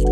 Hai 0.00 0.08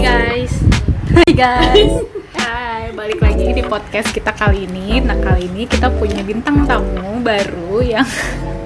guys. 0.00 0.56
Hai 1.12 1.32
guys. 1.36 1.92
Hai, 2.40 2.88
balik 2.96 3.20
lagi 3.20 3.52
di 3.52 3.60
podcast 3.68 4.08
kita 4.16 4.32
kali 4.32 4.64
ini. 4.64 5.04
Nah, 5.04 5.20
kali 5.20 5.52
ini 5.52 5.68
kita 5.68 5.92
punya 5.92 6.24
bintang 6.24 6.64
tamu 6.64 7.20
baru 7.20 7.84
yang 7.84 8.08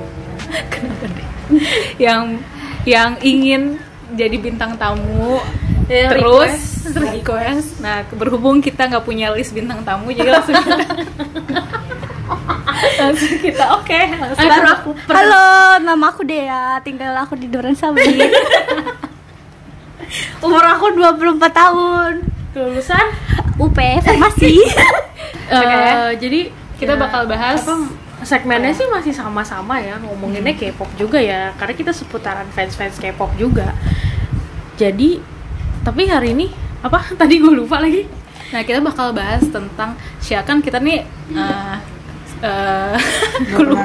kenapa 0.70 1.10
deh? 1.10 1.30
Yang 1.98 2.38
yang 2.86 3.18
ingin 3.18 3.82
jadi 4.14 4.38
bintang 4.38 4.78
tamu 4.78 5.42
Ya, 5.86 6.10
terus 6.10 6.50
request. 6.50 6.75
Nah, 7.82 8.06
berhubung 8.14 8.62
kita 8.62 8.86
nggak 8.86 9.02
punya 9.02 9.34
list 9.34 9.50
bintang 9.50 9.82
tamu, 9.82 10.14
jadi 10.14 10.30
langsung 10.30 10.54
kita, 10.54 10.76
langsung 13.02 13.34
kita 13.42 13.64
oke. 13.78 14.00
langsung 14.14 14.46
Baru 14.46 14.68
aku. 14.70 14.90
Halo, 15.10 15.46
nama 15.82 16.06
aku 16.10 16.22
Dea. 16.22 16.78
Tinggal 16.82 17.14
aku 17.18 17.34
di 17.34 17.50
Duren 17.50 17.74
Sawit. 17.74 18.06
Umur 20.44 20.62
aku 20.62 20.94
24 20.94 21.42
tahun. 21.50 22.12
Lulusan 22.54 23.06
UP 23.58 23.76
Farmasi. 23.76 24.62
Oke. 25.46 25.78
Eh, 25.78 26.10
jadi 26.18 26.40
kita 26.78 26.94
ya, 26.94 27.00
bakal 27.00 27.26
bahas 27.26 27.62
apa, 27.62 27.74
segmennya 28.24 28.72
sih 28.72 28.88
masih 28.88 29.12
sama-sama 29.12 29.78
ya 29.78 30.00
ngomonginnya 30.00 30.56
Hmm. 30.56 30.72
K-pop 30.74 30.90
juga 30.98 31.18
ya 31.20 31.52
karena 31.56 31.74
kita 31.76 31.92
seputaran 31.92 32.48
fans-fans 32.50 32.98
K-pop 32.98 33.30
juga 33.38 33.76
jadi 34.74 35.22
tapi 35.86 36.10
hari 36.10 36.34
ini 36.34 36.50
apa 36.80 36.98
tadi 37.20 37.38
gue 37.38 37.52
lupa 37.52 37.78
lagi 37.78 38.04
Nah, 38.46 38.62
kita 38.62 38.78
bakal 38.78 39.10
bahas 39.10 39.42
tentang 39.42 39.98
siakan 40.22 40.62
kita 40.62 40.78
nih 40.78 41.02
gua 43.50 43.58
lupa. 43.58 43.82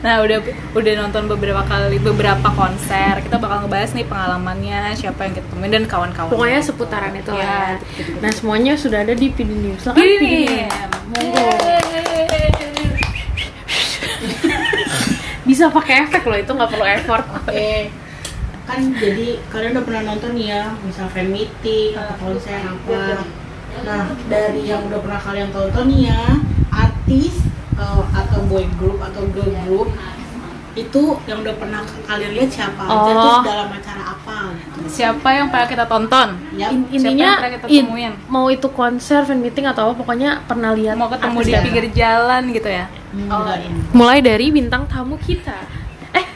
Nah, 0.00 0.22
udah 0.22 0.38
udah 0.72 0.92
nonton 0.96 1.28
beberapa 1.28 1.60
kali 1.60 1.98
beberapa 1.98 2.48
konser. 2.48 3.20
Kita 3.20 3.36
bakal 3.36 3.66
ngebahas 3.66 3.92
nih 3.92 4.06
pengalamannya, 4.06 4.94
siapa 4.94 5.26
yang 5.26 5.34
kita 5.34 5.46
temuin 5.50 5.72
dan 5.74 5.84
kawan-kawan. 5.84 6.30
pokoknya 6.30 6.60
seputaran 6.62 7.12
itu 7.12 7.28
Ya, 7.28 7.42
lah 7.42 7.70
nah 8.18 8.30
semuanya 8.30 8.72
sudah 8.74 9.02
ada 9.02 9.12
di 9.12 9.28
PD 9.28 9.50
News 9.50 9.82
PD 9.84 10.12
nih. 10.16 10.46
News. 10.64 10.72
monggo 11.10 11.44
bisa 15.44 15.68
pakai 15.68 16.06
efek 16.06 16.22
loh 16.22 16.38
itu 16.38 16.48
nggak 16.48 16.70
perlu 16.70 16.86
effort 16.86 17.24
Oke, 17.40 17.88
kan 18.68 18.80
jadi 18.94 19.40
kalian 19.48 19.72
udah 19.72 19.82
pernah 19.82 20.02
nonton 20.06 20.30
nih 20.34 20.46
ya, 20.50 20.76
misal 20.78 21.08
fan 21.08 21.28
meeting 21.28 21.96
atau 21.96 22.14
konser 22.18 22.60
apa. 22.60 23.24
Nah, 23.78 24.04
dari 24.28 24.62
yang 24.62 24.84
udah 24.84 25.00
pernah 25.00 25.16
kalian 25.18 25.48
tonton 25.48 25.88
nih 25.88 26.00
ya, 26.06 26.22
artis 26.68 27.34
eh, 27.74 28.02
atau 28.12 28.38
boy 28.44 28.68
group 28.76 29.00
atau 29.00 29.24
girl 29.26 29.48
group 29.64 29.88
itu 30.74 31.02
yang 31.24 31.42
udah 31.42 31.54
pernah 31.56 31.82
kalian 32.04 32.32
lihat 32.32 32.50
siapa 32.52 32.78
aja 32.78 32.94
Oh. 32.94 33.10
terus 33.10 33.38
dalam 33.42 33.68
acara 33.68 34.02
apa 34.10 34.36
gitu. 34.54 34.78
Siapa 34.86 35.28
yang 35.32 35.46
pernah 35.48 35.66
kita 35.66 35.84
tonton? 35.84 36.28
Ya, 36.52 36.70
In- 36.70 36.86
Siapa 36.86 36.94
yang 36.94 36.94
intinya 36.94 37.30
pernah 37.34 37.50
kita 37.50 37.66
in- 37.66 37.88
temuin? 37.88 38.12
mau 38.28 38.46
itu 38.46 38.68
konser 38.70 39.20
fan 39.22 39.40
meeting 39.40 39.66
atau 39.66 39.90
apa 39.90 39.94
pokoknya 39.96 40.46
pernah 40.46 40.70
lihat 40.72 40.94
Mau 40.94 41.10
ketemu 41.10 41.38
di 41.40 41.52
pinggir 41.58 41.86
jalan 41.90 42.42
gitu 42.52 42.68
ya? 42.68 42.86
enggak 43.08 43.56
ya. 43.58 43.70
mulai 43.90 44.18
dari 44.20 44.46
bintang 44.52 44.84
tamu 44.84 45.16
kita 45.18 45.56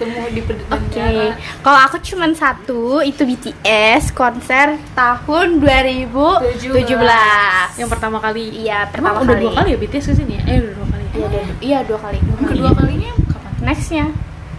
Ketemu 0.02 0.28
di 0.28 0.40
Oke. 0.42 0.52
bandara. 0.64 1.26
Kalau 1.58 1.78
aku 1.80 1.96
cuman 2.00 2.30
satu, 2.32 2.80
itu 3.00 3.22
BTS 3.22 4.10
konser 4.10 4.76
tahun 4.92 5.58
2017. 5.58 7.78
yang 7.78 7.88
pertama 7.88 8.18
kali 8.18 8.42
Iya, 8.60 8.84
Emang 8.84 8.90
pertama 8.90 9.16
udah 9.20 9.26
kali. 9.32 9.40
dua 9.40 9.50
kali 9.54 9.68
ya 9.68 9.78
BTS 9.78 10.04
ke 10.04 10.14
sini 10.16 10.32
ya? 10.34 10.40
Eh 10.44 10.56
udah 10.60 10.72
dua 10.74 10.86
kali 10.88 11.02
Iya, 11.04 11.26
dua, 11.28 11.42
iya, 11.60 11.78
dua 11.82 11.98
kali. 12.00 12.18
Kedua 12.42 12.70
kalinya 12.72 13.10
kapan? 13.26 13.52
Nextnya. 13.62 14.06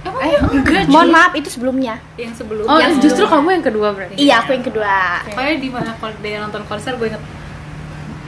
Emang 0.01 0.17
Eh, 0.17 0.29
iya? 0.29 0.37
enggak, 0.45 0.81
mohon 0.85 1.09
maaf, 1.09 1.31
itu 1.33 1.49
sebelumnya. 1.49 1.93
Yang 2.15 2.31
sebelum 2.37 2.63
Oh 2.65 2.75
yang 2.75 2.89
justru 2.97 3.21
sebelum. 3.21 3.37
kamu 3.37 3.47
yang 3.53 3.63
kedua 3.65 3.87
berarti 3.89 4.13
Iya, 4.17 4.33
aku 4.39 4.49
yang 4.51 4.63
kedua. 4.63 4.93
Pokoknya 5.25 5.53
di 5.57 5.69
mana 5.69 5.89
kalau 5.93 6.13
dia 6.17 6.35
nonton 6.39 6.61
konser 6.63 6.91
gue 6.93 7.07
inget 7.09 7.21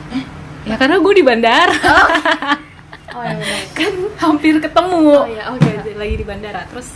Eh, 0.10 0.24
ya 0.66 0.76
karena 0.76 0.96
gue 0.98 1.14
di 1.14 1.22
bandara 1.22 1.76
Oh 1.76 2.08
ya 3.24 3.34
benar. 3.38 3.62
Kan 3.78 3.94
hampir 4.20 4.56
ketemu. 4.60 5.00
Oh 5.14 5.28
iya, 5.30 5.44
oke. 5.54 5.72
lagi 5.96 6.16
di 6.20 6.26
bandara. 6.26 6.62
Terus 6.68 6.88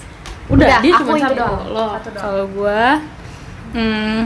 Udah, 0.50 0.66
Udah, 0.66 0.78
dia 0.82 0.92
cuma 0.98 1.14
satu 1.22 1.36
doang. 1.38 1.62
Lo 1.70 1.86
kalau 2.18 2.46
gue 2.50 2.82
hmm, 3.78 4.18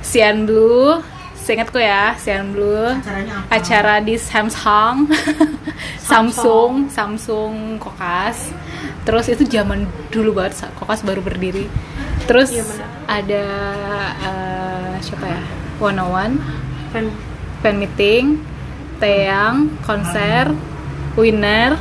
Sian 0.00 0.48
Blue. 0.48 0.96
Seingatku 1.36 1.80
ya 1.80 2.16
Sian 2.16 2.52
Blue. 2.56 2.88
Acaranya 2.92 3.34
apa? 3.44 3.56
acara 3.56 3.94
di 4.00 4.16
Samsung. 4.16 5.12
Samsung 6.08 6.88
Samsung. 6.88 7.76
Kokas. 7.76 8.52
Terus 9.04 9.28
itu 9.28 9.44
zaman 9.44 9.84
dulu 10.08 10.40
banget 10.40 10.72
Kokas 10.80 11.04
baru 11.04 11.20
berdiri. 11.20 11.68
Terus 12.24 12.52
Iya, 12.52 12.64
benar. 12.64 12.88
ada 13.08 13.46
eh, 14.24 14.92
siapa 15.04 15.24
ya? 15.24 15.40
One 15.80 16.00
One. 16.00 16.34
Fan. 16.92 17.12
Fan 17.60 17.76
meeting 17.76 18.40
Teang 18.98 19.78
konser 19.86 20.50
Winner 21.18 21.74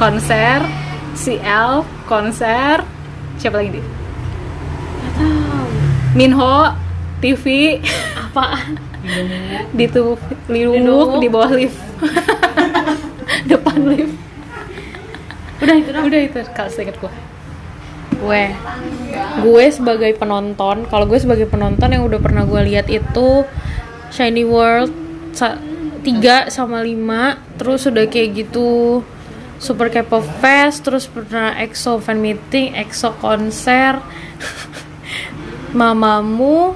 konser 0.00 0.64
CL 1.12 1.84
konser 2.08 2.80
siapa 3.36 3.60
lagi 3.60 3.76
tahu. 3.76 3.84
Minho 6.16 6.72
TV 7.20 7.76
Apaan? 8.16 8.80
di 9.76 9.84
tuh 9.84 10.16
liuk 10.48 11.20
di 11.20 11.28
bawah 11.28 11.52
lift. 11.52 11.76
Depan 13.52 13.84
lift. 13.84 14.16
Udah 15.60 15.76
itu 15.76 15.88
dah 15.92 16.02
udah 16.08 16.20
itu 16.24 16.40
kalau 16.56 16.72
seinget 16.72 16.96
gue 16.96 17.12
Gue. 18.16 18.44
Gue 19.44 19.64
sebagai 19.72 20.12
penonton 20.16 20.88
Kalau 20.88 21.04
gue 21.04 21.20
sebagai 21.20 21.48
penonton 21.48 21.88
yang 21.92 22.04
udah 22.04 22.20
pernah 22.20 22.48
gue 22.48 22.60
lihat 22.64 22.88
itu 22.88 23.44
Shiny 24.08 24.44
World 24.48 24.92
3 26.00 26.48
sama 26.48 26.80
5 26.80 26.96
Terus 27.56 27.80
udah 27.84 28.04
kayak 28.04 28.28
gitu 28.38 29.00
Super 29.56 29.88
K-pop 29.88 30.24
Fest 30.38 30.82
Terus 30.82 31.04
pernah 31.04 31.52
EXO 31.54 31.98
fan 31.98 32.18
meeting 32.18 32.72
EXO 32.74 33.16
konser 33.16 34.00
Mamamu 35.78 36.74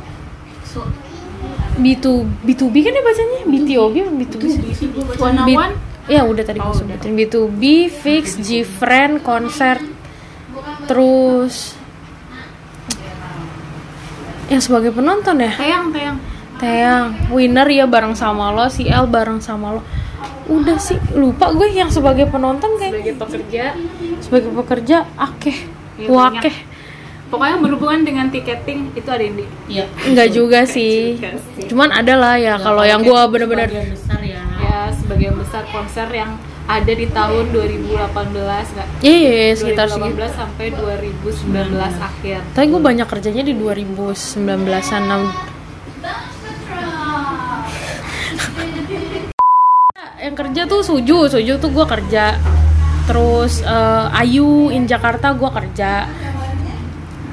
B2 1.75 2.07
B2B 2.41 2.75
kan 2.81 2.93
ya 2.93 3.03
bacanya? 3.03 3.39
BTOB 3.45 3.95
apa 4.01 4.13
B2B 4.15 4.43
sih? 4.47 4.87
One 5.19 5.39
B- 5.43 5.57
One 5.57 5.75
Ya 6.05 6.23
udah 6.23 6.45
tadi 6.45 6.61
gue 6.61 6.69
Oh, 6.69 6.71
sebutin. 6.71 7.17
B2B, 7.17 7.63
Fix, 7.89 8.37
G-Friend, 8.37 9.19
konser 9.19 9.81
Terus 10.85 11.75
Yang 14.47 14.69
sebagai 14.69 14.93
penonton 14.93 15.41
ya? 15.41 15.51
Teang 15.57 15.89
Teang 15.91 16.17
Teang, 16.65 17.29
Winner 17.29 17.69
ya 17.69 17.85
bareng 17.85 18.17
sama 18.17 18.49
lo, 18.57 18.73
si 18.73 18.89
L 18.89 19.05
bareng 19.05 19.45
sama 19.45 19.77
lo. 19.77 19.85
Udah 20.49 20.81
sih, 20.81 20.97
lupa 21.13 21.53
gue 21.53 21.69
yang 21.77 21.93
sebagai 21.93 22.25
penonton 22.33 22.81
kayak 22.81 22.97
sebagai 22.97 23.15
pekerja. 23.21 23.65
Sebagai 24.25 24.51
pekerja, 24.57 24.97
akeh 25.21 25.75
Iya, 25.95 26.09
Wakeh. 26.11 26.57
Pokoknya 27.31 27.57
berhubungan 27.59 28.01
dengan 28.07 28.27
tiketing 28.31 28.95
itu 28.95 29.09
ada 29.11 29.23
di 29.23 29.45
Iya. 29.67 29.87
Enggak 30.07 30.29
juga 30.31 30.61
sih. 30.67 31.19
Cuman 31.67 31.91
ada 31.91 32.15
lah 32.15 32.35
ya 32.39 32.55
kalau 32.59 32.83
yang 32.87 33.03
gue 33.03 33.23
bener-bener 33.31 33.71
Sebagian 33.71 33.91
besar 33.95 34.21
ya. 34.23 34.43
ya 34.59 34.79
sebagian 34.95 35.35
besar 35.39 35.63
konser 35.71 36.09
yang 36.15 36.39
ada 36.65 36.93
di 36.93 37.07
tahun 37.11 37.45
2018 37.53 38.73
nggak? 38.75 38.89
Iya, 39.05 39.17
iya, 39.19 39.33
iya, 39.53 39.55
sekitar 39.55 39.87
segitu. 39.91 40.17
2018 40.17 40.41
sampai 40.41 40.67
2019 40.73 41.95
akhir. 42.01 42.39
Tapi 42.57 42.67
gue 42.71 42.81
banyak 42.83 43.07
kerjanya 43.07 43.43
di 43.45 43.55
2019-an 43.55 45.03
Yang 50.35 50.51
kerja 50.51 50.63
tuh 50.67 50.83
Suju, 50.83 51.31
Suju 51.31 51.63
tuh 51.63 51.71
gue 51.71 51.87
kerja. 51.87 52.35
Terus 53.07 53.63
eh, 53.63 54.19
Ayu 54.19 54.67
in 54.75 54.83
Jakarta 54.83 55.31
gue 55.31 55.47
kerja. 55.47 56.11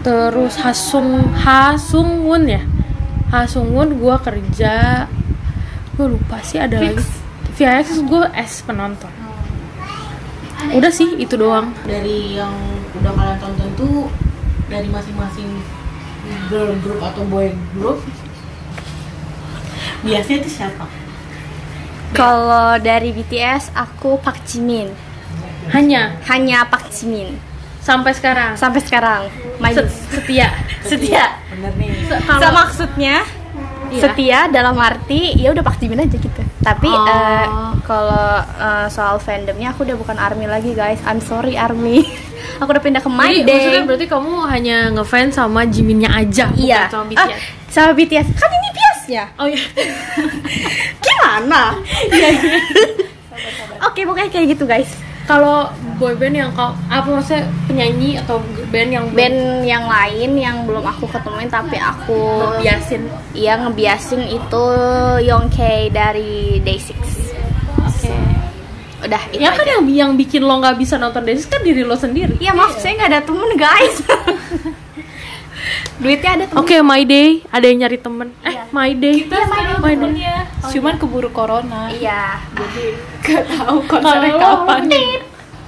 Terus 0.05 0.53
Hasung 0.61 1.33
Hasungwon 1.33 2.45
ya? 2.45 2.61
Hasungwon 3.33 3.97
gue 3.97 4.15
kerja. 4.21 5.09
Gue 5.97 6.13
lupa 6.13 6.45
sih 6.45 6.61
ada 6.61 6.77
lagi. 6.77 7.01
VIX 7.57 8.05
gue 8.05 8.21
es 8.37 8.61
penonton. 8.61 9.09
Udah 10.69 10.93
sih 10.93 11.17
itu 11.17 11.33
doang. 11.41 11.73
Dari 11.89 12.37
yang 12.37 12.53
udah 13.01 13.17
kalian 13.17 13.37
tonton 13.41 13.69
tuh 13.81 14.13
dari 14.69 14.85
masing-masing 14.85 15.49
girl 16.53 16.69
group 16.85 17.01
atau 17.01 17.25
boy 17.25 17.49
group 17.73 17.97
biasanya 20.05 20.37
itu 20.45 20.49
siapa? 20.61 21.00
Kalau 22.13 22.75
dari 22.77 23.09
BTS 23.09 23.71
aku 23.71 24.17
Park 24.17 24.43
Jimin. 24.43 24.91
Hanya 25.69 26.17
Hanya 26.25 26.65
Park 26.65 26.89
Jimin. 26.89 27.37
sampai 27.79 28.11
sekarang 28.11 28.53
Sampai 28.53 28.77
sekarang. 28.79 29.25
My 29.57 29.71
Se- 29.71 29.89
setia 30.11 30.53
setia. 30.83 31.33
Bener 31.49 31.73
nih. 31.75 31.89
Se- 32.03 32.21
kalau 32.21 32.41
Sama 32.41 32.57
maksudnya 32.61 33.15
Iya. 33.89 34.01
setia 34.07 34.39
dalam 34.47 34.77
arti 34.77 35.35
ya 35.35 35.49
udah 35.49 35.59
Pak 35.59 35.75
Jimin 35.77 35.99
aja 35.99 36.15
gitu 36.15 36.41
tapi 36.59 36.87
Oh. 36.87 37.03
eh, 37.03 37.45
kalau 37.81 38.27
eh, 38.39 38.87
soal 38.87 39.17
fandomnya 39.17 39.69
aku 39.69 39.83
udah 39.83 39.93
bukan 39.93 40.15
army 40.15 40.45
lagi 40.45 40.71
guys 40.71 41.03
I'm 41.03 41.19
sorry 41.19 41.59
army 41.59 42.07
aku 42.59 42.69
udah 42.69 42.79
pindah 42.79 42.99
ke 42.99 43.09
my 43.09 43.27
Jadi 43.27 43.43
day 43.43 43.51
maksudnya 43.51 43.83
berarti 43.83 44.05
kamu 44.07 44.31
hanya 44.45 44.77
ngefans 44.91 45.35
sama 45.35 45.65
Jiminnya 45.65 46.07
aja, 46.09 46.47
bukan 46.47 46.61
iya 46.61 46.87
sama 46.87 47.03
Ah, 47.11 47.27
BTS. 47.27 47.41
Sama 47.71 47.91
BTS 47.93 48.27
kan 48.31 48.51
ini 48.51 48.69
biasnya 48.69 49.23
Oh 49.35 49.47
iya. 49.47 49.63
gimana 51.01 51.79
oke 53.87 53.99
pokoknya 53.99 54.29
kayak 54.29 54.47
gitu 54.49 54.65
guys 54.65 54.91
Kalau 55.21 55.69
boyband 55.95 56.33
yang 56.33 56.49
kau 56.51 56.73
apa 56.87 57.07
maksudnya 57.07 57.45
penyanyi 57.63 58.17
atau 58.17 58.41
band 58.67 58.89
yang 58.89 59.05
band 59.11 59.37
yang 59.63 59.85
lain 59.85 60.35
yang 60.35 60.65
belum 60.65 60.83
aku 60.83 61.07
ketemuin 61.07 61.47
tapi 61.47 61.77
aku 61.77 62.19
biasin 62.59 63.05
iya 63.31 63.55
ngebiasin 63.55 64.25
itu 64.25 64.65
Youngkay 65.21 65.87
dari 65.87 66.59
Day6 66.59 66.97
Oke. 67.79 68.11
udah 69.01 69.21
itu 69.29 69.39
Ya 69.39 69.53
kan 69.53 69.61
aja. 69.61 69.71
yang 69.71 69.83
yang 69.87 70.11
bikin 70.13 70.41
lo 70.41 70.57
nggak 70.57 70.75
bisa 70.75 70.97
nonton 70.97 71.21
Daisies 71.21 71.47
kan 71.47 71.61
diri 71.61 71.81
lo 71.81 71.95
sendiri. 71.95 72.35
Iya 72.37 72.51
maaf 72.51 72.75
saya 72.75 72.97
nggak 72.97 73.09
ada 73.09 73.21
temen 73.23 73.51
guys. 73.55 73.95
Duitnya 76.01 76.29
ada 76.33 76.45
temen. 76.49 76.59
Oke, 76.61 76.75
my 76.81 77.01
day, 77.05 77.45
ada 77.53 77.65
yang 77.69 77.79
nyari 77.85 77.97
temen. 78.01 78.29
Eh, 78.41 78.55
my 78.73 78.91
day. 78.97 79.15
Kita 79.25 79.37
sekarang 79.45 79.79
my 79.79 79.93
day. 79.93 80.01
temennya, 80.01 80.35
cuman 80.71 80.93
keburu 80.97 81.29
corona. 81.29 81.81
Iya. 81.93 82.41
Jadi 82.57 82.85
gak 83.25 83.43
tahu 83.47 83.75
Kalau 83.85 84.01
konsernya 84.01 84.33
kapan. 84.35 84.81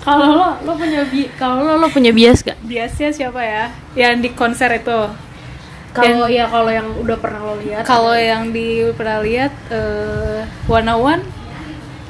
kalau 0.04 0.28
lo, 0.36 0.50
lo 0.68 0.72
punya 0.76 1.02
bi, 1.08 1.22
kalau 1.40 1.64
lo, 1.64 1.74
lo 1.80 1.88
punya 1.88 2.12
bias 2.12 2.44
gak? 2.44 2.60
Biasanya 2.66 3.12
siapa 3.14 3.40
ya? 3.40 3.66
Yang 3.96 4.14
di 4.20 4.30
konser 4.36 4.70
itu. 4.76 5.00
Kalau 5.94 6.26
ya 6.26 6.50
kalau 6.50 6.74
yang 6.74 6.90
udah 6.98 7.18
pernah 7.22 7.42
lo 7.46 7.56
lihat. 7.62 7.86
Kalau 7.86 8.18
yang 8.18 8.50
di 8.50 8.82
pernah 8.98 9.22
lihat 9.22 9.54
eh 9.70 10.42
One 10.66 10.90
on 10.90 11.00
One 11.00 11.24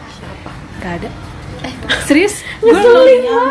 siapa? 0.08 0.52
Gak 0.80 0.94
ada. 1.04 1.10
Eh, 1.64 1.74
serius? 2.04 2.44
Gue 2.60 2.76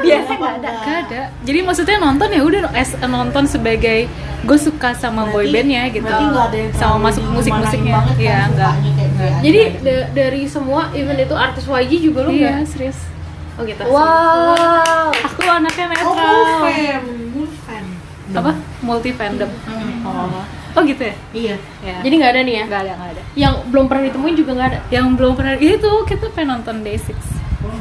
Biasa 0.03 0.33
nggak 0.33 0.55
ada. 0.59 0.71
Gak 0.79 0.99
ada. 1.07 1.23
Jadi 1.43 1.59
maksudnya 1.61 1.97
nonton 1.99 2.29
ya 2.29 2.41
udah 2.41 2.61
nonton 3.05 3.45
sebagai 3.45 4.09
gue 4.43 4.59
suka 4.59 4.91
sama 4.93 5.23
Berarti- 5.23 5.35
gitu. 5.89 6.03
berarti 6.05 6.25
nggak 6.27 6.45
ada 6.45 6.57
yang 6.59 6.73
sama 6.75 6.97
masuk 7.05 7.23
musik 7.27 7.53
musiknya. 7.55 7.95
kan 7.95 8.15
Iya 8.17 8.39
enggak. 8.45 8.75
sukanya 8.75 8.93
kayak 9.13 9.13
dia 9.15 9.41
Jadi 9.43 9.61
da- 9.81 10.09
dari 10.13 10.43
semua 10.47 10.81
event 10.93 11.21
itu 11.21 11.35
artis 11.37 11.65
YG 11.65 11.93
juga 12.03 12.21
lo 12.23 12.31
Iya 12.31 12.51
nggak? 12.53 12.67
serius. 12.67 12.99
Oh 13.53 13.63
gitu. 13.63 13.83
Wow. 13.85 15.13
Aku 15.13 15.41
anaknya 15.45 15.85
oh 15.85 15.93
netral. 15.93 16.37
fan 16.59 17.05
fan 17.63 17.85
Apa? 18.33 18.53
Multi 18.81 19.11
fandom. 19.13 19.51
Oh. 20.03 20.43
Oh 20.73 20.81
gitu 20.83 21.05
ya? 21.05 21.15
iya 21.33 21.55
Ya. 21.79 22.01
Jadi 22.01 22.15
nggak 22.17 22.33
ada 22.33 22.41
nih 22.43 22.55
ya? 22.55 22.65
nggak 22.65 22.81
ada 22.81 22.93
nggak 22.97 23.11
ada. 23.13 23.23
Yang 23.35 23.55
belum 23.69 23.85
pernah 23.87 24.03
ditemuin 24.05 24.35
juga 24.35 24.51
nggak 24.55 24.69
ada. 24.69 24.81
Yang 24.89 25.07
belum 25.15 25.33
pernah 25.37 25.55
itu 25.55 25.91
kita 26.03 26.27
pengen 26.33 26.49
nonton 26.51 26.77
Day6. 26.81 27.13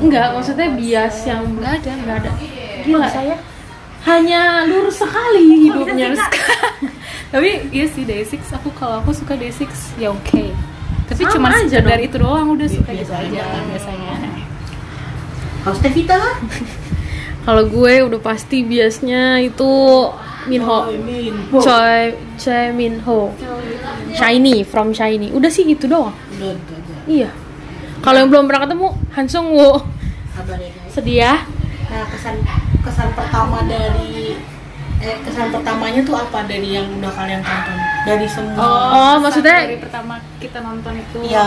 Enggak, 0.01 0.27
maksudnya 0.33 0.67
bias 0.73 1.15
yang 1.23 1.43
Nggak 1.53 1.73
ada. 1.77 1.91
nggak 1.95 2.15
ada. 2.19 2.31
Gila. 2.81 3.07
saya 3.07 3.35
Hanya 4.01 4.65
lurus 4.65 4.97
sekali 4.97 5.69
hidupnya. 5.69 6.17
Tapi 7.33 7.69
iya 7.69 7.85
sih 7.85 8.01
Day6 8.01 8.33
aku 8.51 8.73
kalau 8.73 8.97
aku 8.97 9.13
suka 9.13 9.37
Day6 9.37 9.69
ya 9.95 10.09
oke. 10.09 10.49
Tapi 11.05 11.21
Sama 11.21 11.31
cuma 11.31 11.47
aja 11.53 11.69
sekedar 11.69 11.95
dong. 11.95 12.07
itu 12.09 12.15
doang 12.17 12.47
udah 12.49 12.65
suka 12.65 12.89
gitu 12.89 13.07
biasa 13.07 13.13
aja 13.21 13.41
aja. 13.45 13.61
biasanya. 13.69 14.13
kalau 15.61 15.75
Stevita 15.77 16.17
Kalau 17.45 17.63
gue 17.65 17.93
udah 18.01 18.21
pasti 18.21 18.61
biasnya 18.61 19.37
itu 19.39 19.69
Minho. 20.45 20.77
Min 20.97 21.35
Choi 21.53 22.17
Choi 22.35 22.73
Minho. 22.73 23.33
Shiny 24.11 24.65
from 24.65 24.89
Shiny. 24.91 25.29
Udah 25.29 25.49
sih 25.49 25.65
itu 25.65 25.85
doang. 25.85 26.09
udah 26.37 26.51
udah 26.51 26.77
udah 26.79 26.97
Iya. 27.05 27.29
Kalau 28.01 28.17
yang 28.17 28.29
belum 28.29 28.45
pernah 28.45 28.61
ketemu 28.65 28.87
Han 29.11 29.25
Sung 29.25 29.47
Woo. 29.51 29.77
ya 30.97 31.03
ya. 31.03 31.33
nah 31.85 32.07
kesan 32.07 32.35
kesan 32.81 33.09
pertama 33.11 33.61
dari 33.63 34.39
eh 34.97 35.17
kesan 35.19 35.49
pertamanya 35.49 36.01
tuh 36.01 36.15
apa 36.15 36.45
dari 36.45 36.71
yang 36.71 36.87
udah 36.93 37.09
kalian 37.09 37.41
tonton 37.41 37.77
dari 38.03 38.25
semua 38.25 38.55
Oh, 38.55 38.69
kesan 38.71 39.17
maksudnya- 39.19 39.61
dari 39.61 39.77
pertama 39.77 40.13
kita 40.37 40.57
nonton 40.61 40.93
itu 40.95 41.17
Iya. 41.25 41.45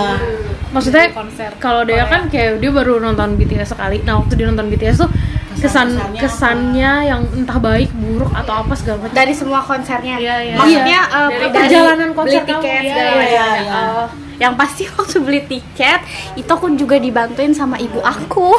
Maksudnya 0.71 1.05
konser 1.13 1.51
kalau 1.59 1.83
dia 1.83 2.05
kan 2.05 2.29
kayak 2.29 2.59
dia 2.59 2.71
baru 2.71 2.99
nonton 2.99 3.35
BTS 3.35 3.73
sekali. 3.73 4.03
Nah, 4.03 4.19
waktu 4.19 4.35
dia 4.35 4.47
nonton 4.47 4.69
BTS 4.69 4.97
tuh 5.01 5.11
kesan 5.57 5.89
kesannya 6.15 6.93
yang 7.07 7.23
entah 7.33 7.57
baik, 7.57 7.89
buruk 7.95 8.29
atau 8.29 8.55
apa 8.61 8.75
segala 8.75 9.01
macam. 9.01 9.15
dari 9.15 9.33
semua 9.33 9.61
konsernya. 9.63 10.19
Iya, 10.19 10.35
iya. 10.43 10.55
Maksudnya 10.57 11.01
Iya. 11.01 11.17
eh, 11.17 11.29
Dari 11.31 11.41
dari 11.41 11.53
perjalanan 11.57 12.11
konser 12.13 12.31
beli 12.37 12.45
kamu. 12.45 12.61
tiket 12.61 12.83
Iya, 12.83 12.93
segala 12.93 13.13
iya, 13.23 13.23
macam. 13.23 13.65
iya. 13.65 13.73
Oh, 13.73 14.07
yang 14.37 14.55
pasti 14.55 14.87
waktu 14.95 15.19
beli 15.19 15.41
tiket 15.43 16.01
itu 16.35 16.49
aku 16.49 16.73
juga 16.75 16.97
dibantuin 16.97 17.51
sama 17.51 17.77
ibu 17.77 17.99
aku. 17.99 18.55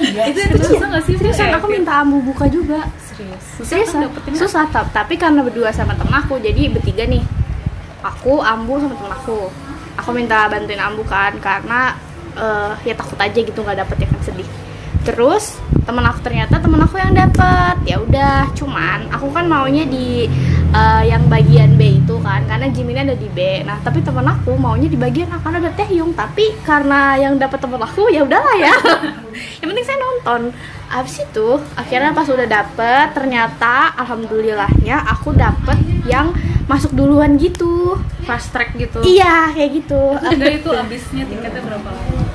itu 0.00 0.38
itu 0.40 0.56
susah 0.64 0.86
nggak 0.88 1.04
sih? 1.04 1.14
Seriusan 1.16 1.50
Kayak- 1.50 1.58
aku 1.60 1.66
minta 1.68 1.92
ambu 2.00 2.18
buka 2.22 2.48
juga. 2.48 2.88
serius. 2.98 3.44
Serius 3.60 3.90
kan 3.92 4.08
susah. 4.32 4.64
Tap 4.68 4.88
tapi 4.90 5.14
karena 5.14 5.42
berdua 5.42 5.68
sama 5.70 5.92
temen 5.92 6.14
aku 6.14 6.38
jadi 6.38 6.70
bertiga 6.70 7.04
nih. 7.04 7.20
Aku 8.00 8.40
ambu 8.40 8.80
sama 8.80 8.94
temen 8.96 9.12
aku. 9.12 9.52
Aku 9.98 10.10
minta 10.10 10.48
bantuin 10.48 10.80
ambu 10.80 11.04
kan 11.04 11.36
karena 11.36 11.92
eh, 12.32 12.72
ya 12.84 12.94
takut 12.94 13.18
aja 13.18 13.36
gitu 13.36 13.60
nggak 13.60 13.78
dapet 13.78 13.96
ya 14.00 14.08
kan 14.08 14.20
sedih 14.22 14.48
terus 15.02 15.56
temen 15.88 16.04
aku 16.06 16.20
ternyata 16.22 16.60
temen 16.60 16.80
aku 16.80 17.00
yang 17.00 17.14
dapet. 17.16 17.76
Ya 17.88 17.96
udah 17.98 18.52
cuman 18.54 19.10
aku 19.10 19.32
kan 19.32 19.48
maunya 19.48 19.84
di 19.88 20.28
eh, 20.70 21.02
yang 21.08 21.26
bagian 21.26 21.74
B 21.74 22.02
itu 22.04 22.14
kan 22.22 22.44
karena 22.46 22.70
Jiminnya 22.70 23.12
ada 23.12 23.16
di 23.16 23.28
B. 23.32 23.64
Nah 23.66 23.80
tapi 23.82 24.04
temen 24.04 24.22
aku 24.22 24.54
maunya 24.54 24.86
di 24.86 24.98
bagian 25.00 25.32
A 25.32 25.42
karena 25.42 25.58
ada 25.64 25.72
Taehyung 25.74 26.12
tapi 26.14 26.54
karena 26.62 27.16
yang 27.18 27.40
dapet 27.40 27.58
temen 27.58 27.80
aku 27.80 28.12
ya 28.12 28.22
udahlah 28.22 28.56
ya. 28.56 28.74
Yang 29.62 29.68
penting 29.72 29.86
saya 29.86 29.98
nonton. 30.00 30.40
Abis 30.90 31.22
itu 31.22 31.48
akhirnya 31.78 32.10
pas 32.10 32.26
udah 32.26 32.48
dapet 32.50 33.06
ternyata 33.14 33.94
alhamdulillahnya 33.94 35.06
aku 35.06 35.30
dapet 35.32 35.78
yang 36.02 36.34
masuk 36.66 36.94
duluan 36.94 37.38
gitu. 37.38 37.94
Fast 38.26 38.50
track 38.50 38.74
gitu. 38.78 39.02
iya 39.02 39.50
kayak 39.54 39.70
gitu. 39.82 40.18
Enggak 40.18 40.62
itu 40.62 40.70
abisnya 40.70 41.22
tiketnya 41.26 41.62
berapa 41.62 41.88
lama? 41.90 42.29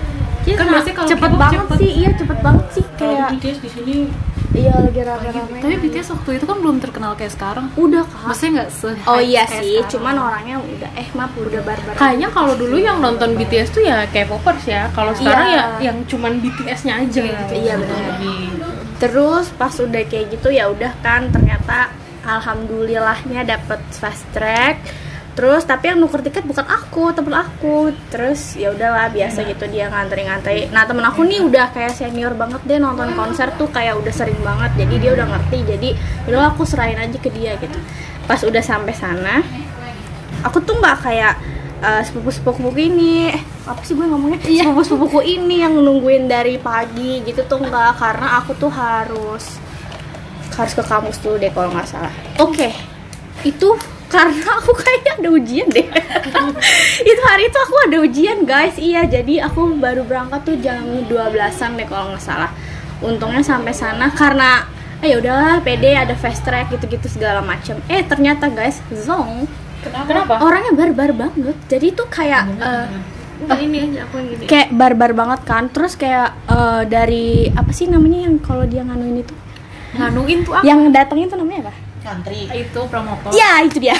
Iya, 0.46 0.56
Kan 0.56 0.68
biasanya 0.70 0.96
kalau 0.96 1.10
cepet 1.10 1.32
banget 1.36 1.60
cepet. 1.60 1.78
sih 1.78 1.90
iya 1.92 2.10
cepet 2.14 2.38
banget 2.40 2.66
sih 2.72 2.84
kayak 2.96 3.28
BTS 3.32 3.58
di 3.60 3.70
sini 3.72 3.96
iya 4.54 4.72
lagi 4.78 5.02
rame-rame 5.02 5.58
Tapi 5.58 5.76
BTS 5.82 6.08
waktu 6.12 6.30
itu 6.34 6.46
kan 6.46 6.58
belum 6.58 6.78
terkenal 6.80 7.12
kayak 7.14 7.34
sekarang. 7.34 7.66
udah 7.76 8.04
kak 8.04 8.24
Maksudnya 8.26 8.52
nggak 8.56 8.70
se 8.72 8.90
oh 9.04 9.20
iya 9.20 9.44
kayak 9.44 9.50
sih 9.58 9.74
sekarang. 9.76 9.92
cuman 9.92 10.16
orangnya 10.22 10.56
udah 10.60 10.90
eh 10.96 11.10
maaf 11.12 11.32
udah 11.36 11.62
barbar 11.62 11.94
Kayaknya 11.96 12.30
kalau 12.30 12.54
dulu 12.54 12.76
yang 12.78 12.98
nonton 13.00 13.30
BTS 13.34 13.70
tuh 13.70 13.84
ya 13.84 14.06
K-popers 14.08 14.64
ya. 14.66 14.88
Kalau 14.92 15.12
sekarang 15.12 15.48
Iya. 15.48 15.58
ya 15.58 15.66
yang 15.84 15.98
cuman 16.06 16.38
BTS-nya 16.40 16.94
aja 17.00 17.22
gitu. 17.22 17.54
iya 17.54 17.74
benar 17.75 18.02
terus 18.96 19.52
pas 19.52 19.75
udah 19.75 20.04
kayak 20.04 20.32
gitu 20.32 20.48
ya 20.50 20.66
udah 20.68 20.94
kan 21.02 21.28
ternyata 21.28 21.92
alhamdulillahnya 22.24 23.44
dapet 23.44 23.82
fast 23.92 24.24
track 24.32 24.80
terus 25.36 25.68
tapi 25.68 25.92
yang 25.92 26.00
nuker 26.00 26.24
tiket 26.24 26.48
bukan 26.48 26.63
aku 26.63 27.12
temen 27.12 27.36
aku. 27.36 27.92
Terus 28.08 28.56
ya 28.56 28.72
udahlah 28.72 29.12
biasa 29.12 29.44
gitu 29.44 29.68
dia 29.68 29.92
ngantri-ngantri. 29.92 30.72
Nah 30.72 30.88
temen 30.88 31.04
aku 31.04 31.27
nih 31.27 31.44
udah 31.44 31.75
kayak 31.75 31.94
senior 31.94 32.32
banget 32.34 32.63
deh 32.63 32.80
nonton 32.80 33.12
konser 33.13 33.51
tuh 33.60 33.68
kayak 33.68 34.00
udah 34.00 34.13
sering 34.15 34.39
banget. 34.39 34.72
Jadi 34.80 34.96
dia 34.98 35.12
udah 35.12 35.27
ngerti. 35.27 35.60
Jadi 35.68 35.89
udah 36.32 36.56
aku 36.56 36.63
serahin 36.63 36.98
aja 36.98 37.18
ke 37.20 37.27
dia 37.30 37.60
gitu. 37.60 37.77
Pas 38.25 38.39
udah 38.42 38.63
sampai 38.63 38.96
sana 38.96 39.44
aku 40.42 40.63
tuh 40.63 40.80
nggak 40.80 40.98
kayak 41.04 41.34
eh, 41.84 42.01
sepupu-sepupu 42.08 42.72
ini. 42.80 43.36
Eh, 43.36 43.44
apa 43.68 43.84
sih 43.84 43.92
gue 43.92 44.08
ngomongnya? 44.08 44.39
Sepupu-sepupuku 44.39 45.20
ini 45.36 45.68
yang 45.68 45.75
nungguin 45.75 46.32
dari 46.32 46.56
pagi 46.56 47.20
gitu 47.27 47.44
tuh 47.44 47.60
nggak. 47.60 48.00
Karena 48.00 48.39
aku 48.39 48.56
tuh 48.56 48.72
harus 48.72 49.60
harus 50.56 50.72
ke 50.72 50.84
kampus 50.88 51.20
dulu 51.20 51.36
deh 51.36 51.51
kalau 51.51 51.75
nggak 51.75 51.88
salah. 51.92 52.13
Oke. 52.39 52.72
Itu 53.44 53.75
karena 54.15 54.48
aku 54.55 54.72
kayaknya 54.72 55.12
ada 55.19 55.29
ujian 55.29 55.67
deh. 55.67 55.88
Itu 57.12 57.22
hari 57.27 57.43
itu 57.45 57.57
aku 57.60 57.75
ada 57.91 57.98
ujian 58.00 58.39
guys. 58.48 58.79
Iya 58.79 59.03
jadi 59.05 59.43
aku 59.43 59.75
baru 59.75 60.07
berangkat 60.07 60.41
tuh 60.48 60.55
jam 60.63 60.79
12an 61.12 61.72
deh 61.75 61.84
kalau 61.84 62.15
nggak 62.15 62.24
salah. 62.24 62.51
Untungnya 63.03 63.43
sampai 63.43 63.75
sana 63.75 64.07
karena 64.15 64.63
eh 65.03 65.12
ya 65.12 65.19
udahlah 65.19 65.60
pede 65.60 65.91
ada 65.91 66.15
fast 66.15 66.48
track 66.48 66.72
gitu-gitu 66.72 67.12
segala 67.12 67.43
macam 67.43 67.75
eh 67.91 68.00
ternyata 68.00 68.48
guys 68.48 68.79
zong 68.95 69.43
Kenapa? 69.84 70.39
orangnya 70.39 70.72
barbar 70.74 71.12
banget. 71.12 71.57
Jadi 71.67 71.88
tuh 71.91 72.07
kayak 72.07 72.43
eh, 72.57 72.88
Enggak 73.36 73.60
ini 73.60 73.77
aja 73.84 74.07
aku 74.07 74.15
yang 74.17 74.27
gini. 74.31 74.43
kayak 74.48 74.69
barbar 74.72 75.12
banget 75.12 75.41
kan. 75.43 75.63
Terus 75.69 76.00
kayak 76.00 76.31
eh, 76.48 76.81
dari 76.88 77.51
apa 77.51 77.69
sih 77.75 77.91
namanya 77.91 78.31
yang 78.31 78.39
kalau 78.39 78.63
dia 78.63 78.81
nganuin 78.81 79.22
itu? 79.22 79.36
Nganuin 80.00 80.39
tuh 80.41 80.53
apa? 80.55 80.63
yang 80.63 80.79
datangin 80.89 81.27
tuh 81.27 81.39
namanya 81.39 81.69
apa 81.69 81.74
santri 82.06 82.46
itu 82.54 82.82
promotor. 82.86 83.34
ya 83.34 83.66
itu 83.66 83.82
dia. 83.82 83.98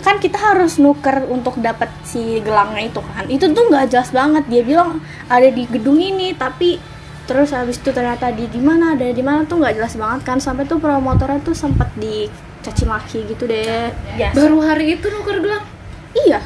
Kan 0.00 0.16
kita 0.22 0.38
harus 0.38 0.78
nuker 0.78 1.26
untuk 1.28 1.58
dapat 1.60 1.90
si 2.06 2.38
gelangnya 2.40 2.86
itu 2.88 3.00
kan. 3.02 3.26
Itu 3.26 3.50
tuh 3.50 3.66
nggak 3.68 3.90
jelas 3.90 4.14
banget. 4.14 4.46
Dia 4.46 4.62
bilang 4.62 5.02
ada 5.26 5.48
di 5.50 5.66
gedung 5.66 5.98
ini 5.98 6.32
tapi 6.32 6.78
terus 7.26 7.50
habis 7.52 7.78
itu 7.78 7.90
ternyata 7.92 8.30
di 8.32 8.46
di 8.48 8.58
mana 8.58 8.94
ada 8.96 9.06
di 9.10 9.22
mana 9.22 9.44
tuh 9.44 9.60
nggak 9.60 9.74
jelas 9.76 9.98
banget 9.98 10.20
kan. 10.24 10.38
Sampai 10.38 10.64
tuh 10.64 10.78
promotornya 10.78 11.42
tuh 11.42 11.52
sempat 11.52 11.90
di 11.98 12.30
caci 12.62 12.84
maki 12.86 13.26
gitu 13.26 13.44
deh. 13.50 13.90
Biasa. 14.16 14.34
Baru 14.38 14.62
hari 14.62 14.96
itu 14.96 15.10
nuker 15.10 15.42
gelang. 15.42 15.66
iya. 16.14 16.40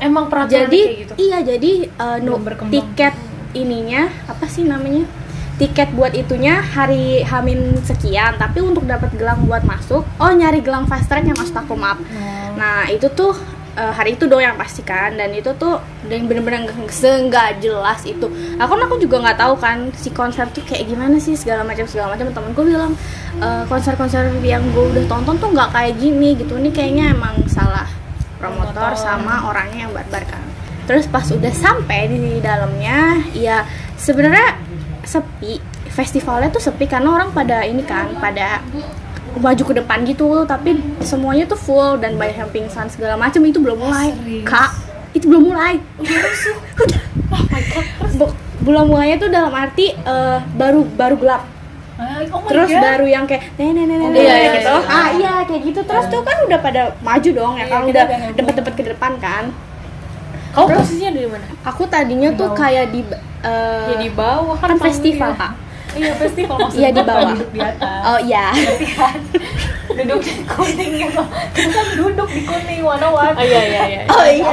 Emang 0.00 0.32
peraturan 0.32 0.64
jadi 0.72 0.80
kayak 0.80 1.00
gitu? 1.04 1.12
iya 1.20 1.38
jadi 1.44 1.72
uh, 2.00 2.18
nu- 2.24 2.40
tiket 2.72 3.12
ininya 3.52 4.08
apa 4.24 4.48
sih 4.48 4.64
namanya 4.64 5.04
tiket 5.60 5.92
buat 5.92 6.16
itunya 6.16 6.64
hari 6.64 7.20
Hamin 7.20 7.84
sekian 7.84 8.40
tapi 8.40 8.64
untuk 8.64 8.88
dapat 8.88 9.12
gelang 9.20 9.44
buat 9.44 9.60
masuk 9.62 10.02
oh 10.16 10.32
nyari 10.32 10.64
gelang 10.64 10.88
fast 10.88 11.06
track 11.12 11.28
yang 11.28 11.36
masuk 11.36 11.60
aku 11.60 11.76
maaf 11.76 12.00
Oh. 12.00 12.56
nah 12.56 12.88
itu 12.88 13.06
tuh 13.12 13.36
uh, 13.76 13.92
hari 13.94 14.16
itu 14.16 14.24
dong 14.26 14.40
yang 14.42 14.56
pastikan 14.56 15.14
dan 15.14 15.30
itu 15.30 15.52
tuh 15.56 15.78
yang 16.08 16.26
bener-bener 16.26 16.66
nggak 16.66 17.60
jelas 17.62 18.00
itu. 18.04 18.26
Aku 18.58 18.72
aku 18.74 18.96
juga 18.98 19.22
nggak 19.22 19.38
tahu 19.38 19.54
kan 19.60 19.88
si 19.94 20.10
konser 20.10 20.48
tuh 20.50 20.64
kayak 20.66 20.88
gimana 20.90 21.16
sih 21.22 21.36
segala 21.38 21.62
macam 21.62 21.86
segala 21.86 22.16
macam. 22.16 22.28
Temanku 22.32 22.60
bilang 22.66 22.92
"Eh, 23.38 23.62
konser-konser 23.70 24.26
yang 24.42 24.64
gue 24.74 24.84
udah 24.96 25.04
tonton 25.06 25.36
tuh 25.38 25.48
nggak 25.54 25.70
kayak 25.70 25.94
gini 26.00 26.34
gitu. 26.38 26.56
Ini 26.58 26.70
kayaknya 26.74 27.04
emang 27.14 27.46
salah 27.46 27.86
promotor. 28.40 28.96
sama 28.96 29.48
orangnya 29.48 29.86
yang 29.88 29.92
barbar 29.92 30.24
kan. 30.26 30.42
Terus 30.88 31.06
pas 31.06 31.24
udah 31.30 31.52
sampai 31.54 32.10
di 32.10 32.42
dalamnya 32.42 33.22
ya 33.36 33.62
sebenarnya 33.94 34.58
sepi. 35.10 35.58
Festivalnya 35.90 36.48
tuh 36.48 36.62
sepi 36.62 36.86
karena 36.86 37.10
orang 37.10 37.30
pada 37.30 37.66
ini 37.66 37.82
kan 37.82 38.14
pada 38.16 38.62
maju 39.36 39.62
ke 39.64 39.74
depan 39.74 40.06
gitu. 40.06 40.46
Tapi 40.46 40.70
semuanya 41.02 41.44
tuh 41.44 41.58
full 41.58 41.98
dan 41.98 42.14
banyak 42.14 42.38
yang 42.38 42.50
pingsan 42.50 42.86
segala 42.86 43.18
macam 43.18 43.42
itu 43.42 43.58
belum 43.58 43.74
mulai. 43.76 44.14
Kak 44.42 44.70
itu 45.12 45.26
belum 45.26 45.50
mulai. 45.50 45.82
Udah 45.98 46.22
Bu- 48.18 48.36
belum 48.60 48.86
mulainya 48.86 49.16
tuh 49.18 49.28
dalam 49.28 49.50
arti 49.50 49.90
eh, 49.90 50.38
baru 50.52 50.86
baru 50.86 51.16
gelap. 51.16 51.42
Oh 52.32 52.40
terus 52.48 52.72
God. 52.72 52.80
baru 52.80 53.06
yang 53.06 53.28
kayak 53.28 53.60
nenek 53.60 53.84
nenek 53.84 54.08
Oh, 54.08 54.16
iya, 54.16 54.36
iya, 54.40 54.50
gitu. 54.56 54.72
iya. 54.72 54.88
ah 54.88 55.08
iya 55.12 55.34
kayak 55.44 55.62
gitu. 55.68 55.80
Terus 55.84 56.04
tuh 56.08 56.22
kan 56.24 56.36
udah 56.48 56.58
pada 56.58 56.82
maju 57.00 57.30
dong 57.30 57.54
ya 57.56 57.64
Iya, 57.64 57.68
kan 57.68 57.80
kita 57.84 58.00
udah 58.00 58.18
dempet-dempet 58.32 58.74
ke 58.74 58.84
depan 58.88 59.12
kan 59.20 59.44
kamu 60.50 60.66
posisinya 60.74 61.10
di 61.10 61.20
mana? 61.24 61.46
Aku 61.64 61.82
tadinya 61.86 62.28
tuh 62.32 62.50
kayak 62.52 62.86
di 62.88 63.00
eh, 63.40 63.86
Ya 63.86 63.96
di 63.98 64.10
bawah 64.10 64.54
kan 64.54 64.70
panggung 64.70 64.84
festival 64.84 65.30
kak. 65.34 65.52
Iya 65.90 66.12
festival 66.14 66.56
maksudnya. 66.62 66.80
Iya, 66.80 66.88
di 66.90 67.02
bawah. 67.02 67.32
Duduk 67.32 67.50
di 67.50 67.60
atas. 67.60 68.00
oh 68.04 68.18
iya. 68.20 68.44
Duduk 69.90 70.20
di 70.20 70.32
kuning. 70.44 70.92
Gitu. 71.00 71.22
Kita 71.52 71.70
kan 71.72 71.86
duduk 71.94 72.28
di 72.28 72.42
kuning 72.42 72.80
warna 72.80 73.08
warna. 73.08 73.36
oh 73.36 73.44
iya 73.44 73.62
iya 73.64 73.82
iya. 73.86 74.02
Oh 74.06 74.24
iya. 74.24 74.52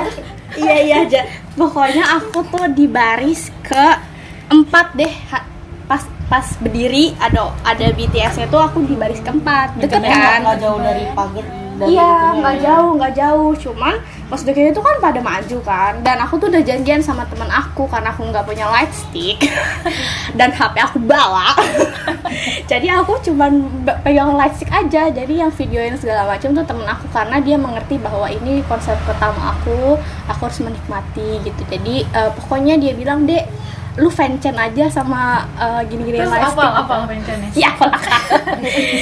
Iya 0.57 0.75
iya 0.81 0.95
aja 1.03 1.21
pokoknya 1.53 2.03
aku 2.17 2.39
tuh 2.47 2.65
di 2.71 2.85
baris 2.85 3.53
ke 3.61 3.85
empat 4.47 4.93
deh. 4.93 5.13
Ha- 5.29 5.45
pas 5.87 6.03
pas 6.27 6.43
berdiri 6.59 7.15
ada 7.15 7.55
ada 7.63 7.87
BTS-nya 7.89 8.47
tuh 8.47 8.59
aku 8.59 8.83
di 8.83 8.93
baris 8.93 9.21
keempat. 9.21 9.77
Deket 9.77 10.01
Nggak- 10.01 10.11
kan? 10.11 10.39
nggak 10.43 10.57
jauh 10.59 10.79
dari 10.79 11.03
pagar 11.13 11.45
dari 11.77 11.93
Iya, 11.93 12.11
nggak 12.35 12.55
jauh, 12.59 12.91
nggak 12.97 13.13
jauh. 13.13 13.51
Cuman 13.55 13.95
pas 14.27 14.43
udah 14.43 14.51
kayak 14.51 14.75
itu 14.75 14.83
kan 14.83 14.95
pada 14.99 15.19
maju 15.23 15.57
kan. 15.63 15.93
Dan 16.03 16.19
aku 16.19 16.35
tuh 16.35 16.51
udah 16.51 16.59
janjian 16.59 16.99
sama 16.99 17.23
teman 17.31 17.47
aku 17.47 17.87
karena 17.87 18.11
aku 18.11 18.27
nggak 18.27 18.43
punya 18.43 18.67
light 18.67 18.91
stick 18.91 19.39
dan 20.39 20.51
HP 20.51 20.75
aku 20.83 20.99
bawa. 20.99 21.55
Jadi 22.71 22.91
aku 22.91 23.15
cuman 23.23 23.63
pegang 24.03 24.35
light 24.35 24.59
stick 24.59 24.67
aja. 24.67 25.07
Jadi 25.07 25.39
yang 25.39 25.51
videoin 25.51 25.95
segala 25.95 26.27
macam 26.27 26.51
tuh 26.51 26.65
temen 26.67 26.83
aku 26.83 27.07
karena 27.15 27.39
dia 27.39 27.55
mengerti 27.55 27.95
bahwa 28.03 28.27
ini 28.27 28.59
konsep 28.67 28.99
pertama 29.07 29.55
aku. 29.55 29.95
Aku 30.27 30.41
harus 30.43 30.59
menikmati 30.59 31.39
gitu. 31.47 31.61
Jadi 31.71 32.03
eh, 32.03 32.31
pokoknya 32.35 32.75
dia 32.75 32.93
bilang 32.93 33.23
dek 33.23 33.47
lu 33.97 34.13
fancen 34.13 34.53
aja 34.53 34.85
sama 34.91 35.47
eh, 35.55 35.81
gini-gini 35.87 36.21
Terus 36.21 36.35
light 36.35 36.43
apa 36.43 36.51
stick." 36.51 36.81
apa 36.83 36.93
pencannya? 37.07 37.49
Siapa 37.55 37.83
lah 37.87 38.01
Kak. 38.03 38.23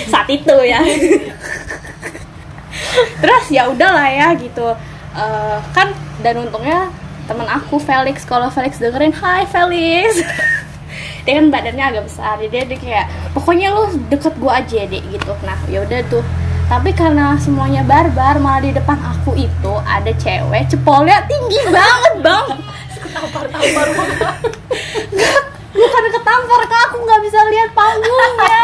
saat 0.07 0.27
itu 0.29 0.55
ya 0.63 0.79
terus 3.21 3.45
ya 3.51 3.67
udahlah 3.67 4.07
ya 4.07 4.27
gitu 4.37 4.67
Eh, 5.15 5.59
kan 5.71 5.95
dan 6.19 6.35
untungnya 6.43 6.91
teman 7.23 7.47
aku 7.47 7.79
Felix. 7.79 8.27
Kalau 8.27 8.51
Felix 8.51 8.75
dengerin 8.77 9.15
Hai 9.15 9.47
Felix. 9.47 10.19
Dia 11.25 11.41
kan 11.41 11.49
badannya 11.49 11.85
agak 11.89 12.05
besar 12.05 12.37
jadi 12.37 12.69
dia 12.69 12.77
kayak 12.77 13.09
pokoknya 13.33 13.73
lu 13.73 13.89
deket 14.13 14.37
gua 14.37 14.61
aja 14.61 14.85
deh 14.85 15.01
gitu. 15.09 15.33
Nah 15.41 15.57
ya 15.65 15.81
udah 15.81 16.05
tuh. 16.05 16.21
Tapi 16.69 16.93
karena 16.93 17.33
semuanya 17.41 17.81
barbar 17.81 18.37
malah 18.37 18.61
di 18.61 18.69
depan 18.69 18.93
aku 19.01 19.33
itu 19.33 19.73
ada 19.89 20.13
cewek 20.21 20.69
cepolnya 20.69 21.25
tinggi 21.25 21.57
banget 21.73 22.13
bang. 22.21 22.45
Tampar-tampar 23.09 23.87
Nggak, 25.17 25.41
bukan 25.73 26.03
ketampar 26.13 26.61
kak. 26.69 26.81
Aku 26.93 26.97
nggak 27.01 27.21
bisa 27.25 27.39
lihat 27.49 27.69
panggungnya 27.73 28.61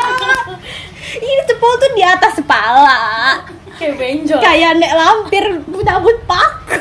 ini 1.25 1.41
cepol 1.49 1.73
tuh 1.81 1.91
di 1.97 2.03
atas 2.05 2.37
kepala 2.37 3.01
kayak 3.81 3.95
benjol. 3.97 4.39
kayak 4.39 4.71
nek 4.77 4.93
lampir 4.93 5.45
nyabut 5.65 6.17
paku. 6.29 6.77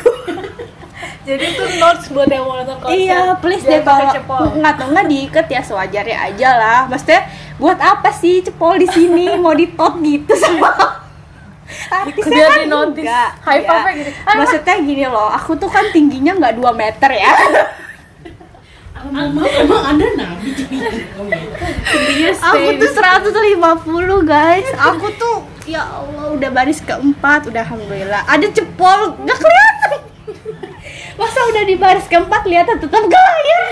Jadi 1.28 1.44
itu 1.52 1.64
notes 1.78 2.08
buat 2.10 2.28
yang 2.32 2.44
mau 2.48 2.58
nonton 2.58 2.76
konser. 2.80 2.96
iya 2.96 3.36
please 3.38 3.62
deh 3.62 3.84
kalau 3.84 4.08
nggak 4.56 4.74
tahu 4.76 4.88
nggak 4.92 5.08
diikat 5.08 5.46
ya 5.48 5.60
sewajarnya 5.64 6.16
aja 6.16 6.50
lah. 6.56 6.80
Maksudnya 6.88 7.28
buat 7.60 7.78
apa 7.80 8.10
sih 8.12 8.44
cepol 8.44 8.80
di 8.80 8.88
sini? 8.88 9.36
Mau 9.36 9.52
ditot 9.52 10.00
gitu 10.00 10.32
sama 10.36 10.72
artisnya 12.02 12.44
kan 12.50 12.60
enggak. 12.66 13.30
High 13.46 13.62
five-nya 13.62 13.92
gitu. 13.94 14.10
maksudnya 14.26 14.74
gini 14.82 15.04
loh 15.06 15.30
aku 15.30 15.54
tuh 15.54 15.70
kan 15.70 15.86
tingginya 15.94 16.34
nggak 16.40 16.54
2 16.58 16.66
meter 16.74 17.10
ya. 17.14 17.32
Emang, 19.00 19.32
emang 19.32 19.82
ada 19.96 20.06
nabi 20.12 20.52
Tingginya 20.60 22.30
aku 22.36 22.68
tuh 22.76 22.90
150 22.92 24.28
guys. 24.28 24.68
Aku 24.76 25.08
tuh 25.16 25.36
ya 25.68 25.82
Allah 25.84 26.32
udah 26.36 26.50
baris 26.52 26.80
keempat 26.80 27.48
udah 27.50 27.62
alhamdulillah. 27.64 28.22
Ada 28.28 28.46
cepol 28.54 29.18
nggak 29.24 29.38
kelihatan. 29.38 30.00
Masa 31.18 31.40
udah 31.52 31.62
di 31.68 31.74
baris 31.76 32.06
keempat 32.08 32.40
kelihatan 32.46 32.76
tetap 32.80 33.04
gaya. 33.04 33.62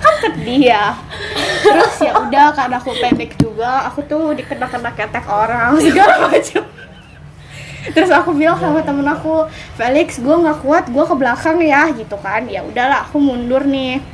Kan 0.00 0.14
sedih 0.22 0.70
ya 0.70 0.94
terus 1.60 1.94
ya 2.00 2.12
udah 2.16 2.46
karena 2.56 2.76
aku 2.80 2.90
pendek 2.96 3.36
juga 3.36 3.84
aku 3.86 4.00
tuh 4.08 4.32
dikena-kena 4.32 4.90
ketek 4.96 5.26
orang 5.28 5.76
segala 5.84 6.28
macam. 6.28 6.64
Terus 7.80 8.10
aku 8.12 8.36
bilang 8.36 8.60
sama 8.60 8.84
temen 8.84 9.08
aku 9.08 9.48
Felix 9.80 10.20
gue 10.20 10.36
nggak 10.36 10.60
kuat 10.60 10.84
gue 10.92 11.04
ke 11.04 11.14
belakang 11.16 11.58
ya 11.64 11.88
gitu 11.92 12.16
kan. 12.20 12.44
Ya 12.48 12.60
udahlah 12.60 13.08
aku 13.08 13.16
mundur 13.20 13.64
nih. 13.64 14.04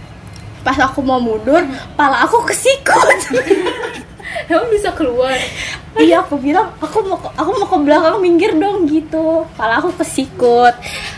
Pas 0.62 0.78
aku 0.82 1.02
mau 1.02 1.22
mundur 1.22 1.62
pala 1.94 2.26
aku 2.26 2.42
kesikut 2.46 3.18
Emang 4.50 4.68
bisa 4.70 4.90
keluar. 4.92 5.36
iya 5.96 6.20
aku 6.20 6.36
bilang 6.36 6.76
aku 6.76 7.00
mau 7.08 7.16
ke, 7.16 7.28
aku 7.40 7.50
mau 7.56 7.68
ke 7.68 7.76
belakang 7.80 8.18
minggir 8.20 8.52
dong 8.56 8.84
gitu. 8.84 9.48
Pala 9.56 9.80
aku 9.80 9.92
kesikut 9.96 10.74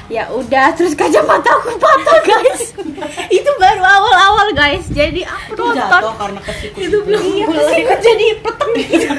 ya 0.09 0.25
udah 0.33 0.73
terus 0.73 0.97
kacamata 0.97 1.51
aku 1.51 1.77
patah 1.77 2.19
guys. 2.25 2.73
Itu 3.39 3.51
baru 3.59 3.83
awal-awal 3.83 4.49
guys. 4.55 4.87
Jadi 4.89 5.27
aku 5.27 5.53
itu 5.55 5.63
nonton. 5.65 5.83
jatuh 5.83 6.15
karena 6.17 6.41
kesikut 6.45 6.81
itu 6.81 6.99
belum 7.05 7.23
iya, 7.23 7.47
kesikut 7.47 7.99
jadi 8.01 8.27
petek 8.41 8.71
gitu 8.77 9.09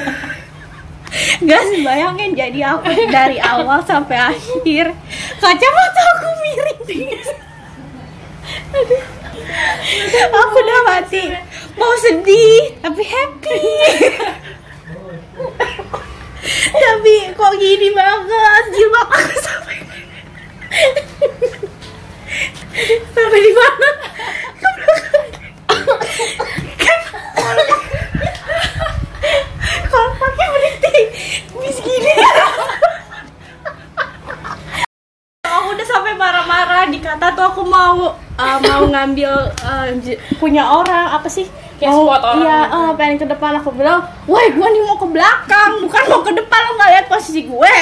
Guys, 1.42 1.70
bayangin 1.82 2.38
jadi 2.38 2.70
aku 2.70 2.86
dari 3.10 3.42
awal 3.42 3.82
sampai 3.82 4.14
akhir 4.14 4.94
kacamata 5.42 6.02
aku 6.14 6.28
miring. 6.38 7.18
Aku 10.30 10.56
udah 10.60 10.80
mati. 10.86 11.24
Mau 11.78 11.94
sedih 12.00 12.76
tapi 12.82 13.02
happy. 13.04 13.60
Tapi 16.70 17.14
kok 17.36 17.54
gini 17.60 17.88
banget? 17.92 18.62
Jilbab 18.72 19.08
aku 19.10 19.36
sampai 19.44 19.78
sampai 23.12 23.40
di 23.42 23.52
mana? 23.52 23.88
Kalau 29.90 30.10
pakai 30.16 30.46
berhenti 30.54 30.96
bis 31.58 31.78
gini 31.82 32.12
udah 35.74 35.86
sampai 35.86 36.12
marah-marah 36.18 36.90
dikata 36.90 37.32
tuh 37.34 37.46
aku 37.50 37.62
mau 37.66 38.14
uh, 38.16 38.58
mau 38.66 38.82
ngambil 38.88 39.30
uh, 39.62 39.88
punya 40.36 40.66
orang 40.66 41.14
apa 41.14 41.28
sih? 41.30 41.46
Kayak 41.80 41.96
mau 41.96 42.12
spot 42.12 42.22
orang 42.22 42.42
iya 42.44 42.58
uh, 42.68 42.90
pengen 42.98 43.16
ke 43.22 43.26
depan. 43.30 43.56
Aku 43.62 43.70
bilang 43.72 44.04
woi 44.26 44.52
gue 44.52 44.66
nih 44.66 44.82
mau 44.84 44.98
ke 44.98 45.08
belakang 45.08 45.70
bukan 45.80 46.02
mau 46.10 46.20
ke 46.26 46.32
depan 46.34 46.60
lo 46.66 46.70
nggak 46.76 46.90
lihat 46.92 47.06
posisi 47.06 47.40
gue. 47.46 47.74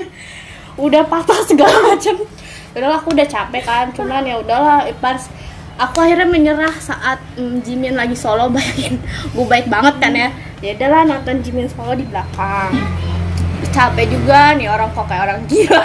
Udah 0.86 1.02
patah 1.04 1.40
segala 1.44 1.92
macam 1.92 2.16
udahlah 2.70 3.02
aku 3.02 3.10
udah 3.10 3.26
capek 3.26 3.66
kan 3.66 3.90
cuman 3.90 4.22
ya 4.22 4.38
udahlah 4.38 4.86
pas 5.02 5.26
aku 5.74 6.06
akhirnya 6.06 6.30
menyerah 6.30 6.70
saat 6.78 7.18
mm, 7.34 7.66
Jimin 7.66 7.98
lagi 7.98 8.14
solo 8.14 8.46
bayangin. 8.54 9.02
Gue 9.34 9.46
baik 9.50 9.66
banget 9.66 9.98
kan 9.98 10.14
ya. 10.14 10.30
Ya 10.62 10.78
udahlah 10.78 11.02
nonton 11.02 11.42
Jimin 11.42 11.66
solo 11.66 11.98
di 11.98 12.06
belakang 12.06 13.09
capek 13.68 14.06
juga 14.08 14.56
nih 14.56 14.66
orang 14.72 14.88
kok 14.96 15.04
kayak 15.04 15.22
orang 15.28 15.40
gila. 15.44 15.84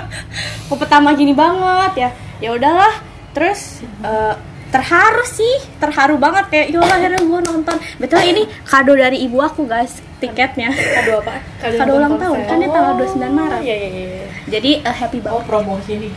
Kok 0.72 0.78
pertama 0.80 1.12
gini 1.12 1.36
banget 1.36 1.92
ya? 2.08 2.10
Ya 2.40 2.50
udahlah 2.56 2.94
terus 3.36 3.84
eh, 4.00 4.34
terharu 4.72 5.24
sih 5.28 5.68
terharu 5.76 6.16
banget 6.16 6.48
kayak 6.48 6.66
ya 6.72 6.80
Allah 6.80 6.96
akhirnya 6.96 7.20
gue 7.20 7.40
nonton. 7.44 7.76
Betul 8.00 8.24
ini 8.24 8.42
kado 8.64 8.96
dari 8.96 9.20
ibu 9.20 9.36
aku 9.44 9.68
guys 9.68 10.00
tiketnya. 10.16 10.72
Kado 10.72 11.20
apa? 11.20 11.34
kado 11.60 11.92
ulang 12.00 12.16
tahun 12.16 12.38
kan 12.48 12.56
dia 12.56 12.70
tanggal 12.72 12.94
29 12.96 13.20
Maret. 13.36 13.60
Iya 13.60 13.76
iya 13.76 13.88
iya. 13.92 14.26
jadi 14.48 14.70
eh, 14.80 14.96
happy 14.96 15.18
Oh 15.28 15.40
banget. 15.40 15.44
promosi 15.44 15.92
nih. 16.00 16.12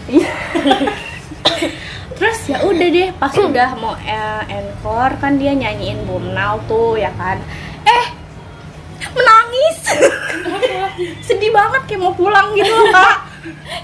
terus 2.15 2.39
ya 2.47 2.63
udah 2.63 2.87
deh 2.95 3.09
pas 3.19 3.35
udah 3.35 3.69
mau 3.75 3.91
eh, 3.99 4.43
encore 4.55 5.19
kan 5.19 5.35
dia 5.35 5.51
nyanyiin 5.51 6.07
Burnau 6.07 6.63
tuh 6.63 6.95
ya 6.95 7.11
kan. 7.19 7.43
Eh 7.83 8.05
menangis 9.65 11.17
sedih 11.27 11.51
banget 11.51 11.81
kayak 11.89 12.01
mau 12.01 12.13
pulang 12.15 12.53
gitu 12.55 12.71
loh 12.71 12.89
kak. 12.93 13.17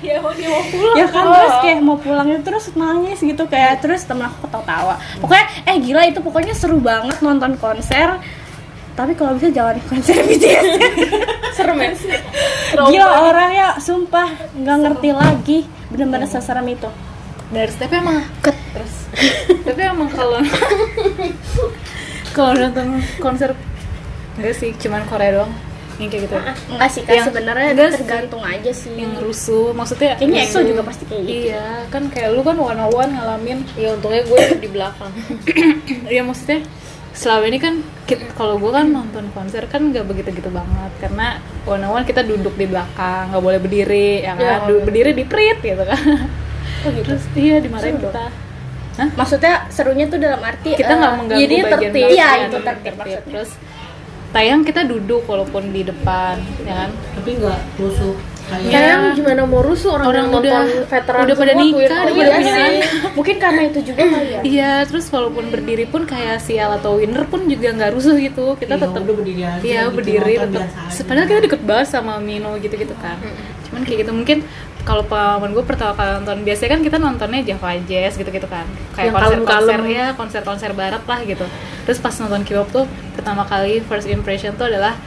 Ya 0.02 0.18
mau 0.18 0.34
dia 0.34 0.50
mau 0.50 0.66
pulang. 0.66 0.96
ya 0.98 1.06
kan 1.06 1.26
terus 1.30 1.56
kayak 1.62 1.80
mau 1.86 1.94
pulang 1.94 2.26
itu 2.34 2.42
terus 2.42 2.66
nangis 2.74 3.22
gitu 3.22 3.46
kayak 3.46 3.86
terus 3.86 4.02
temen 4.10 4.26
aku 4.26 4.50
ketawa-tawa. 4.50 4.98
Pokoknya 5.22 5.46
eh 5.70 5.78
gila 5.78 6.02
itu 6.10 6.18
pokoknya 6.18 6.58
seru 6.58 6.82
banget 6.82 7.22
nonton 7.22 7.54
konser. 7.62 8.18
Tapi 8.98 9.14
kalau 9.14 9.38
bisa 9.38 9.54
jangan 9.54 9.78
konser 9.86 10.18
BTS 10.28 10.66
serem 11.54 11.78
ya. 11.78 11.94
gila 12.74 13.08
orangnya 13.30 13.78
sumpah 13.78 14.34
nggak 14.58 14.78
ngerti 14.82 15.10
lagi. 15.14 15.60
Bener-bener 15.94 16.26
seserem 16.26 16.66
itu. 16.66 16.90
Dari 17.54 17.70
tapi 17.78 17.94
emang 18.02 18.18
ket 18.42 18.58
terus. 18.74 18.96
tapi 19.62 19.82
emang 19.86 20.10
kalau 20.10 20.42
kalau 22.34 22.52
nonton 22.58 22.98
konser 23.22 23.54
enggak 24.42 24.58
sih, 24.58 24.74
cuman 24.74 25.06
Korea 25.06 25.38
doang. 25.38 25.54
Yang 26.02 26.10
kayak 26.10 26.24
gitu. 26.26 26.36
enggak 26.68 26.90
sih 26.90 27.02
kan 27.06 27.14
Yang- 27.14 27.28
sebenarnya 27.30 27.68
enggak 27.70 27.90
sih. 27.90 27.98
tergantung 28.02 28.42
aja 28.42 28.72
sih. 28.74 28.94
Yang 28.98 29.14
rusuh, 29.22 29.68
maksudnya 29.72 30.10
kayaknya 30.18 30.40
EXO 30.42 30.60
juga 30.66 30.82
pasti 30.82 31.04
kayak 31.06 31.24
gitu. 31.24 31.46
Iya, 31.48 31.66
kan 31.88 32.04
kayak 32.10 32.30
lu 32.34 32.42
kan 32.42 32.58
one 32.58 32.76
on 32.76 32.90
one 32.90 33.12
ngalamin 33.14 33.60
ya 33.76 33.94
untungnya 33.94 34.22
gue 34.24 34.40
di 34.58 34.68
belakang. 34.68 35.12
Iya 36.12 36.22
maksudnya 36.22 36.60
selama 37.12 37.44
ini 37.46 37.60
kan 37.60 37.74
kalau 38.34 38.56
gue 38.56 38.72
kan 38.72 38.88
nonton 38.88 39.28
konser 39.32 39.68
kan 39.68 39.84
nggak 39.86 40.04
begitu 40.04 40.34
gitu 40.34 40.50
banget. 40.50 40.92
Karena 40.98 41.38
one 41.64 41.84
on 41.84 41.94
one 41.94 42.04
kita 42.04 42.22
duduk 42.22 42.56
di 42.56 42.66
belakang 42.66 43.30
nggak 43.30 43.44
boleh 43.44 43.60
berdiri 43.60 44.26
ya 44.26 44.34
kan? 44.34 44.42
Iya, 44.42 44.56
Du- 44.66 44.82
berdiri 44.82 45.12
di 45.12 45.24
prit 45.24 45.62
gitu 45.62 45.84
kan. 45.86 46.02
Terus 46.82 47.24
iya 47.36 47.62
dimarahin 47.62 47.96
Seru. 47.96 48.10
kita. 48.10 48.26
Hah? 48.92 49.08
maksudnya 49.16 49.54
serunya 49.72 50.04
tuh 50.04 50.20
dalam 50.20 50.44
arti 50.44 50.76
kita 50.76 50.92
nggak 50.92 51.14
mengganggu 51.16 51.42
jadi 51.42 51.56
bagian 51.64 51.92
tertib. 51.96 52.12
iya 52.12 52.28
ya, 52.28 52.44
itu 52.44 52.58
tertib 52.60 52.68
tertib. 52.68 52.94
maksudnya. 53.00 53.24
Terus 53.32 53.50
tayang 54.32 54.62
kita 54.62 54.82
duduk 54.84 55.24
walaupun 55.24 55.70
di 55.70 55.84
depan 55.84 56.36
ya 56.62 56.74
kan 56.78 56.90
Tapi 57.14 57.30
nggak 57.36 57.60
rusuh 57.78 58.16
kayak 58.44 58.68
Iya. 58.68 59.14
Gimana 59.14 59.42
mau 59.44 59.62
rusuh 59.62 59.92
orang, 59.94 60.08
Orang 60.10 60.26
yang 60.26 60.36
udah- 60.38 60.68
veteran 60.86 61.24
udah 61.24 61.36
pada 61.38 61.54
nikah, 61.54 61.78
udah 61.78 62.12
iya 62.12 62.26
pada 62.28 62.52
anak. 62.52 62.84
mungkin 63.14 63.36
karena 63.38 63.62
itu 63.64 63.80
juga 63.82 64.02
kali 64.04 64.28
ya 64.30 64.42
iya 64.44 64.74
terus 64.84 65.06
walaupun 65.08 65.48
berdiri 65.48 65.86
pun 65.86 66.04
kayak 66.04 66.38
sial 66.38 66.72
atau 66.74 66.98
winner 66.98 67.24
pun 67.26 67.46
juga 67.46 67.72
nggak 67.72 67.92
rusuh 67.92 68.16
gitu 68.18 68.56
kita 68.56 68.76
Iya, 68.76 68.82
tetap 68.82 69.02
udah 69.02 69.16
berdiri 69.16 69.42
aja 69.42 69.62
Iya 69.62 69.82
gitu, 69.82 69.96
berdiri 69.96 70.34
tetap. 70.38 70.68
Padahal 71.02 71.28
kita 71.28 71.40
deket 71.42 71.62
banget 71.62 71.88
sama 71.90 72.14
Mino 72.18 72.52
gitu-gitu 72.58 72.96
kan. 72.98 73.16
Cuman 73.64 73.82
kayak 73.84 74.00
gitu 74.02 74.12
mungkin 74.12 74.38
kalau 74.82 75.06
pengalaman 75.06 75.54
gue 75.54 75.64
pertama 75.66 75.94
kali 75.94 76.10
nonton 76.22 76.42
biasanya 76.42 76.70
kan 76.78 76.82
kita 76.82 76.98
nontonnya 76.98 77.42
Java 77.46 77.78
Jazz 77.86 78.18
gitu-gitu 78.18 78.48
kan. 78.50 78.66
Kayak 78.98 79.14
konser-konser 79.14 79.80
ya, 79.88 80.06
konser-konser 80.18 80.72
barat 80.74 81.04
lah 81.06 81.20
gitu. 81.24 81.46
Terus 81.86 81.98
pas 82.02 82.14
nonton 82.18 82.42
K-pop 82.42 82.70
tuh 82.74 82.86
pertama 83.14 83.46
kali 83.46 83.82
first 83.86 84.10
impression 84.10 84.58
tuh 84.58 84.70
adalah 84.70 84.98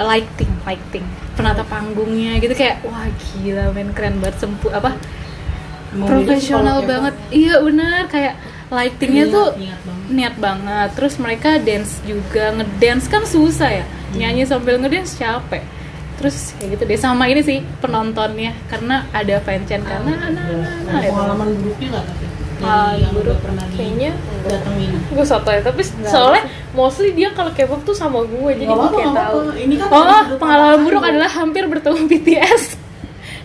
lighting, 0.00 0.50
lighting. 0.64 1.04
Penata 1.36 1.64
panggungnya 1.64 2.40
gitu 2.40 2.52
kayak 2.56 2.84
wah 2.84 3.06
gila 3.06 3.72
men 3.76 3.92
keren 3.96 4.20
banget 4.20 4.40
sempu 4.40 4.68
apa 4.72 4.96
profesional 5.94 6.80
K-pop. 6.80 6.90
banget. 6.90 7.14
Iya 7.30 7.54
benar 7.60 8.08
kayak 8.08 8.34
lightingnya 8.70 9.26
Niat, 9.26 9.34
tuh 9.34 9.48
niat 9.58 9.80
banget. 9.82 10.06
niat 10.14 10.34
banget 10.38 10.88
terus 10.94 11.14
mereka 11.18 11.58
dance 11.58 11.98
juga 12.06 12.54
ngedance 12.54 13.10
kan 13.10 13.26
susah 13.26 13.82
ya 13.82 13.84
nyanyi 14.14 14.46
sambil 14.46 14.78
ngedance 14.78 15.18
capek 15.18 15.66
terus 16.20 16.52
kayak 16.60 16.76
gitu 16.76 16.82
deh. 16.84 16.98
Sama 17.00 17.24
ini 17.26 17.40
sih 17.40 17.58
penontonnya 17.80 18.52
karena 18.68 19.08
ada 19.10 19.40
fanchan 19.40 19.80
karena 19.80 20.12
anak-anak 20.20 20.92
Ada 20.92 21.00
ya. 21.00 21.10
pengalaman 21.10 21.48
buruknya 21.56 21.88
nggak 21.90 22.04
tapi 22.04 22.24
Pengalaman 22.60 23.00
yang 23.00 23.12
buruk 23.16 23.38
pernah 23.40 23.64
Kayaknya 23.72 24.10
datengin? 24.44 24.92
Gue 25.08 25.24
sotoy 25.24 25.56
tapi 25.64 25.80
soalnya 26.04 26.44
mostly 26.70 27.16
dia 27.16 27.32
kalau 27.32 27.48
K-pop 27.50 27.80
tuh 27.82 27.96
sama 27.96 28.20
gue 28.20 28.50
jadi 28.52 28.68
gue 28.68 28.88
kayak 28.92 29.16
tahu. 29.16 29.38
Ini 29.56 29.74
kan 29.80 29.88
oh 29.88 30.36
pengalaman 30.36 30.78
buruk 30.84 31.00
adalah 31.00 31.30
hampir 31.32 31.64
bertemu 31.64 32.04
BTS 32.12 32.62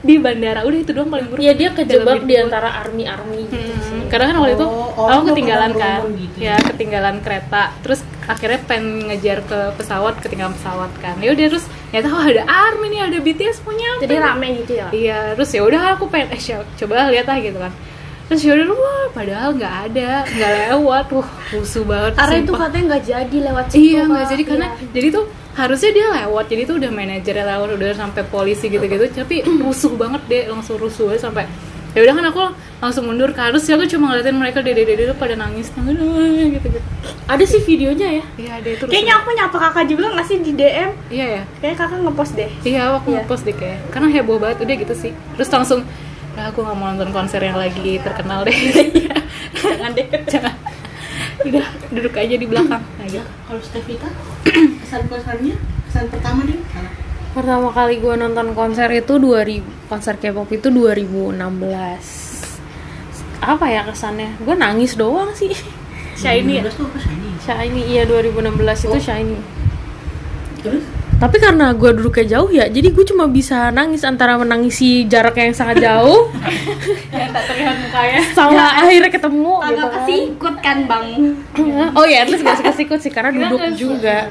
di 0.03 0.19
bandara. 0.19 0.67
Udah 0.67 0.79
itu 0.83 0.91
doang 0.91 1.07
paling 1.07 1.31
buruk. 1.31 1.39
Iya 1.39 1.53
dia 1.55 1.69
kejebak 1.71 2.27
di 2.27 2.35
antara 2.35 2.75
army 2.83 3.07
army 3.07 3.47
gitu 3.47 3.71
Hmm. 3.71 3.94
Karena 4.05 4.25
kan 4.29 4.35
waktu 4.39 4.53
itu 4.55 4.67
Oh, 4.67 4.89
oh, 4.95 5.07
aku 5.09 5.21
ketinggalan 5.31 5.71
kan, 5.73 5.99
gitu. 6.15 6.37
ya 6.39 6.55
ketinggalan 6.57 7.19
kereta, 7.19 7.75
terus 7.79 7.99
akhirnya 8.23 8.59
pengen 8.63 9.07
ngejar 9.07 9.43
ke 9.43 9.59
pesawat, 9.75 10.17
ketinggalan 10.19 10.55
pesawat 10.55 10.91
kan. 10.97 11.19
Ya 11.19 11.29
udah 11.31 11.45
terus 11.51 11.65
ya 11.89 11.99
tahu 11.99 12.15
ada 12.15 12.43
ARMY 12.43 12.87
nih, 12.89 13.01
ada 13.03 13.17
BTS 13.19 13.59
punya. 13.59 13.89
jadi 13.99 14.15
rame 14.17 14.47
gitu 14.59 14.73
ya 14.73 14.87
Iya, 14.89 15.19
terus 15.35 15.51
ya 15.51 15.61
udah 15.61 15.81
aku 15.93 16.07
pengen 16.07 16.31
eh 16.31 16.41
coba 16.75 17.11
lihat 17.11 17.25
lah 17.25 17.37
gitu 17.37 17.59
kan. 17.59 17.73
Terus 18.25 18.41
ya 18.41 18.51
udah 18.55 18.67
wah 18.71 19.05
padahal 19.11 19.49
nggak 19.53 19.75
ada, 19.91 20.11
nggak 20.25 20.51
lewat, 20.65 21.05
wah 21.13 21.29
rusuh 21.51 21.83
banget. 21.85 22.11
karena 22.15 22.35
itu 22.39 22.53
katanya 22.55 22.83
nggak 22.89 23.03
jadi 23.05 23.37
lewat 23.51 23.65
situ 23.69 23.77
Iya 23.85 24.01
nggak 24.05 24.25
jadi 24.25 24.43
karena 24.43 24.67
Iya. 24.71 24.89
jadi 24.95 25.07
tuh 25.11 25.25
harusnya 25.55 25.91
dia 25.93 26.07
lewat 26.23 26.45
jadi 26.49 26.61
tuh 26.65 26.75
udah 26.75 26.91
manajernya 26.91 27.45
lewat 27.47 27.69
udah 27.75 27.89
sampai 27.93 28.23
polisi 28.25 28.65
gitu-gitu 28.67 29.05
tapi 29.13 29.35
rusuh 29.45 29.93
banget 29.93 30.21
deh 30.25 30.43
langsung 30.49 30.75
rusuh 30.75 31.13
aja 31.13 31.29
sampai 31.29 31.47
ya 31.95 32.03
udah 32.03 32.11
kan 32.11 32.25
aku 32.27 32.43
langsung 32.85 33.09
mundur 33.09 33.33
ke 33.33 33.41
harus 33.41 33.65
aku 33.65 33.89
cuma 33.89 34.13
ngeliatin 34.13 34.37
mereka 34.37 34.61
dede 34.61 34.85
dede 34.85 35.09
pada 35.17 35.33
nangis. 35.33 35.73
Nangis 35.73 35.97
gitu 36.53 36.67
gitu. 36.69 36.87
Ada 37.25 37.43
sih 37.49 37.61
videonya 37.65 38.21
ya. 38.21 38.25
Iya 38.37 38.53
deh 38.61 38.71
itu 38.77 38.85
kayaknya 38.85 39.13
aku 39.17 39.29
nyapa 39.33 39.57
kakak 39.57 39.85
juga 39.89 40.13
nggak 40.13 40.27
sih 40.29 40.37
di 40.45 40.53
DM 40.53 40.91
iya 41.09 41.25
ya 41.41 41.43
kayaknya 41.57 41.77
kakak 41.81 41.99
ngepost 42.05 42.33
deh. 42.37 42.49
Iya 42.61 42.81
aku 42.93 43.09
Iya. 43.09 43.17
ngepost 43.25 43.43
deh 43.49 43.55
kayak. 43.57 43.79
Karena 43.89 44.07
heboh 44.13 44.37
banget 44.37 44.57
udah 44.61 44.75
gitu 44.77 44.93
sih. 44.93 45.11
Terus 45.33 45.49
langsung 45.49 45.81
nah 46.35 46.51
aku 46.51 46.61
nggak 46.61 46.77
mau 46.77 46.87
nonton 46.93 47.09
konser 47.09 47.41
yang 47.41 47.57
lagi 47.57 47.97
terkenal 48.05 48.45
deh. 48.45 48.53
Jangan 49.57 49.91
deh. 49.97 50.05
Jangan. 50.31 50.55
Udah 51.41 51.65
duduk 51.89 52.13
aja 52.13 52.35
di 52.37 52.45
belakang. 52.45 52.83
Nah 52.85 53.05
gitu. 53.09 53.25
Kalau 53.25 53.61
Stevita 53.65 54.09
kesan 54.85 55.09
kesannya 55.09 55.55
kesan 55.89 56.05
pertama 56.13 56.45
deh 56.45 56.59
pertama 57.35 57.67
kali 57.67 57.99
gue 57.99 58.15
nonton 58.15 58.55
konser 58.55 58.87
itu 58.95 59.19
2000 59.19 59.91
konser 59.91 60.15
K-pop 60.15 60.47
itu 60.55 60.71
2016 60.71 61.35
apa 63.41 63.65
ya 63.67 63.81
kesannya? 63.83 64.39
Gue 64.43 64.55
nangis 64.55 64.95
doang 64.95 65.31
sih. 65.35 65.51
Shiny 66.21 66.59
ya? 66.59 66.63
2012 66.63 66.79
tuh 66.79 66.85
apa 66.87 66.97
Shiny? 67.43 67.81
Iya 67.85 68.03
2016 68.07 68.87
itu 68.87 68.95
Oh. 68.95 69.01
Shiny. 69.01 69.37
Terus? 70.63 70.83
Tapi 71.15 71.39
karena 71.39 71.71
gue 71.71 71.95
duduknya 71.95 72.25
jauh 72.35 72.51
ya 72.51 72.67
jadi 72.67 72.91
gue 72.91 73.05
cuma 73.07 73.23
bisa 73.31 73.71
nangis 73.71 74.03
antara 74.03 74.35
menangisi 74.35 75.07
jarak 75.07 75.39
yang 75.39 75.55
sangat 75.55 75.79
jauh. 75.79 76.27
Yang 77.15 77.31
tak 77.31 77.43
terlihat 77.47 77.75
mukanya. 77.79 78.19
Sama 78.35 78.65
akhirnya 78.83 79.07
ketemu 79.07 79.53
gitu 79.63 79.85
kan. 79.87 79.93
kesikut 79.95 80.55
kan 80.59 80.77
bang? 80.83 81.07
Oh 81.97 82.03
ya 82.03 82.27
terus 82.27 82.43
gak 82.43 82.59
kesikut 82.59 82.99
sih 82.99 83.11
karena 83.15 83.31
duduk 83.31 83.63
juga. 83.79 84.27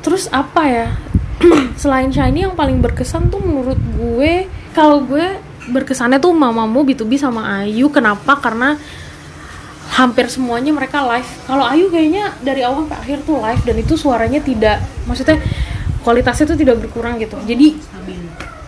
Terus 0.00 0.32
apa 0.32 0.62
ya? 0.64 0.88
Selain 1.80 2.08
shiny 2.08 2.48
yang 2.48 2.56
paling 2.56 2.80
berkesan 2.80 3.28
tuh 3.28 3.44
menurut 3.44 3.76
gue 3.76 4.48
kalau 4.72 5.04
gue 5.04 5.36
berkesannya 5.70 6.18
tuh 6.22 6.32
mamamu 6.32 6.86
B2B 6.86 7.18
sama 7.18 7.62
Ayu. 7.62 7.90
Kenapa? 7.90 8.38
Karena 8.38 8.78
hampir 9.96 10.26
semuanya 10.28 10.74
mereka 10.74 11.02
live. 11.06 11.30
Kalau 11.46 11.64
Ayu 11.64 11.88
kayaknya 11.88 12.34
dari 12.42 12.66
awal 12.66 12.84
sampai 12.86 12.98
akhir 13.00 13.18
tuh 13.22 13.38
live 13.38 13.62
dan 13.62 13.76
itu 13.78 13.94
suaranya 13.94 14.40
tidak 14.42 14.82
maksudnya 15.06 15.38
kualitasnya 16.02 16.54
tuh 16.54 16.58
tidak 16.58 16.82
berkurang 16.82 17.18
gitu. 17.22 17.38
Jadi 17.46 17.78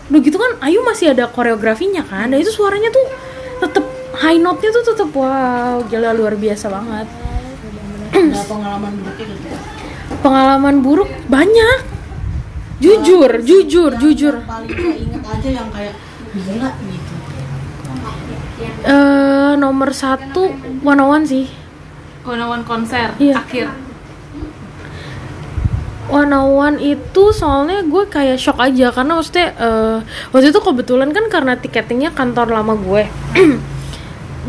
Udah 0.09 0.19
gitu 0.25 0.41
kan 0.41 0.57
Ayu 0.65 0.81
masih 0.81 1.13
ada 1.13 1.29
koreografinya 1.29 2.01
kan? 2.01 2.33
Dan 2.33 2.41
itu 2.41 2.49
suaranya 2.49 2.89
tuh 2.89 3.05
tetep 3.61 3.85
high 4.17 4.41
note-nya 4.41 4.73
tuh 4.73 4.83
tetep 4.89 5.09
wow 5.13 5.85
gila 5.85 6.17
luar 6.17 6.33
biasa 6.33 6.65
banget. 6.65 7.05
Pengalaman 8.49 8.91
gitu 8.97 9.37
pengalaman 10.25 10.81
buruk? 10.81 11.09
Banyak. 11.29 11.85
Jujur 12.79 13.43
jujur 13.43 13.91
Yang- 13.93 14.01
jujur. 14.01 14.35
yang 14.39 14.47
paling 14.47 14.71
inget 14.97 15.23
aja 15.23 15.49
yang 15.51 15.69
kayak 15.69 15.93
gila 16.33 16.69
gitu. 16.85 17.13
Eh 18.85 19.51
nomor 19.55 19.89
satu 19.95 20.51
one 20.83 20.99
on 20.99 21.09
one 21.21 21.25
sih. 21.25 21.47
One 22.27 22.39
on 22.39 22.61
one 22.61 22.63
konser 22.67 23.15
Iya. 23.17 23.39
akhir. 23.43 23.67
One 26.09 26.33
on 26.33 26.47
one 26.57 26.77
itu 26.81 27.23
soalnya 27.31 27.85
gue 27.85 28.03
kayak 28.09 28.41
shock 28.41 28.57
aja 28.57 28.89
karena 28.89 29.13
maksudnya 29.13 29.47
eh, 29.57 29.97
waktu 30.33 30.49
itu 30.49 30.59
kebetulan 30.59 31.13
kan 31.13 31.25
karena 31.29 31.53
tiketingnya 31.55 32.11
kantor 32.13 32.49
lama 32.49 32.73
gue. 32.77 33.03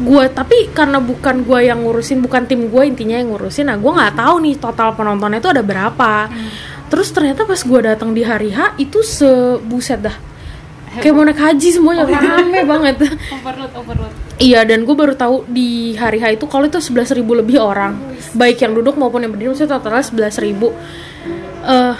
Gue 0.00 0.32
tapi 0.32 0.70
karena 0.72 0.96
bukan 0.96 1.44
gue 1.44 1.66
yang 1.66 1.84
ngurusin 1.84 2.24
bukan 2.24 2.48
tim 2.48 2.72
gue 2.72 2.82
intinya 2.88 3.20
yang 3.20 3.36
ngurusin 3.36 3.68
nah 3.68 3.76
gue 3.76 3.90
nggak 3.90 4.16
tahu 4.16 4.40
nih 4.40 4.56
total 4.56 4.96
penontonnya 4.96 5.42
itu 5.44 5.50
ada 5.52 5.60
berapa. 5.60 6.30
Terus 6.88 7.12
ternyata 7.12 7.44
pas 7.44 7.60
gue 7.60 7.80
datang 7.84 8.16
di 8.16 8.24
hari 8.24 8.48
H 8.48 8.80
itu 8.80 9.04
sebuset 9.04 10.00
dah 10.00 10.16
kayak 10.98 11.14
mau 11.14 11.22
naik 11.22 11.38
haji 11.38 11.68
semuanya 11.70 12.02
rame 12.02 12.60
banget. 12.72 12.94
Overload 13.30 13.72
overload. 13.78 14.12
Iya 14.40 14.66
dan 14.66 14.82
gue 14.82 14.96
baru 14.96 15.14
tahu 15.14 15.46
di 15.46 15.94
hari 15.94 16.18
H 16.18 16.34
itu 16.34 16.48
kalau 16.50 16.66
itu 16.66 16.82
11.000 16.82 17.14
ribu 17.22 17.38
lebih 17.38 17.62
orang. 17.62 17.94
Baik 18.34 18.66
yang 18.66 18.74
duduk 18.74 18.98
maupun 18.98 19.22
yang 19.22 19.30
berdiri 19.30 19.54
maksudnya 19.54 19.78
totalnya 19.78 20.02
11.000 20.02 20.42
ribu. 20.42 20.74
Eh, 21.60 21.94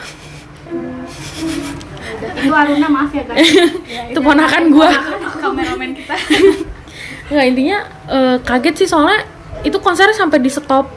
itu 2.40 2.54
Aruna 2.56 2.88
maaf 2.88 3.12
ya 3.12 3.22
guys 3.28 3.44
itu 4.10 4.20
ponakan 4.20 4.62
gue 4.72 4.88
kameramen 5.40 5.90
kita. 5.92 6.16
Nggak 7.30 7.46
intinya 7.46 7.78
eh, 8.08 8.36
kaget 8.42 8.74
sih 8.84 8.88
soalnya 8.88 9.22
itu 9.60 9.76
konsernya 9.78 10.16
sampai 10.16 10.40
di 10.40 10.48
stop 10.48 10.88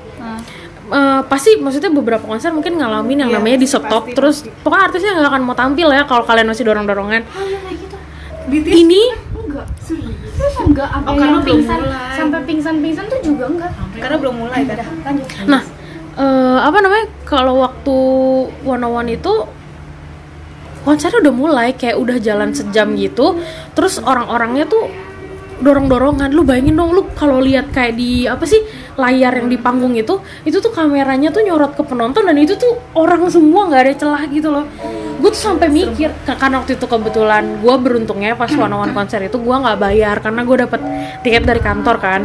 Eh, 0.94 1.22
pasti 1.26 1.58
maksudnya 1.58 1.90
beberapa 1.90 2.22
konser 2.22 2.54
mungkin 2.54 2.78
ngalamin 2.78 3.26
yang 3.26 3.30
Iya, 3.34 3.38
namanya 3.42 3.58
di 3.58 3.66
pasti, 3.66 3.82
stop 3.82 4.04
pasti, 4.06 4.14
terus 4.14 4.36
pokoknya 4.62 4.84
artisnya 4.86 5.12
nggak 5.18 5.30
akan 5.34 5.42
mau 5.42 5.56
tampil 5.58 5.88
ya 5.90 6.06
kalau 6.06 6.22
kalian 6.22 6.46
masih 6.46 6.64
dorong 6.64 6.86
dorongan 6.86 7.26
BTS 8.46 8.76
ini 8.78 9.02
enggak 9.34 9.66
serius 9.82 10.54
enggak 10.60 10.86
sampai 10.94 11.10
Oh, 11.10 11.18
karena 11.18 11.34
yang 11.34 11.42
pingsan 11.42 11.80
mulai. 11.82 12.14
sampai 12.14 12.40
pingsan 12.46 12.76
pingsan 12.78 13.06
tuh 13.08 13.20
juga 13.24 13.46
enggak 13.50 13.72
karena 13.96 14.16
belum 14.20 14.36
mulai 14.38 14.62
kan 14.70 14.86
lanjut 15.04 15.26
Nah, 15.50 15.62
eh, 16.14 16.58
apa 16.62 16.78
namanya? 16.78 17.06
Kalau 17.24 17.54
waktu 17.58 17.96
one 18.62 18.84
on 18.84 18.94
one 18.94 19.10
itu 19.10 19.34
konsernya 20.84 21.24
udah 21.24 21.34
mulai 21.34 21.68
kayak 21.74 21.98
udah 21.98 22.18
jalan 22.20 22.54
sejam 22.54 22.94
gitu. 22.94 23.40
Terus 23.74 23.98
orang-orangnya 23.98 24.68
tuh 24.68 24.92
dorong-dorongan. 25.62 26.32
Lu 26.34 26.42
bayangin 26.48 26.80
dong 26.80 26.96
lu 26.96 27.06
kalau 27.14 27.38
lihat 27.44 27.70
kayak 27.70 27.94
di 28.00 28.26
apa 28.26 28.48
sih 28.48 28.64
layar 28.98 29.34
yang 29.38 29.50
di 29.50 29.58
panggung 29.58 29.98
itu, 29.98 30.22
itu 30.46 30.58
tuh 30.62 30.70
kameranya 30.70 31.34
tuh 31.34 31.42
nyorot 31.42 31.74
ke 31.74 31.82
penonton 31.86 32.26
dan 32.26 32.38
itu 32.38 32.54
tuh 32.58 32.78
orang 32.94 33.26
semua 33.30 33.70
nggak 33.70 33.82
ada 33.90 33.94
celah 33.98 34.24
gitu 34.30 34.50
loh. 34.54 34.66
Gue 35.22 35.30
tuh 35.34 35.42
sampai 35.54 35.70
mikir 35.72 36.14
ka- 36.26 36.38
karena 36.38 36.62
waktu 36.62 36.78
itu 36.78 36.86
kebetulan 36.86 37.62
gue 37.62 37.76
beruntungnya 37.80 38.38
pas 38.38 38.52
one 38.54 38.70
on 38.70 38.90
one 38.90 38.94
konser 38.94 39.24
itu 39.24 39.40
gue 39.40 39.56
nggak 39.56 39.78
bayar 39.82 40.22
karena 40.22 40.42
gue 40.46 40.58
dapet 40.68 40.82
tiket 41.26 41.44
dari 41.46 41.62
kantor 41.62 41.98
kan. 41.98 42.22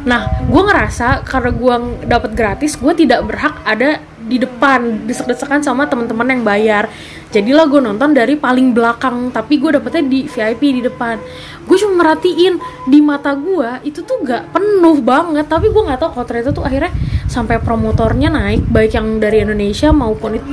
Nah, 0.00 0.48
gue 0.48 0.62
ngerasa 0.64 1.28
karena 1.28 1.52
gue 1.52 1.74
dapat 2.08 2.32
gratis, 2.32 2.72
gue 2.80 2.92
tidak 2.96 3.20
berhak 3.28 3.60
ada 3.68 4.00
di 4.16 4.40
depan 4.40 5.04
desek-desekan 5.04 5.60
sama 5.60 5.88
teman-teman 5.88 6.24
yang 6.24 6.42
bayar. 6.44 6.84
Jadilah 7.30 7.70
gue 7.70 7.78
nonton 7.78 8.10
dari 8.10 8.34
paling 8.34 8.74
belakang, 8.74 9.30
tapi 9.30 9.62
gue 9.62 9.78
dapetnya 9.78 10.02
di 10.02 10.26
VIP 10.26 10.62
di 10.78 10.82
depan. 10.82 11.14
Gue 11.62 11.78
cuma 11.78 12.02
merhatiin 12.02 12.58
di 12.90 12.98
mata 12.98 13.38
gue 13.38 13.86
itu 13.86 14.02
tuh 14.02 14.18
gak 14.26 14.50
penuh 14.50 14.98
banget, 14.98 15.46
tapi 15.46 15.70
gue 15.70 15.78
nggak 15.78 16.02
tahu 16.02 16.10
kalau 16.18 16.26
ternyata 16.26 16.50
tuh 16.50 16.66
akhirnya 16.66 16.90
sampai 17.30 17.62
promotornya 17.62 18.34
naik, 18.34 18.66
baik 18.66 18.98
yang 18.98 19.22
dari 19.22 19.46
Indonesia 19.46 19.94
maupun 19.94 20.42
itu. 20.42 20.50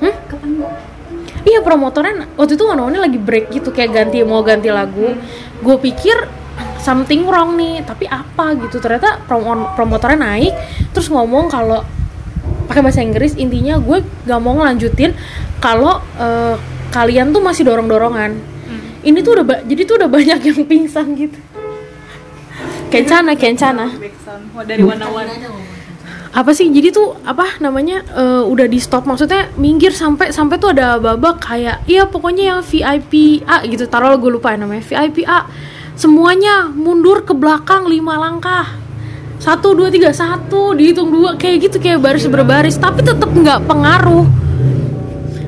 Hmm? 0.00 0.14
Iya 1.44 1.60
promotornya 1.60 2.24
waktu 2.40 2.56
itu 2.56 2.64
warna 2.64 2.88
lagi 2.88 3.20
break 3.20 3.52
gitu 3.52 3.68
kayak 3.68 3.92
ganti 3.92 4.24
mau 4.24 4.40
ganti 4.40 4.72
lagu. 4.72 5.12
Gue 5.60 5.76
pikir 5.76 6.16
something 6.80 7.28
wrong 7.28 7.60
nih, 7.60 7.84
tapi 7.84 8.08
apa 8.08 8.56
gitu 8.64 8.80
ternyata 8.80 9.20
promo 9.28 9.76
promotornya 9.76 10.24
naik 10.24 10.56
terus 10.96 11.12
ngomong 11.12 11.52
kalau 11.52 11.84
pakai 12.64 12.82
bahasa 12.82 13.00
Inggris 13.00 13.36
intinya 13.36 13.78
gue 13.78 14.00
gak 14.24 14.40
mau 14.40 14.56
ngelanjutin 14.58 15.12
kalau 15.60 16.00
eh, 16.16 16.56
kalian 16.90 17.34
tuh 17.34 17.42
masih 17.42 17.66
dorong 17.66 17.90
dorongan. 17.90 18.32
Ini 19.04 19.20
tuh 19.20 19.36
udah 19.36 19.44
ba- 19.44 19.64
jadi 19.68 19.82
tuh 19.84 19.94
udah 20.00 20.08
banyak 20.08 20.38
yang 20.48 20.60
pingsan 20.64 21.12
gitu. 21.12 21.36
Kencana, 22.88 23.34
kencana. 23.36 23.86
Wah, 24.54 24.64
dari 24.64 24.80
one 24.80 25.02
one 25.02 25.28
apa 26.34 26.50
sih? 26.50 26.66
Jadi 26.66 26.90
tuh 26.90 27.14
apa 27.22 27.62
namanya 27.62 28.02
eh, 28.10 28.42
udah 28.42 28.66
di 28.66 28.78
stop. 28.82 29.06
Maksudnya 29.06 29.54
minggir 29.54 29.94
sampai 29.94 30.34
sampai 30.34 30.58
tuh 30.58 30.74
ada 30.74 30.98
babak 30.98 31.42
kayak 31.46 31.86
iya 31.86 32.10
pokoknya 32.10 32.56
yang 32.56 32.60
VIP 32.62 33.42
A 33.46 33.62
gitu. 33.66 33.86
Taruh 33.86 34.18
gue 34.18 34.30
lupa 34.34 34.50
ya 34.54 34.58
namanya 34.58 34.82
VIP 34.82 35.22
A. 35.26 35.46
Semuanya 35.94 36.66
mundur 36.74 37.22
ke 37.22 37.38
belakang 37.38 37.86
lima 37.86 38.18
langkah 38.18 38.66
satu 39.42 39.74
dua 39.74 39.88
tiga 39.90 40.14
satu 40.14 40.74
dihitung 40.74 41.10
dua 41.10 41.34
kayak 41.38 41.70
gitu 41.70 41.76
kayak 41.82 42.00
baris 42.00 42.26
berbaris. 42.26 42.76
Tapi 42.78 43.02
tetap 43.02 43.30
nggak 43.30 43.66
pengaruh. 43.66 44.26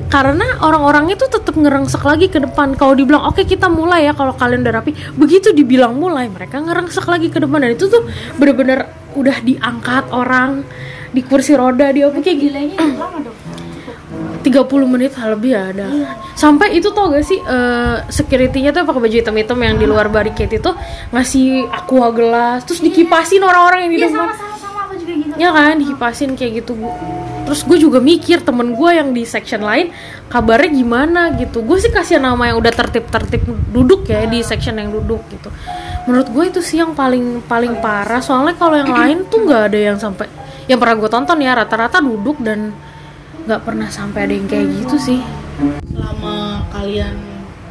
Karena 0.07 0.63
orang-orangnya 0.63 1.19
tuh 1.19 1.27
tetap 1.27 1.55
ngerengsek 1.59 1.99
lagi 1.99 2.31
ke 2.31 2.39
depan. 2.39 2.79
Kalau 2.79 2.95
dibilang 2.95 3.27
oke 3.27 3.43
kita 3.43 3.67
mulai 3.67 4.07
ya 4.07 4.15
kalau 4.15 4.31
kalian 4.31 4.63
udah 4.63 4.79
rapi. 4.79 4.95
Begitu 5.19 5.51
dibilang 5.51 5.99
mulai 5.99 6.31
mereka 6.31 6.63
ngerengsek 6.63 7.03
lagi 7.07 7.27
ke 7.27 7.43
depan. 7.43 7.59
Dan 7.63 7.75
itu 7.75 7.91
tuh 7.91 8.07
bener-bener 8.39 8.87
udah 9.17 9.37
diangkat 9.43 10.13
orang 10.13 10.63
di 11.11 11.23
kursi 11.23 11.55
roda 11.55 11.89
dia 11.89 12.11
apa 12.11 12.19
kayak 12.19 12.37
delaynya 12.37 12.77
lama 12.99 13.17
dong 13.23 13.46
30 14.47 14.87
menit 14.87 15.11
lebih 15.19 15.51
ya 15.51 15.61
ada. 15.75 15.87
Sampai 16.33 16.79
itu 16.79 16.89
tau 16.95 17.11
gak 17.11 17.25
sih 17.27 17.39
eh, 17.43 17.97
security-nya 18.07 18.71
tuh 18.71 18.87
pakai 18.87 19.01
baju 19.03 19.15
hitam-hitam 19.19 19.57
yang 19.59 19.75
di 19.75 19.85
luar 19.85 20.07
barricade 20.07 20.55
itu 20.55 20.71
ngasih 21.11 21.67
aqua 21.67 22.09
gelas 22.15 22.63
terus 22.63 22.79
dikipasin 22.79 23.43
orang-orang 23.43 23.87
yang 23.87 23.91
di 23.91 23.99
iya 23.99 24.07
depan. 24.09 24.27
sama 24.31 24.33
sama 24.39 24.55
sama 24.55 24.79
aku 24.87 24.93
juga 25.03 25.13
gitu. 25.19 25.33
Ya 25.35 25.49
kan 25.51 25.75
dikipasin 25.77 26.29
kayak 26.39 26.63
gitu 26.63 26.79
Bu. 26.79 26.87
terus 27.47 27.63
gue 27.63 27.79
juga 27.79 28.03
mikir 28.03 28.43
temen 28.43 28.75
gue 28.75 28.91
yang 28.91 29.15
di 29.15 29.23
section 29.23 29.63
lain 29.63 29.91
kabarnya 30.27 30.67
gimana 30.67 31.21
gitu. 31.39 31.63
Gue 31.63 31.79
sih 31.79 31.91
kasih 31.91 32.19
nama 32.19 32.51
yang 32.51 32.59
udah 32.59 32.73
tertib-tertib 32.75 33.47
duduk 33.71 34.03
ya 34.07 34.27
di 34.27 34.43
section 34.43 34.75
yang 34.75 34.91
duduk 34.91 35.23
gitu. 35.31 35.47
Menurut 36.07 36.27
gue 36.27 36.43
itu 36.51 36.59
sih 36.59 36.83
yang 36.83 36.91
paling 36.91 37.43
paling 37.47 37.79
parah. 37.79 38.19
Soalnya 38.19 38.55
kalau 38.59 38.75
yang 38.75 38.91
lain 38.91 39.17
tuh 39.31 39.47
nggak 39.47 39.61
ada 39.71 39.79
yang 39.79 39.95
sampai 39.95 40.27
yang 40.67 40.75
pernah 40.83 40.99
gue 40.99 41.07
tonton 41.07 41.39
ya 41.39 41.55
rata-rata 41.55 42.03
duduk 42.03 42.43
dan 42.43 42.75
nggak 43.47 43.63
pernah 43.63 43.87
sampai 43.87 44.27
ada 44.27 44.33
yang 44.35 44.43
kayak 44.51 44.67
gitu 44.75 44.99
sih. 44.99 45.19
Selama 45.87 46.67
kalian 46.67 47.15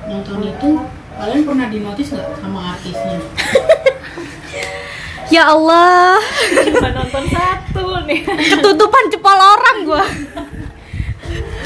nonton 0.08 0.40
itu 0.48 0.68
kalian 1.20 1.44
pernah 1.44 1.66
dinotis 1.68 2.08
nggak 2.16 2.28
sama 2.40 2.60
artisnya? 2.72 3.20
Ya 5.26 5.50
Allah. 5.50 6.22
Cuma 6.54 6.86
nonton 6.94 7.26
satu 7.26 7.98
nih. 8.06 8.22
Ketutupan 8.22 9.10
cepol 9.10 9.34
orang 9.34 9.76
gua. 9.82 10.06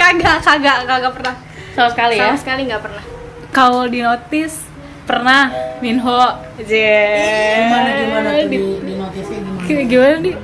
Kagak 0.00 0.40
kagak 0.40 0.88
kagak 0.88 1.12
pernah. 1.12 1.34
Sama 1.76 1.88
sekali 1.92 2.16
ya? 2.16 2.32
Sama 2.32 2.40
sekali 2.40 2.60
nggak 2.72 2.80
pernah. 2.80 3.04
Kalau 3.52 3.84
di 3.84 4.00
notice 4.00 4.64
pernah 5.04 5.52
Minho. 5.84 6.24
Je 6.56 7.04
gimana 7.68 7.88
gimana 8.00 8.28
tuh 8.32 8.48
di, 8.48 8.58
di 8.80 8.92
notisnya 8.96 9.38
gimana? 9.44 9.68
Kayak 9.68 9.84
gimana 9.92 10.14
nih 10.24 10.34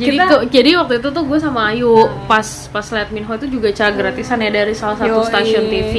jadi 0.00 0.16
Kita- 0.16 0.28
kok- 0.30 0.44
jadi 0.48 0.70
waktu 0.76 0.94
itu 0.96 1.08
tuh 1.10 1.22
gue 1.22 1.38
sama 1.38 1.60
Ayu 1.68 1.92
pas 2.24 2.40
pas 2.66 2.86
liat 2.86 3.08
Minho 3.10 3.28
itu 3.30 3.46
juga 3.50 3.68
cara 3.70 3.92
gratisan 3.92 4.38
ya 4.38 4.50
dari 4.50 4.72
salah 4.72 4.96
satu 4.96 5.12
Yoi. 5.14 5.28
stasiun 5.28 5.64
TV 5.66 5.94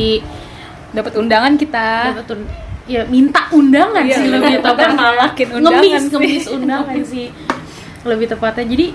dapat 0.91 1.13
undangan 1.15 1.53
kita. 1.55 1.87
Dapat 2.11 2.27
un- 2.33 2.49
ya 2.83 3.05
minta 3.05 3.45
undangan 3.49 4.01
Iya, 4.01 4.15
sih 4.15 4.25
lebih 4.25 4.41
lebih 4.51 4.57
tepatnya. 4.59 5.07
Undangan 5.53 5.79
ngemis 5.79 6.01
sih. 6.01 6.09
ngemis 6.09 6.45
undangan 6.49 6.97
sih. 7.05 7.27
Lebih 8.03 8.27
tepatnya. 8.27 8.65
Jadi 8.65 8.85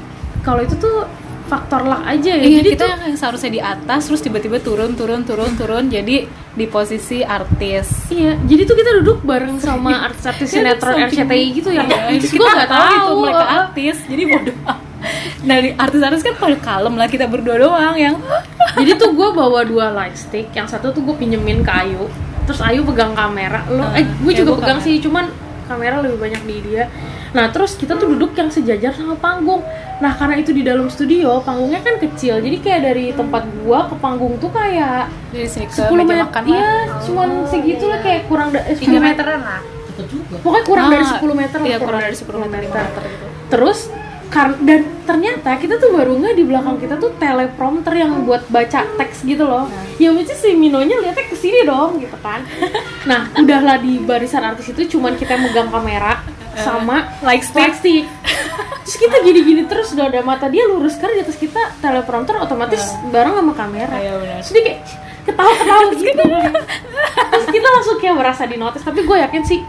kalau 0.42 0.61
itu 0.61 0.75
tuh 0.77 1.07
faktor 1.47 1.81
luck 1.81 2.03
aja 2.03 2.33
ya. 2.33 2.42
Iya, 2.42 2.59
jadi 2.59 2.69
kita 2.75 2.85
tuh 2.90 3.07
yang 3.07 3.14
seharusnya 3.16 3.51
di 3.53 3.62
atas 3.62 4.01
terus 4.05 4.19
tiba-tiba 4.19 4.59
turun 4.59 4.92
turun 4.92 5.23
turun 5.23 5.55
turun 5.55 5.87
jadi 5.87 6.27
di 6.27 6.66
posisi 6.66 7.23
artis. 7.23 8.11
iya 8.11 8.35
jadi 8.42 8.62
tuh 8.64 8.75
kita 8.75 8.90
duduk 8.97 9.23
bareng 9.23 9.55
sama 9.57 10.05
artis-artis 10.05 10.51
Iya, 10.51 10.75
sinetron 10.75 10.97
RCTI 10.99 11.47
gitu 11.55 11.71
ya. 11.71 11.87
Iya, 11.87 12.19
kita 12.19 12.42
nggak 12.42 12.66
tahu 12.66 12.90
itu 12.90 13.12
mereka 13.23 13.47
artis 13.62 13.97
jadi 14.05 14.23
bodoh 14.27 14.57
nah 15.43 15.57
di 15.57 15.71
artis-artis 15.73 16.21
kan 16.21 16.35
paling 16.35 16.59
kalem 16.59 16.95
lah 16.95 17.07
kita 17.07 17.27
berdua 17.27 17.57
doang 17.57 17.95
yang 17.95 18.17
jadi 18.75 18.97
tuh 18.97 19.13
gue 19.13 19.29
bawa 19.31 19.63
dua 19.63 19.93
light 19.93 20.17
stick 20.17 20.51
yang 20.51 20.67
satu 20.67 20.91
tuh 20.91 21.03
gue 21.03 21.15
pinjemin 21.15 21.61
ke 21.61 21.71
Ayu 21.71 22.09
terus 22.43 22.61
Ayu 22.61 22.83
pegang 22.83 23.13
kamera 23.13 23.63
lo 23.67 23.87
eh 23.93 24.03
gue 24.03 24.31
ya, 24.31 24.39
juga 24.39 24.51
gua 24.51 24.59
pegang 24.59 24.79
kamera. 24.79 24.87
sih 24.87 24.97
cuman 24.99 25.25
kamera 25.67 25.99
lebih 25.99 26.23
banyak 26.23 26.43
di 26.47 26.57
dia. 26.63 26.87
Nah 27.33 27.51
terus 27.51 27.75
kita 27.75 27.99
tuh 27.99 28.07
duduk 28.07 28.39
yang 28.39 28.47
sejajar 28.47 28.95
sama 28.95 29.19
panggung. 29.19 29.67
Nah 29.99 30.15
karena 30.15 30.39
itu 30.39 30.55
di 30.55 30.63
dalam 30.63 30.87
studio 30.87 31.43
panggungnya 31.43 31.83
kan 31.83 31.99
kecil 31.99 32.39
jadi 32.39 32.57
kayak 32.57 32.81
dari 32.87 33.11
tempat 33.11 33.43
gua 33.59 33.91
ke 33.91 33.99
panggung 33.99 34.39
tuh 34.39 34.47
kayak 34.49 35.11
dari 35.27 35.43
sini 35.45 35.67
ke 35.67 35.75
10 35.75 35.91
meja 35.91 36.07
meter 36.07 36.23
makan 36.23 36.43
iya 36.47 36.55
lah. 36.87 37.03
cuman 37.03 37.29
segitu 37.45 37.85
lah 37.85 37.99
kayak 37.99 38.31
kurang 38.31 38.55
da- 38.55 38.63
eh, 38.63 38.73
10 38.73 38.81
tiga 38.81 38.99
meter. 39.03 39.11
meteran 39.27 39.41
lah. 39.43 39.61
Juga. 39.99 40.35
Pokoknya 40.39 40.65
kurang 40.65 40.87
Ah, 40.87 40.93
dari 40.93 41.05
10 41.05 41.35
meter 41.35 41.59
lah 41.59 41.67
iya, 41.67 41.77
kurang 41.83 42.01
dari 42.01 42.15
10 42.15 42.39
meter, 42.39 42.59
5 42.61 42.71
meter 42.79 43.03
gitu. 43.03 43.27
terus 43.49 43.79
dan 44.35 44.81
ternyata 45.07 45.57
kita 45.57 45.79
tuh 45.79 45.95
baru 45.95 46.19
nggak 46.19 46.35
di 46.37 46.45
belakang 46.45 46.77
kita 46.83 46.99
tuh 46.99 47.15
teleprompter 47.17 47.95
yang 47.95 48.27
buat 48.27 48.45
baca 48.51 48.85
teks 48.99 49.23
gitu 49.25 49.47
loh. 49.47 49.71
Ya 49.97 50.12
which 50.12 50.29
is 50.29 50.39
si 50.43 50.53
Minonya 50.53 51.01
lihatnya 51.01 51.31
ke 51.31 51.37
sini 51.39 51.65
dong 51.65 52.03
gitu 52.03 52.17
kan. 52.21 52.43
Nah 53.11 53.31
udahlah 53.39 53.79
di 53.79 54.03
barisan 54.03 54.43
artis 54.43 54.75
itu 54.75 54.99
cuman 54.99 55.15
kita 55.15 55.39
megang 55.39 55.71
kamera 55.71 56.27
sama 56.59 57.07
like 57.23 57.47
stick. 57.47 57.62
light 57.62 57.77
stick. 57.79 58.05
Terus 58.83 58.97
kita 58.99 59.17
gini-gini 59.23 59.62
terus 59.67 59.95
udah 59.95 60.11
ada 60.11 60.23
mata 60.27 60.51
dia 60.51 60.67
lurus 60.67 60.99
karena 60.99 61.23
di 61.23 61.23
atas 61.27 61.39
kita 61.39 61.79
teleprompter 61.79 62.35
otomatis 62.39 62.83
bareng 63.15 63.39
sama 63.39 63.55
kamera. 63.55 63.95
Iya, 63.99 64.43
terus 64.43 64.53
dia 64.55 64.62
kayak 64.62 64.81
ketawa-ketawa 65.27 65.91
gitu. 65.99 66.23
terus 67.35 67.47
kita 67.51 67.69
langsung 67.69 67.97
kayak 67.99 68.17
merasa 68.17 68.43
di 68.47 68.57
notice 68.57 68.87
tapi 68.87 69.03
gue 69.03 69.17
yakin 69.19 69.43
sih 69.43 69.61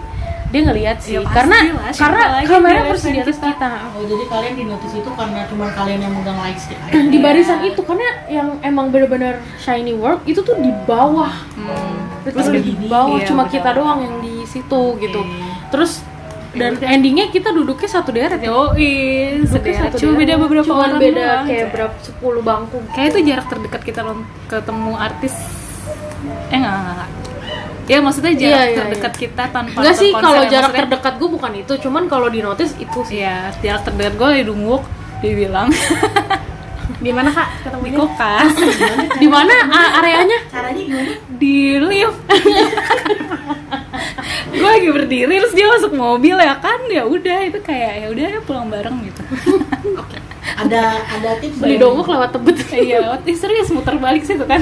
dia 0.48 0.62
ngelihat 0.64 0.98
sih 0.98 1.12
Ya, 1.14 1.20
pasti 1.22 1.36
karena 1.36 1.58
lah, 1.70 1.92
karena 1.92 2.24
kamera 2.42 2.80
persis 2.88 3.10
di 3.10 3.20
atas 3.20 3.36
kita? 3.36 3.48
kita 3.52 3.70
Oh 3.92 4.04
jadi 4.04 4.24
kalian 4.26 4.54
di 4.54 4.64
notice 4.64 4.96
itu 4.96 5.10
karena 5.12 5.40
cuma 5.46 5.66
kalian 5.70 6.00
yang 6.00 6.14
megang 6.14 6.40
likes 6.40 6.64
gitu? 6.66 6.80
di 6.88 7.18
barisan 7.20 7.60
itu 7.62 7.82
karena 7.82 8.08
yang 8.28 8.48
emang 8.62 8.88
bener-bener 8.88 9.34
shiny 9.58 9.92
work 9.94 10.24
itu 10.24 10.40
tuh 10.40 10.56
di 10.56 10.72
bawah 10.86 11.36
Hmm. 11.54 12.00
terus 12.24 12.46
Oh, 12.46 12.54
di 12.54 12.74
bawah 12.86 13.18
Iya, 13.18 13.28
cuma 13.28 13.44
kita 13.46 13.70
doang 13.72 14.00
yang 14.00 14.16
di 14.18 14.44
situ 14.44 14.82
gitu 14.98 15.22
terus 15.68 16.00
dan 16.50 16.74
endingnya 16.80 17.28
kita 17.28 17.52
duduknya 17.52 17.86
satu 17.86 18.10
deret 18.10 18.40
ya 18.40 18.50
sederet. 19.44 19.92
satu 19.92 20.00
Cuma 20.00 20.14
beda 20.16 20.34
beberapa 20.38 20.66
Cuman 20.66 20.80
orang 20.90 20.98
beda 20.98 21.22
doang. 21.22 21.46
kayak 21.46 21.68
berapa 21.70 21.96
10 22.00 22.18
bangku 22.42 22.78
Kayak 22.90 23.08
itu 23.08 23.20
jarak 23.26 23.46
terdekat 23.46 23.82
kita 23.84 24.02
ketemu 24.48 24.92
artis. 24.96 25.34
Eh 26.50 26.56
enggak, 26.56 26.74
enggak, 26.74 26.94
enggak. 26.96 27.10
Ya 27.88 27.98
maksudnya 27.98 28.34
jarak 28.34 28.44
Iya, 28.44 28.64
iya, 28.66 28.78
terdekat 28.78 29.14
kita 29.16 29.44
tanpa 29.48 29.72
Enggak 29.74 29.84
nonton 29.90 29.96
sih 29.98 30.12
kalau 30.12 30.28
ya, 30.38 30.44
jarak 30.46 30.52
maksudnya- 30.66 30.80
terdekat 30.84 31.14
gue 31.16 31.30
bukan 31.32 31.52
itu 31.58 31.74
cuman 31.80 32.04
kalau 32.06 32.28
di 32.28 32.40
notice 32.42 32.74
itu 32.76 33.00
sih. 33.02 33.18
Iya, 33.18 33.38
jarak 33.58 33.82
terdekat 33.84 34.14
gue 34.16 34.30
di 34.34 34.44
Dunguk 34.44 34.84
dibilang 35.18 35.70
Di 36.98 37.12
mana 37.12 37.30
kak? 37.30 37.48
di 37.48 37.62
Ketemunya? 37.64 37.98
kokas. 38.00 38.52
Di 39.16 39.28
mana 39.28 39.54
areanya? 39.94 40.40
Caranya 40.48 40.82
gimana? 40.82 41.14
di 41.32 41.56
lift. 41.78 42.20
Gue 44.50 44.66
lagi 44.66 44.90
berdiri 44.90 45.36
terus 45.38 45.54
dia 45.54 45.68
masuk 45.70 45.94
mobil 45.94 46.34
ya 46.34 46.58
kan? 46.58 46.80
Ya 46.90 47.06
udah 47.06 47.38
itu 47.44 47.60
kayak 47.62 47.92
ya 48.02 48.08
udah 48.10 48.26
ya 48.28 48.40
pulang 48.42 48.68
bareng 48.68 48.98
gitu. 49.04 49.22
Ada 50.58 50.82
ada 51.14 51.30
tips 51.38 51.60
di 51.60 51.76
nggak? 51.76 51.80
Dongok 51.80 52.08
lewat 52.10 52.30
tebet. 52.34 52.58
Iya. 52.74 52.98
Lewat- 53.06 53.30
serius 53.36 53.70
muter 53.70 53.96
balik 53.98 54.24
sih 54.24 54.34
itu 54.34 54.44
kan 54.44 54.60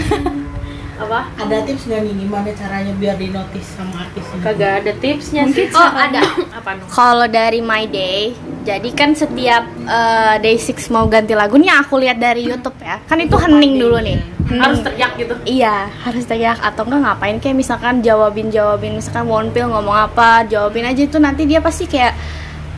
apa? 0.96 1.20
Ada 1.36 1.68
tips 1.68 1.92
nggak 1.92 2.02
nih 2.08 2.14
gimana 2.24 2.50
caranya 2.56 2.94
biar 2.96 3.16
di 3.20 3.28
notice 3.32 3.70
sama 3.76 4.08
artis 4.08 4.26
kagak 4.40 4.72
ada 4.84 4.92
tipsnya 5.00 5.44
sih. 5.52 5.68
Oh 5.76 5.92
ada. 5.92 6.22
apa 6.58 6.70
nih 6.76 6.84
Kalau 6.88 7.28
dari 7.28 7.60
My 7.60 7.84
Day, 7.88 8.32
jadi 8.64 8.90
kan 8.96 9.12
setiap 9.14 9.64
eh, 9.68 10.36
Day 10.40 10.56
6 10.56 10.88
mau 10.90 11.06
ganti 11.12 11.36
lagu 11.36 11.60
nih 11.60 11.72
aku 11.76 12.00
lihat 12.00 12.18
dari 12.18 12.48
YouTube 12.48 12.80
ya. 12.80 13.04
Kan 13.06 13.20
itu 13.20 13.36
hening 13.36 13.76
dulu 13.80 14.00
nih. 14.00 14.18
Hening. 14.46 14.62
harus 14.62 14.80
teriak 14.86 15.12
gitu? 15.18 15.34
Iya, 15.42 15.90
harus 16.06 16.24
teriak. 16.30 16.62
Atau 16.62 16.86
enggak 16.86 17.02
ngapain? 17.02 17.38
Kayak 17.42 17.58
misalkan 17.58 18.06
jawabin 18.06 18.54
jawabin 18.54 19.02
misalkan 19.02 19.26
Wonpil 19.26 19.68
ngomong 19.74 19.98
apa, 20.12 20.46
jawabin 20.46 20.86
aja. 20.86 21.02
Itu 21.02 21.18
nanti 21.18 21.50
dia 21.50 21.60
pasti 21.60 21.90
kayak 21.90 22.14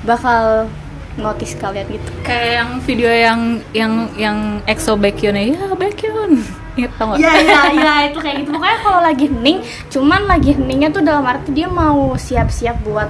bakal 0.07 0.71
notice 1.17 1.57
kalian 1.57 1.89
gitu. 1.89 2.09
kayak 2.21 2.61
yang 2.61 2.69
video 2.85 3.09
yang 3.09 3.41
yang 3.73 3.93
yang 4.15 4.37
EXO 4.69 4.93
Baekhyun 4.95 5.33
ya 5.33 5.73
Baekhyun 5.73 6.45
ya 6.77 6.87
tau 6.93 7.05
nggak? 7.09 7.19
Iya 7.19 7.33
iya 7.39 7.61
iya 7.73 7.93
itu 8.07 8.17
kayak 8.17 8.35
gitu. 8.39 8.49
Pokoknya 8.53 8.77
kalau 8.79 8.99
lagi 9.01 9.25
hening, 9.25 9.57
cuman 9.87 10.21
lagi 10.23 10.51
heningnya 10.53 10.89
tuh 10.89 11.01
dalam 11.01 11.25
arti 11.25 11.49
dia 11.51 11.67
mau 11.67 12.13
siap-siap 12.15 12.77
buat 12.81 13.09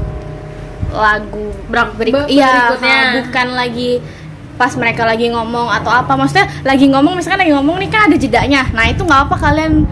lagu 0.88 1.52
Berak- 1.68 1.94
berik 1.96 2.14
be- 2.16 2.32
iya 2.32 2.72
bukan 3.20 3.48
lagi 3.54 4.00
pas 4.56 4.72
mereka 4.74 5.04
lagi 5.04 5.30
ngomong 5.30 5.68
atau 5.70 5.92
apa. 5.92 6.16
Maksudnya 6.16 6.48
lagi 6.64 6.88
ngomong 6.88 7.14
misalkan 7.14 7.44
lagi 7.44 7.54
ngomong 7.54 7.76
nih 7.78 7.90
kan 7.90 8.08
ada 8.08 8.16
jedanya. 8.16 8.66
Nah 8.72 8.88
itu 8.88 9.04
nggak 9.04 9.28
apa 9.28 9.36
kalian 9.38 9.84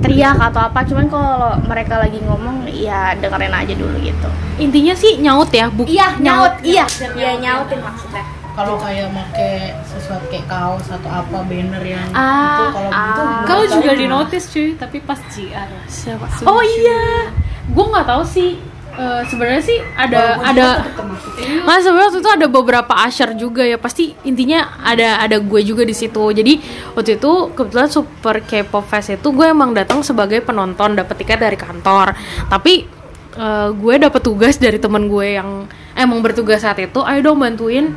teriak 0.00 0.38
atau 0.38 0.60
apa. 0.62 0.80
Cuman 0.84 1.06
kalau 1.06 1.58
mereka 1.64 1.98
lagi 1.98 2.16
ngomong 2.18 2.64
ya 2.70 3.12
dengerin 3.14 3.52
aja 3.52 3.74
dulu 3.74 3.96
gitu. 3.98 4.28
Intinya 4.56 4.94
sih 4.94 5.18
nyaut 5.18 5.50
ya 5.50 5.66
bu 5.66 5.82
iya 5.84 6.14
nyaut 6.16 6.62
iya. 6.62 6.86
Biar 6.86 7.12
iya 7.12 7.30
nyaut. 7.34 7.66
nyautin 7.68 7.80
maksudnya 7.82 8.24
Kalau 8.54 8.78
kayak 8.78 9.10
make 9.10 9.50
sesuatu 9.82 10.24
kayak 10.30 10.46
kaos 10.46 10.86
atau 10.86 11.10
apa 11.10 11.42
banner 11.42 11.82
yang 11.82 12.06
Ah, 12.14 12.30
itu 12.30 12.64
kalau 12.70 12.90
ah. 12.94 13.02
menurut 13.02 13.46
kalau 13.50 13.64
juga 13.66 13.80
kalian 13.82 13.98
di 13.98 14.06
gimana? 14.06 14.22
notice 14.22 14.46
cuy 14.54 14.68
tapi 14.78 14.96
pas 15.02 15.20
JR 15.34 15.70
siapa? 15.90 16.26
Oh 16.46 16.62
iya. 16.62 17.34
Gue 17.66 17.84
nggak 17.90 18.06
tahu 18.06 18.22
sih 18.22 18.50
Eh, 18.94 19.22
sebenarnya 19.26 19.58
sih 19.58 19.78
ada 19.98 20.38
Walaupun 20.38 20.46
ada 20.54 20.66
juga. 20.86 21.66
Nah 21.66 21.76
sebenarnya 21.82 22.06
waktu 22.14 22.20
itu 22.22 22.30
ada 22.30 22.46
beberapa 22.46 22.92
usher 22.94 23.30
juga 23.34 23.66
ya. 23.66 23.74
Pasti 23.74 24.14
intinya 24.22 24.78
ada 24.86 25.18
ada 25.18 25.42
gue 25.42 25.60
juga 25.66 25.82
di 25.82 25.90
situ. 25.90 26.22
Jadi 26.30 26.62
waktu 26.94 27.18
itu 27.18 27.32
kebetulan 27.58 27.90
super 27.90 28.38
K-pop 28.46 28.86
fest 28.86 29.18
itu 29.18 29.28
gue 29.34 29.50
emang 29.50 29.74
datang 29.74 30.06
sebagai 30.06 30.38
penonton 30.46 30.94
dapet 30.94 31.26
tiket 31.26 31.42
dari 31.42 31.58
kantor. 31.58 32.14
Tapi 32.46 32.86
eh, 33.34 33.68
gue 33.74 33.94
dapet 33.98 34.22
tugas 34.22 34.62
dari 34.62 34.78
temen 34.78 35.10
gue 35.10 35.42
yang 35.42 35.66
emang 35.98 36.22
bertugas 36.22 36.62
saat 36.62 36.78
itu. 36.78 37.02
Ayo 37.02 37.34
dong 37.34 37.42
bantuin 37.42 37.90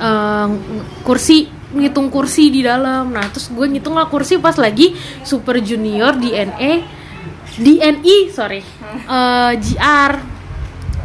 eh, 0.00 0.48
kursi 1.04 1.52
ngitung 1.70 2.10
kursi 2.10 2.50
di 2.50 2.64
dalam. 2.64 3.12
Nah 3.12 3.28
terus 3.30 3.52
gue 3.52 3.66
ngitung 3.68 3.94
lah 3.94 4.08
kursi 4.08 4.40
pas 4.40 4.56
lagi 4.58 4.96
super 5.22 5.60
junior 5.60 6.16
DNA 6.16 6.98
DNI 7.60 8.16
sorry 8.32 8.64
eh, 9.06 9.52
GR 9.60 10.12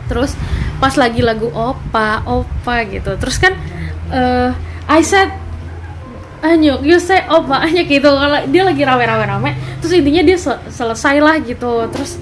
terus 0.08 0.38
pas 0.78 0.94
lagi 0.96 1.22
lagu 1.22 1.52
opa 1.52 2.24
opa 2.26 2.76
gitu. 2.88 3.14
Terus 3.20 3.38
kan 3.38 3.54
eh 4.10 4.52
I 4.86 5.02
said 5.02 5.34
Anyuk, 6.46 6.86
you 6.86 7.02
say 7.02 7.26
opa 7.26 7.62
Anyuk 7.66 7.90
gitu. 7.90 8.06
Kalau 8.06 8.40
dia 8.50 8.64
lagi 8.66 8.82
rame-rame 8.86 9.26
rame 9.26 9.52
terus 9.82 9.98
intinya 9.98 10.22
dia 10.22 10.38
sel- 10.38 10.62
selesai 10.70 11.18
lah 11.22 11.36
gitu. 11.42 11.90
Terus 11.90 12.22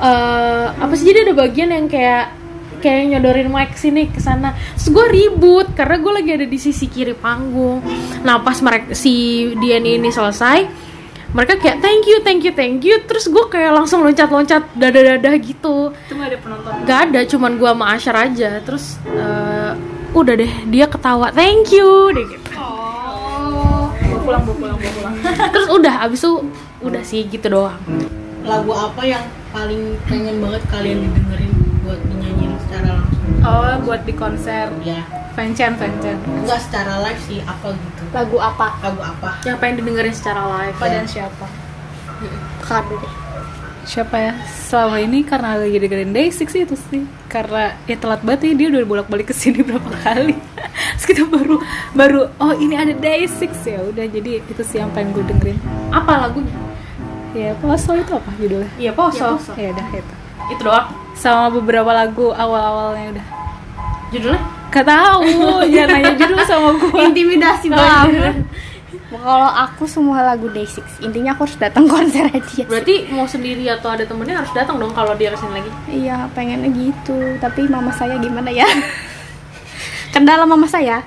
eh 0.00 0.66
apa 0.70 0.92
sih 0.96 1.04
jadi 1.06 1.28
ada 1.28 1.34
bagian 1.36 1.70
yang 1.70 1.86
kayak 1.90 2.39
kayak 2.80 3.14
nyodorin 3.14 3.52
mic 3.52 3.76
sini 3.76 4.08
ke 4.08 4.18
sana. 4.18 4.56
Terus 4.74 4.88
gue 4.90 5.06
ribut 5.12 5.68
karena 5.76 6.00
gue 6.00 6.12
lagi 6.16 6.30
ada 6.40 6.46
di 6.48 6.58
sisi 6.58 6.88
kiri 6.88 7.12
panggung. 7.14 7.84
Nah 8.24 8.40
pas 8.40 8.56
mereka 8.64 8.96
si 8.96 9.46
Dian 9.60 9.84
ini 9.84 10.08
selesai 10.08 10.90
mereka 11.30 11.62
kayak 11.62 11.78
thank 11.78 12.10
you 12.10 12.18
thank 12.26 12.42
you 12.42 12.50
thank 12.50 12.82
you. 12.82 12.98
Terus 13.06 13.30
gue 13.30 13.44
kayak 13.46 13.70
langsung 13.70 14.02
loncat-loncat 14.02 14.74
dada-dada 14.74 15.30
gitu. 15.38 15.94
Itu 15.94 16.12
nggak 16.18 16.28
ada 16.34 16.38
penonton 16.42 16.72
Gak 16.82 16.98
ada, 17.10 17.20
cuman 17.22 17.52
gua 17.54 17.70
sama 17.70 17.86
Asyar 17.94 18.16
aja. 18.26 18.50
Terus 18.66 18.98
eh, 19.06 19.72
udah 20.10 20.34
deh, 20.34 20.52
dia 20.66 20.90
ketawa, 20.90 21.30
thank 21.30 21.70
you, 21.70 22.10
deh 22.10 22.26
gitu. 22.26 22.50
bawa 22.50 24.18
pulang 24.26 24.42
bawa 24.42 24.56
pulang 24.58 24.76
bawa 24.76 24.92
pulang. 24.98 25.14
Terus 25.54 25.68
udah, 25.70 25.94
abis 26.02 26.18
itu 26.18 26.32
udah 26.82 27.02
sih 27.06 27.22
gitu 27.30 27.46
doang. 27.46 27.78
Lagu 28.42 28.72
apa 28.74 29.02
yang 29.06 29.22
paling 29.54 29.94
pengen 30.10 30.42
banget 30.42 30.62
kalian 30.66 30.98
didengerin 31.06 31.52
buat 31.86 32.00
dinyanyiin 32.10 32.49
secara 32.70 32.90
langsung? 32.94 33.34
oh 33.42 33.74
buat 33.82 34.00
di 34.02 34.14
konser 34.14 34.70
Ya, 34.80 35.02
fanchan 35.32 35.74
fanchan 35.74 36.14
enggak 36.38 36.60
secara 36.60 37.02
live 37.02 37.20
sih 37.20 37.42
apa 37.42 37.72
gitu. 37.72 38.02
lagu 38.10 38.36
apa 38.38 38.66
Lagu 38.80 39.00
apa? 39.00 39.30
Yang 39.42 39.56
pengen 39.58 39.74
didengerin 39.76 40.14
secara 40.14 40.42
live. 40.48 40.74
apa 40.74 40.86
dan 40.86 41.04
siapa 41.04 41.46
kado 42.62 42.94
deh 42.94 43.14
siapa 43.82 44.12
ya 44.14 44.32
selama 44.62 45.00
ini 45.00 45.24
karena 45.24 45.56
lagi 45.56 45.74
dengerin 45.74 46.12
Day 46.12 46.28
Six 46.28 46.52
itu 46.54 46.76
sih 46.78 47.02
karena 47.26 47.74
ya 47.84 47.96
telat 47.96 48.20
banget 48.20 48.46
ya 48.46 48.52
dia 48.54 48.66
udah 48.70 48.80
bolak 48.84 49.08
balik 49.08 49.26
ke 49.26 49.34
sini 49.34 49.64
berapa 49.66 49.88
kali 49.98 50.36
terus 50.92 51.04
kita 51.06 51.22
baru 51.24 51.56
baru 51.92 52.20
oh 52.36 52.54
ini 52.54 52.76
ada 52.76 52.92
Day 52.92 53.24
Six 53.26 53.64
ya 53.64 53.80
udah 53.82 54.04
jadi 54.04 54.44
itu 54.44 54.62
sih 54.62 54.78
yang 54.78 54.92
pengen 54.92 55.10
gue 55.12 55.24
dengerin 55.26 55.58
Apa 55.90 56.20
lagunya? 56.20 56.52
ya 57.32 57.54
poso 57.56 57.94
itu 57.94 58.10
apa 58.10 58.30
judulnya 58.36 58.70
Iya 58.76 58.92
poso. 58.92 59.38
ya 59.54 59.70
udah 59.70 59.86
itu 59.88 60.14
Itu 60.50 60.62
doang. 60.62 60.86
Sama 61.20 61.52
beberapa 61.52 61.92
lagu 61.92 62.32
awal 62.32 62.56
awalnya 62.64 63.20
udah. 63.20 63.26
Judulnya? 64.10 64.40
Gak 64.70 64.86
tahu 64.86 65.26
jangan 65.68 65.88
nanya 65.98 66.12
judul 66.16 66.40
sama 66.46 66.68
gue 66.72 67.00
intimidasi 67.04 67.66
banget. 67.68 68.40
Kalau 69.10 69.50
aku 69.50 69.90
semua 69.90 70.22
lagu 70.22 70.46
Day6 70.48 71.02
intinya 71.02 71.34
aku 71.34 71.42
harus 71.42 71.58
datang 71.58 71.90
konser 71.90 72.30
aja 72.30 72.62
Berarti 72.62 73.10
mau 73.10 73.26
sendiri 73.26 73.66
atau 73.66 73.90
ada 73.90 74.06
temennya 74.06 74.38
harus 74.38 74.54
datang 74.54 74.78
dong 74.78 74.94
kalau 74.94 75.18
dia 75.18 75.34
ke 75.34 75.38
sini 75.38 75.52
lagi. 75.58 75.70
iya 75.90 76.16
pengennya 76.30 76.70
gitu. 76.70 77.18
Tapi 77.36 77.66
mama 77.66 77.90
saya 77.90 78.16
gimana 78.16 78.48
ya? 78.48 78.64
Kendala 80.10 80.46
mama 80.46 80.66
saya. 80.66 81.02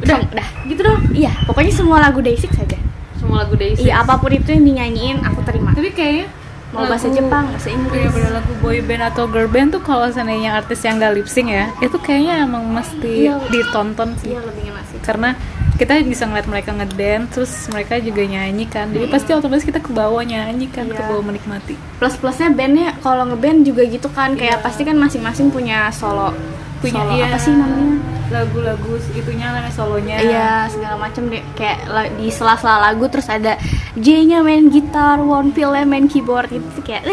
Udah 0.00 0.16
udah. 0.24 0.48
Gitu 0.64 0.80
dong. 0.80 1.00
iya 1.12 1.32
pokoknya 1.44 1.72
semua 1.72 2.00
lagu 2.00 2.24
Day6 2.24 2.48
saja 2.50 2.78
Semua 3.20 3.44
lagu 3.44 3.54
Daisy. 3.56 3.84
iya 3.84 4.00
apa 4.00 4.16
pun 4.16 4.32
itu 4.32 4.48
yang 4.50 4.64
dinyanyiin 4.64 5.18
aku 5.24 5.44
terima. 5.44 5.76
Tapi 5.76 5.92
kayaknya 5.92 6.26
mau 6.74 6.84
bahasa 6.84 7.06
lagu- 7.06 7.16
Jepang 7.16 7.44
bahasa 7.46 7.68
Iya 7.68 7.76
Inggris. 7.76 8.10
pada 8.10 8.30
lagu 8.34 8.52
boy 8.58 8.78
band 8.80 9.02
atau 9.04 9.24
girl 9.24 9.46
band 9.46 9.68
tuh 9.70 9.80
kalau 9.80 10.06
seandainya 10.06 10.50
artis 10.54 10.80
yang 10.80 10.98
gak 10.98 11.12
lip 11.12 11.26
sync 11.26 11.48
ya 11.48 11.70
itu 11.78 11.96
kayaknya 11.96 12.34
emang 12.42 12.64
mesti 12.68 13.12
Iya. 13.24 13.38
ditonton 13.48 14.08
sih. 14.18 14.28
Iya 14.28 14.40
lebih 14.42 14.62
enak 14.68 14.84
sih. 14.84 14.98
Karena 15.00 15.30
kita 15.74 15.98
bisa 16.02 16.22
ngeliat 16.24 16.46
mereka 16.46 16.70
ngedance 16.70 17.28
terus 17.32 17.52
mereka 17.68 17.98
juga 17.98 18.22
nyanyi 18.22 18.64
kan. 18.64 18.86
Jadi 18.88 19.06
pasti 19.08 19.30
otomatis 19.30 19.62
kita 19.62 19.78
ke 19.78 19.90
bawah 19.90 20.22
nyanyi 20.22 20.66
kan 20.66 20.86
ke 20.86 20.94
Iya. 20.96 21.08
bawah 21.08 21.24
menikmati. 21.24 21.74
Plus 21.94 22.14
plusnya 22.14 22.50
bandnya 22.50 22.94
kalau 22.98 23.22
ngeband 23.24 23.62
juga 23.62 23.82
gitu 23.84 24.06
kan. 24.08 24.34
Kayak 24.34 24.60
pasti 24.60 24.82
kan 24.82 24.94
masing-masing 24.94 25.48
punya 25.48 25.90
solo 25.90 26.34
Punya, 26.78 27.00
solo 27.00 27.12
iya. 27.12 27.26
apa 27.26 27.38
sih 27.38 27.50
namanya 27.50 27.96
lagu-lagu 28.32 28.96
itunya 29.12 29.52
lah 29.52 29.68
solonya. 29.68 30.16
Iya 30.20 30.50
segala 30.68 30.96
macam 30.96 31.28
deh. 31.28 31.44
Kayak 31.56 31.78
la- 31.88 32.12
di 32.14 32.28
sela-sela 32.28 32.80
lagu 32.80 33.04
terus 33.08 33.28
ada 33.28 33.56
J-nya 33.94 34.40
main 34.40 34.68
gitar, 34.68 35.20
One 35.20 35.52
Pill-nya 35.52 35.84
main 35.84 36.08
keyboard 36.08 36.48
gitu. 36.48 36.64
Tuh 36.80 36.84
kayak 36.84 37.04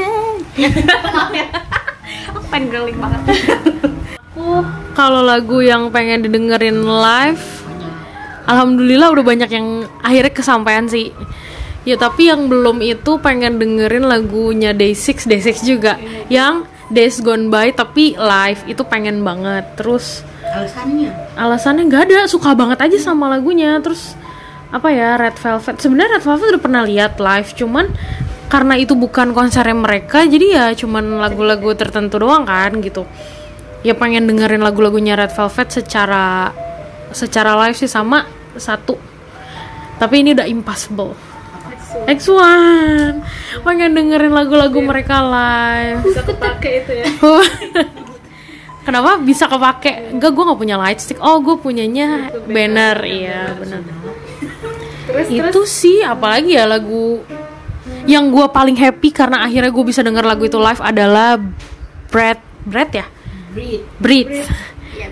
aku 2.32 2.39
pengen 2.52 2.65
girling 2.71 2.97
banget. 3.00 3.21
Aku 4.32 4.63
kalau 4.91 5.21
lagu 5.24 5.62
yang 5.63 5.91
pengen 5.91 6.24
didengerin 6.24 6.84
live, 6.84 7.43
alhamdulillah 8.47 9.12
udah 9.12 9.26
banyak 9.26 9.50
yang 9.52 9.67
akhirnya 10.02 10.34
kesampaian 10.34 10.88
sih. 10.88 11.12
Ya 11.82 11.97
tapi 11.97 12.30
yang 12.30 12.45
belum 12.45 12.78
itu 12.86 13.17
pengen 13.17 13.58
dengerin 13.58 14.06
lagunya 14.06 14.69
Day6 14.69 15.26
Day6 15.26 15.65
juga. 15.65 15.97
Yang 16.30 16.69
Days 16.91 17.17
Gone 17.24 17.50
By 17.50 17.74
tapi 17.74 18.13
live 18.13 18.62
itu 18.67 18.84
pengen 18.86 19.26
banget. 19.26 19.65
Terus 19.80 20.21
alasannya? 20.52 21.12
Alasannya 21.40 21.84
nggak 21.88 22.04
ada 22.12 22.20
suka 22.28 22.52
banget 22.54 22.80
aja 22.84 22.98
sama 23.00 23.32
lagunya. 23.32 23.80
Terus 23.80 24.14
apa 24.72 24.88
ya 24.92 25.20
Red 25.20 25.40
Velvet. 25.40 25.76
Sebenarnya 25.80 26.20
Red 26.20 26.26
Velvet 26.28 26.48
udah 26.56 26.64
pernah 26.64 26.82
lihat 26.88 27.20
live 27.20 27.50
cuman 27.56 27.86
karena 28.52 28.76
itu 28.76 29.00
bukan 29.00 29.32
konsernya 29.32 29.76
mereka 29.76 30.28
jadi 30.28 30.48
ya 30.52 30.66
cuman 30.76 31.24
lagu-lagu 31.24 31.72
tertentu 31.76 32.20
doang 32.20 32.44
kan 32.48 32.72
gitu. 32.84 33.08
Ya 33.82 33.98
pengen 33.98 34.28
dengerin 34.28 34.62
lagu-lagunya 34.62 35.18
Red 35.18 35.34
Velvet 35.34 35.68
secara 35.72 36.52
secara 37.12 37.56
live 37.68 37.76
sih 37.76 37.88
sama 37.88 38.28
satu. 38.56 38.96
Tapi 40.00 40.24
ini 40.24 40.36
udah 40.36 40.48
impossible. 40.48 41.14
X1 41.92 42.40
pengen 43.68 43.92
dengerin 43.92 44.32
lagu-lagu 44.32 44.80
mereka 44.80 45.20
live. 45.20 46.00
Bisa 46.08 46.24
kepake 46.24 46.88
itu 46.88 46.92
ya 47.04 47.08
Kenapa 48.82 49.22
bisa 49.22 49.46
kepake? 49.46 50.17
Enggak, 50.17 50.32
gue 50.34 50.44
nggak 50.50 50.60
punya 50.60 50.76
light 50.78 50.98
stick. 50.98 51.22
Oh, 51.22 51.38
gue 51.38 51.54
punyanya 51.62 52.34
banner. 52.50 52.98
Iya, 53.06 53.54
benar. 53.54 53.82
terus 55.06 55.28
Itu 55.30 55.62
sih, 55.70 56.02
apalagi 56.02 56.58
ya 56.58 56.65
lagu 56.65 57.22
yang 58.10 58.34
gue 58.34 58.46
paling 58.50 58.78
happy 58.78 59.13
karena 59.13 59.46
akhirnya 59.46 59.70
gue 59.70 59.86
bisa 59.86 60.02
denger 60.02 60.26
lagu 60.26 60.46
itu 60.46 60.58
live 60.58 60.82
adalah 60.82 61.38
Breath, 62.10 62.41
Breath 62.65 62.94
ya, 62.94 63.06
breed 63.54 63.82
Breathe. 64.02 64.32
Iya. 64.41 65.08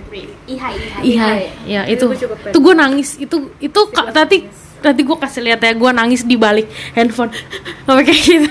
Ihai, 0.50 0.76
ihai. 0.76 1.04
Iya, 1.06 1.28
ya 1.66 1.82
itu. 1.86 2.10
Itu 2.50 2.58
gue 2.58 2.74
nangis. 2.74 3.22
Itu 3.22 3.54
itu 3.62 3.80
kak 3.94 4.10
tadi 4.12 4.50
tadi 4.82 5.02
gue 5.06 5.18
kasih 5.20 5.46
lihat 5.46 5.62
ya 5.62 5.78
gue 5.78 5.92
nangis 5.94 6.26
di 6.26 6.36
balik 6.36 6.66
handphone. 6.98 7.30
Sampai 7.86 8.04
kayak 8.04 8.22
gitu. 8.26 8.50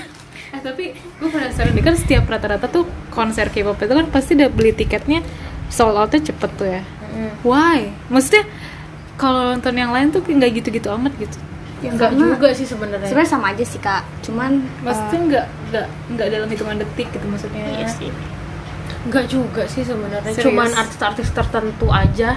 Eh 0.59 0.61
tapi 0.61 0.91
gue 0.91 1.29
penasaran 1.31 1.71
deh 1.71 1.83
kan 1.83 1.95
setiap 1.95 2.27
rata-rata 2.27 2.67
tuh 2.67 2.83
konser 3.09 3.47
K-pop 3.47 3.79
itu 3.79 3.93
kan 3.95 4.07
pasti 4.11 4.35
udah 4.35 4.51
beli 4.51 4.75
tiketnya 4.75 5.23
sold 5.71 5.95
outnya 5.95 6.19
cepet 6.19 6.51
tuh 6.59 6.67
ya. 6.67 6.83
Why? 7.41 7.95
Maksudnya 8.11 8.43
kalau 9.15 9.55
nonton 9.55 9.75
yang 9.75 9.95
lain 9.95 10.11
tuh 10.11 10.19
nggak 10.19 10.51
gitu-gitu 10.59 10.91
amat 10.91 11.15
gitu. 11.15 11.39
Ya, 11.79 11.95
Enggak 11.95 12.11
juga 12.11 12.51
sih 12.51 12.67
sebenarnya. 12.67 13.07
sebenarnya 13.07 13.31
sama 13.31 13.55
aja 13.55 13.63
sih 13.63 13.79
kak 13.79 14.03
cuman 14.19 14.59
Maksudnya 14.83 15.19
nggak 15.31 15.45
nggak 15.71 15.87
nggak 16.11 16.27
dalam 16.27 16.47
hitungan 16.51 16.75
detik 16.75 17.07
gitu 17.07 17.23
maksudnya. 17.23 17.63
iya 17.71 17.87
sih 17.87 18.11
Enggak 19.07 19.31
juga 19.31 19.63
sih 19.63 19.87
sebenarnya. 19.87 20.35
Cuman 20.43 20.75
artis-artis 20.75 21.31
tertentu 21.31 21.87
aja 21.87 22.35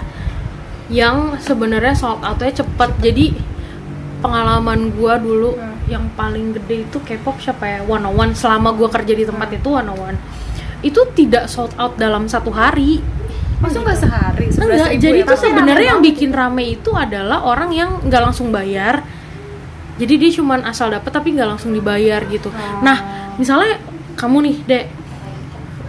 yang 0.87 1.35
sebenarnya 1.43 1.91
sold 1.99 2.23
outnya 2.23 2.55
cepet. 2.55 2.91
Jadi 3.03 3.35
pengalaman 4.23 4.95
gua 4.95 5.19
dulu 5.19 5.59
yang 5.93 6.09
paling 6.17 6.57
gede 6.57 6.89
itu 6.89 6.99
K-pop 6.99 7.37
siapa 7.39 7.65
ya? 7.69 7.79
One 7.85 8.09
on 8.09 8.15
One. 8.17 8.33
Selama 8.33 8.73
gua 8.73 8.89
kerja 8.89 9.13
di 9.13 9.25
tempat 9.29 9.53
itu 9.53 9.69
One 9.69 9.89
on 9.93 9.99
One. 10.01 10.19
Itu 10.81 11.07
tidak 11.13 11.53
sold 11.53 11.77
out 11.77 12.01
dalam 12.01 12.27
satu 12.27 12.49
hari. 12.51 13.05
Maksudnya 13.63 13.95
nggak 13.95 14.01
sehari? 14.03 14.47
Enggak, 14.51 14.91
11.000 14.91 15.05
jadi 15.05 15.19
ya? 15.23 15.25
itu 15.29 15.35
sebenarnya 15.39 15.87
yang 15.95 16.03
bikin 16.03 16.31
rame 16.35 16.65
itu 16.67 16.91
adalah 16.91 17.47
orang 17.47 17.71
yang 17.71 17.91
nggak 18.03 18.23
langsung 18.33 18.51
bayar. 18.51 19.07
Jadi 20.01 20.15
dia 20.19 20.31
cuman 20.35 20.67
asal 20.67 20.91
dapat 20.91 21.13
tapi 21.15 21.31
nggak 21.37 21.47
langsung 21.47 21.71
dibayar 21.71 22.27
gitu. 22.27 22.51
Nah, 22.83 23.31
misalnya 23.39 23.79
kamu 24.19 24.37
nih, 24.51 24.57
Dek, 24.67 24.85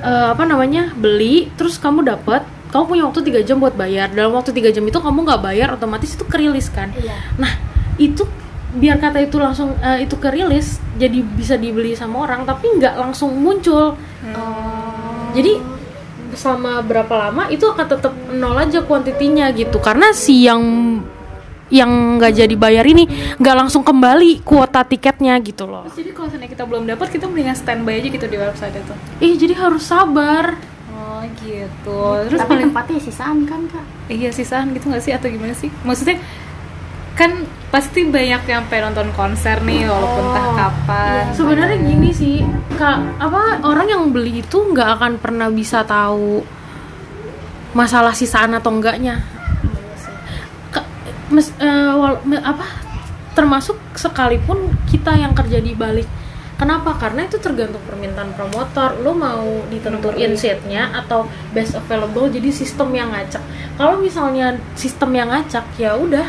eh, 0.06 0.28
apa 0.38 0.44
namanya? 0.46 0.94
beli 0.94 1.50
terus 1.58 1.82
kamu 1.82 2.06
dapat 2.06 2.46
kamu 2.74 2.84
punya 2.90 3.04
waktu 3.06 3.22
tiga 3.22 3.42
jam 3.46 3.62
buat 3.62 3.78
bayar. 3.78 4.10
Dalam 4.10 4.34
waktu 4.34 4.50
tiga 4.50 4.74
jam 4.74 4.82
itu 4.82 4.98
kamu 4.98 5.30
nggak 5.30 5.42
bayar 5.46 5.78
otomatis 5.78 6.18
itu 6.18 6.26
kerilis 6.26 6.74
kan. 6.74 6.90
Iya. 6.98 7.18
Nah, 7.38 7.54
itu 8.02 8.26
biar 8.74 8.98
kata 8.98 9.22
itu 9.22 9.38
langsung 9.38 9.78
eh, 9.80 10.06
itu 10.06 10.18
kerilis 10.18 10.82
jadi 10.98 11.22
bisa 11.22 11.56
dibeli 11.58 11.94
sama 11.94 12.26
orang 12.26 12.42
tapi 12.46 12.74
nggak 12.78 12.96
langsung 12.98 13.34
muncul. 13.38 13.94
Jadi 15.34 15.62
selama 16.34 16.82
berapa 16.82 17.14
lama 17.30 17.46
itu 17.54 17.66
akan 17.70 17.86
tetap 17.86 18.14
nol 18.34 18.58
aja 18.58 18.82
kuantitinya 18.82 19.54
gitu 19.54 19.78
karena 19.78 20.10
si 20.18 20.50
yang 20.50 20.62
yang 21.74 22.22
nggak 22.22 22.34
jadi 22.38 22.56
bayar 22.58 22.86
ini 22.86 23.10
nggak 23.42 23.56
langsung 23.66 23.82
kembali 23.82 24.46
kuota 24.46 24.86
tiketnya 24.86 25.38
gitu 25.42 25.66
loh. 25.66 25.90
Terus 25.90 26.06
jadi 26.06 26.12
kalau 26.14 26.26
misalnya 26.30 26.50
kita 26.54 26.64
belum 26.70 26.84
dapat 26.86 27.08
kita 27.10 27.26
mendingan 27.26 27.58
standby 27.58 27.98
aja 27.98 28.10
gitu 28.14 28.26
di 28.30 28.38
website 28.38 28.78
itu. 28.78 28.94
Ih 29.22 29.34
jadi 29.38 29.54
harus 29.58 29.86
sabar. 29.86 30.54
Oh 30.94 31.22
gitu. 31.42 32.02
Terus 32.30 32.40
tapi 32.42 32.50
paling 32.50 32.70
tempatnya 32.70 33.00
sisaan 33.02 33.38
kan 33.50 33.62
kak 33.70 33.86
iya 34.14 34.30
sisaan 34.30 34.70
gitu 34.78 34.90
nggak 34.90 35.02
sih 35.02 35.14
atau 35.18 35.30
gimana 35.30 35.54
sih? 35.58 35.74
Maksudnya 35.82 36.22
kan 37.14 37.46
pasti 37.70 38.06
banyak 38.10 38.42
yang 38.46 38.66
pengen 38.70 38.94
nonton 38.94 39.10
konser 39.14 39.62
nih 39.62 39.86
walaupun 39.86 40.24
entah 40.34 40.48
kapan. 40.58 41.24
Sebenarnya 41.34 41.78
gini 41.82 42.10
sih, 42.14 42.36
kak 42.78 43.22
apa 43.22 43.62
orang 43.66 43.88
yang 43.90 44.04
beli 44.10 44.42
itu 44.42 44.58
nggak 44.58 44.90
akan 44.98 45.14
pernah 45.22 45.50
bisa 45.50 45.86
tahu 45.86 46.42
masalah 47.74 48.14
sisaan 48.14 48.54
atau 48.58 48.74
enggaknya. 48.74 49.22
Ka- 50.74 50.90
mes, 51.30 51.54
eh, 51.62 51.94
wal- 51.94 52.22
me- 52.26 52.42
apa 52.42 52.66
termasuk 53.34 53.78
sekalipun 53.98 54.74
kita 54.86 55.18
yang 55.18 55.34
kerja 55.34 55.58
di 55.58 55.74
balik 55.74 56.06
Kenapa? 56.54 56.96
Karena 56.96 57.26
itu 57.26 57.42
tergantung 57.42 57.82
permintaan 57.84 58.32
promotor. 58.38 59.02
Lo 59.02 59.12
mau 59.18 59.66
ditentuin 59.68 60.38
seatnya 60.38 60.94
atau 60.94 61.26
best 61.52 61.74
available 61.74 62.30
jadi 62.30 62.54
sistem 62.54 62.94
yang 62.94 63.10
ngacak. 63.10 63.42
Kalau 63.76 63.98
misalnya 63.98 64.56
sistem 64.78 65.12
yang 65.18 65.34
ngacak 65.34 65.66
ya 65.82 65.98
udah 65.98 66.24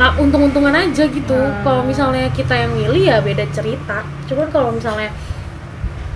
lah 0.00 0.16
untung-untungan 0.16 0.72
aja 0.72 1.04
gitu. 1.12 1.36
Kalau 1.60 1.84
misalnya 1.84 2.32
kita 2.32 2.56
yang 2.56 2.72
milih 2.72 3.02
ya 3.04 3.20
beda 3.20 3.44
cerita. 3.52 4.00
Cuman 4.24 4.48
kalau 4.48 4.72
misalnya 4.72 5.12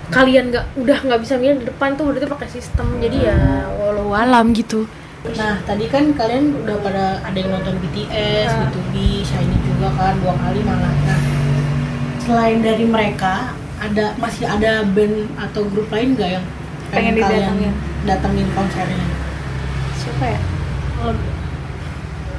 kalian 0.09 0.49
nggak 0.49 0.65
udah 0.73 0.97
nggak 1.05 1.21
bisa 1.21 1.37
milih 1.37 1.61
di 1.61 1.65
depan 1.69 1.93
tuh 1.93 2.09
berarti 2.09 2.25
pakai 2.25 2.49
sistem. 2.49 2.97
Jadi 2.97 3.29
ya 3.29 3.69
walau 3.77 4.09
alam 4.17 4.57
gitu. 4.57 4.89
Nah, 5.37 5.61
tadi 5.65 5.85
kan 5.89 6.13
kalian 6.17 6.65
udah 6.65 6.77
pada 6.81 7.17
ada 7.21 7.37
yang 7.37 7.49
nonton 7.53 7.77
BTS, 7.81 8.49
B2B, 8.49 9.25
Shiny 9.25 9.57
juga 9.65 9.89
kan 9.97 10.17
dua 10.21 10.33
kali 10.37 10.61
malah. 10.61 10.93
Nah, 11.05 11.21
selain 12.21 12.61
dari 12.61 12.85
mereka, 12.85 13.57
ada 13.81 14.13
masih 14.21 14.45
ada 14.45 14.85
band 14.85 15.29
atau 15.37 15.65
grup 15.69 15.89
lain 15.93 16.13
nggak 16.13 16.29
yang 16.41 16.45
Pengen 16.93 17.17
kalian 17.17 17.57
didatengin? 17.57 17.73
datengin 18.05 18.47
konsernya? 18.53 19.05
siapa 19.97 20.25
ya? 20.37 20.39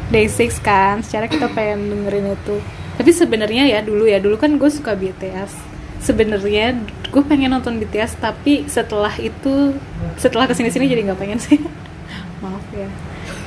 Day 0.09 0.31
Six 0.31 0.63
kan, 0.63 1.03
secara 1.03 1.27
kita 1.27 1.51
pengen 1.51 1.91
dengerin 1.91 2.35
itu. 2.39 2.57
Tapi 2.97 3.11
sebenarnya 3.13 3.69
ya 3.69 3.83
dulu 3.85 4.09
ya 4.09 4.23
dulu 4.23 4.39
kan 4.39 4.57
gue 4.57 4.71
suka 4.71 4.95
BTS. 4.97 5.53
Sebenarnya 6.01 6.79
gue 7.11 7.23
pengen 7.27 7.53
nonton 7.53 7.83
BTS 7.83 8.23
tapi 8.23 8.65
setelah 8.71 9.13
itu 9.19 9.75
setelah 10.17 10.47
ke 10.47 10.55
sini 10.55 10.71
sini 10.71 10.87
jadi 10.87 11.03
nggak 11.11 11.21
pengen 11.21 11.39
sih. 11.43 11.59
Maaf 12.43 12.65
ya. 12.73 12.89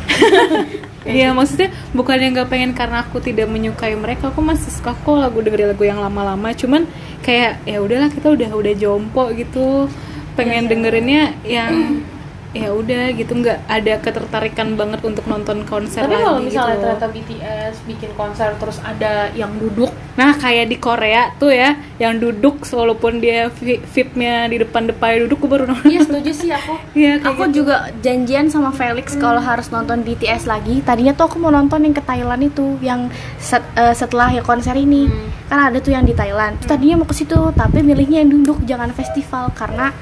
Iya 1.07 1.31
maksudnya 1.31 1.71
bukan 1.95 2.19
yang 2.19 2.35
nggak 2.35 2.51
pengen 2.51 2.71
karena 2.75 3.07
aku 3.07 3.23
tidak 3.23 3.47
menyukai 3.47 3.95
mereka, 3.95 4.35
aku 4.35 4.43
masih 4.43 4.67
suka 4.67 4.91
kok 4.91 5.15
lagu 5.15 5.39
dengerin 5.39 5.71
lagu 5.71 5.87
yang 5.87 6.03
lama-lama. 6.03 6.51
Cuman 6.51 6.83
kayak 7.23 7.63
ya 7.63 7.79
udahlah 7.79 8.11
kita 8.11 8.35
udah 8.35 8.51
udah 8.51 8.73
jompo 8.75 9.31
gitu, 9.31 9.87
pengen 10.35 10.67
dengerinnya 10.67 11.39
yang 11.47 12.03
ya 12.49 12.73
udah 12.73 13.13
gitu 13.13 13.29
nggak 13.29 13.69
ada 13.69 14.01
ketertarikan 14.01 14.73
banget 14.73 15.05
untuk 15.05 15.21
nonton 15.29 15.61
konser 15.69 16.01
Tapi 16.01 16.17
lagi 16.17 16.25
kalau 16.25 16.41
misalnya 16.41 16.73
gitu. 16.73 16.81
ternyata 16.81 17.07
BTS 17.07 17.75
bikin 17.85 18.11
konser 18.17 18.49
terus 18.57 18.77
ada 18.81 19.29
yang 19.33 19.53
duduk 19.55 19.93
Nah 20.19 20.35
kayak 20.35 20.67
di 20.67 20.75
Korea 20.75 21.31
tuh 21.39 21.47
ya, 21.47 21.79
yang 21.95 22.19
duduk 22.19 22.67
walaupun 22.67 23.23
dia 23.23 23.47
vi- 23.55 23.79
VIP-nya 23.79 24.51
di 24.51 24.59
depan-depan 24.59 25.23
duduk, 25.23 25.47
gue 25.47 25.51
baru 25.55 25.63
nonton. 25.71 25.87
Iya 25.87 26.03
setuju 26.03 26.31
sih 26.35 26.51
aku. 26.51 26.75
Iya, 26.99 27.23
kayak 27.23 27.31
aku 27.31 27.43
gitu. 27.47 27.55
juga 27.63 27.87
janjian 28.03 28.51
sama 28.51 28.75
Felix 28.75 29.15
kalau 29.15 29.39
harus 29.39 29.71
nonton 29.71 30.03
BTS 30.03 30.43
lagi. 30.43 30.83
Tadinya 30.83 31.15
tuh 31.15 31.31
aku 31.31 31.39
mau 31.39 31.47
nonton 31.47 31.87
yang 31.87 31.95
ke 31.95 32.03
Thailand 32.03 32.43
itu, 32.43 32.75
yang 32.83 33.07
set- 33.39 33.63
eh, 33.79 33.95
setelah 33.95 34.35
ya 34.35 34.43
konser 34.43 34.75
ini. 34.75 35.07
Kan 35.47 35.71
ada 35.71 35.79
tuh 35.79 35.95
yang 35.95 36.03
di 36.03 36.11
Thailand. 36.11 36.59
Terus 36.59 36.67
tadinya 36.67 36.99
mau 36.99 37.07
ke 37.07 37.15
situ, 37.15 37.39
tapi 37.55 37.79
milihnya 37.79 38.19
yang 38.19 38.43
duduk 38.43 38.59
jangan 38.67 38.91
festival 38.91 39.55
karena 39.55 39.95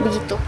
begitu. 0.00 0.40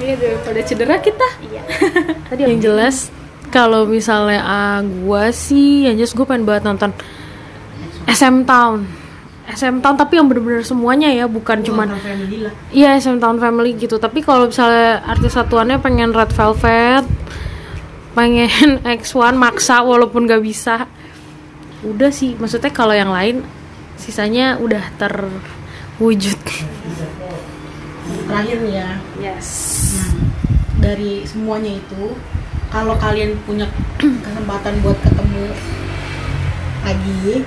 Iya 0.00 0.14
daripada 0.16 0.60
cedera 0.64 0.96
kita. 0.98 1.28
Iya. 1.44 1.62
Tadi 2.32 2.40
yang 2.48 2.60
jelas 2.60 3.12
kalau 3.52 3.84
misalnya 3.84 4.40
ah, 4.40 4.80
gua 4.80 5.28
sih 5.28 5.84
yang 5.84 6.00
jelas 6.00 6.16
gue 6.16 6.24
pengen 6.24 6.48
banget 6.48 6.64
nonton 6.64 6.90
SM 8.08 8.48
Town. 8.48 8.88
SM 9.50 9.82
Town 9.82 9.98
tapi 9.98 10.16
yang 10.16 10.30
bener-bener 10.30 10.62
semuanya 10.62 11.10
ya, 11.10 11.26
bukan 11.26 11.60
cuman 11.60 11.98
family 11.98 12.38
lah. 12.46 12.52
Iya 12.70 12.96
SM 13.02 13.18
Town 13.18 13.38
Family 13.42 13.74
gitu. 13.76 13.98
Tapi 13.98 14.22
kalau 14.22 14.46
misalnya 14.46 15.02
artis 15.04 15.34
satuannya 15.34 15.82
pengen 15.82 16.14
Red 16.14 16.30
Velvet, 16.32 17.04
pengen 18.14 18.78
X1 19.02 19.34
maksa 19.34 19.82
walaupun 19.82 20.30
gak 20.30 20.42
bisa. 20.42 20.86
Udah 21.82 22.14
sih, 22.14 22.38
maksudnya 22.38 22.70
kalau 22.70 22.94
yang 22.94 23.10
lain 23.10 23.42
sisanya 23.98 24.56
udah 24.62 24.84
terwujud. 24.96 26.40
Terakhir 28.30 28.56
nih 28.62 28.74
ya, 28.76 28.90
Yes. 29.20 29.48
Nah, 29.92 30.10
dari 30.80 31.22
semuanya 31.22 31.72
itu, 31.74 32.14
kalau 32.68 32.94
kalian 32.96 33.34
punya 33.42 33.66
kesempatan 34.24 34.78
buat 34.80 34.96
ketemu 35.02 35.46
lagi, 36.80 37.44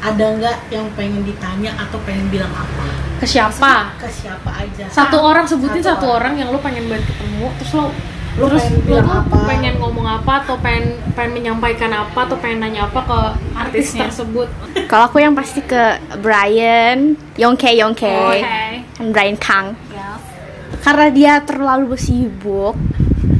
ada 0.00 0.24
nggak 0.36 0.56
yang 0.68 0.86
pengen 0.92 1.22
ditanya 1.22 1.72
atau 1.78 1.96
pengen 2.02 2.28
bilang 2.28 2.52
apa? 2.52 2.86
ke 3.14 3.30
siapa 3.30 3.94
ke 3.96 4.10
siapa 4.10 4.50
aja 4.52 4.84
satu 4.90 5.16
orang 5.16 5.46
sebutin 5.46 5.80
Satu 5.80 6.02
satu, 6.02 6.06
orang. 6.12 6.34
yang 6.34 6.50
lo 6.50 6.58
pengen 6.58 6.90
banget 6.90 7.08
ketemu 7.08 7.46
terus 7.56 7.72
lo 7.72 7.86
Lo 8.34 8.50
terus 8.50 8.66
pengen 8.66 8.84
lo 8.84 8.98
tuh 9.00 9.14
apa? 9.14 9.36
pengen 9.46 9.74
ngomong 9.78 10.06
apa 10.10 10.32
atau 10.44 10.58
pengen 10.58 10.84
pengen 11.14 11.30
menyampaikan 11.32 11.94
apa 11.94 12.18
atau 12.20 12.36
pengen 12.36 12.58
nanya 12.60 12.84
apa 12.84 13.00
ke 13.00 13.18
artis 13.54 13.94
Artisnya. 13.94 14.10
tersebut 14.10 14.48
Kalau 14.84 15.08
aku 15.08 15.22
yang 15.22 15.32
pasti 15.32 15.62
ke 15.62 15.82
Brian, 16.20 17.14
Yongke 17.38 17.70
Yongke, 17.72 18.04
Oke. 18.04 18.42
dan 18.42 19.06
Brian 19.08 19.38
Kang. 19.38 19.72
Karena 20.84 21.06
dia 21.08 21.32
terlalu 21.40 21.96
sibuk, 21.96 22.76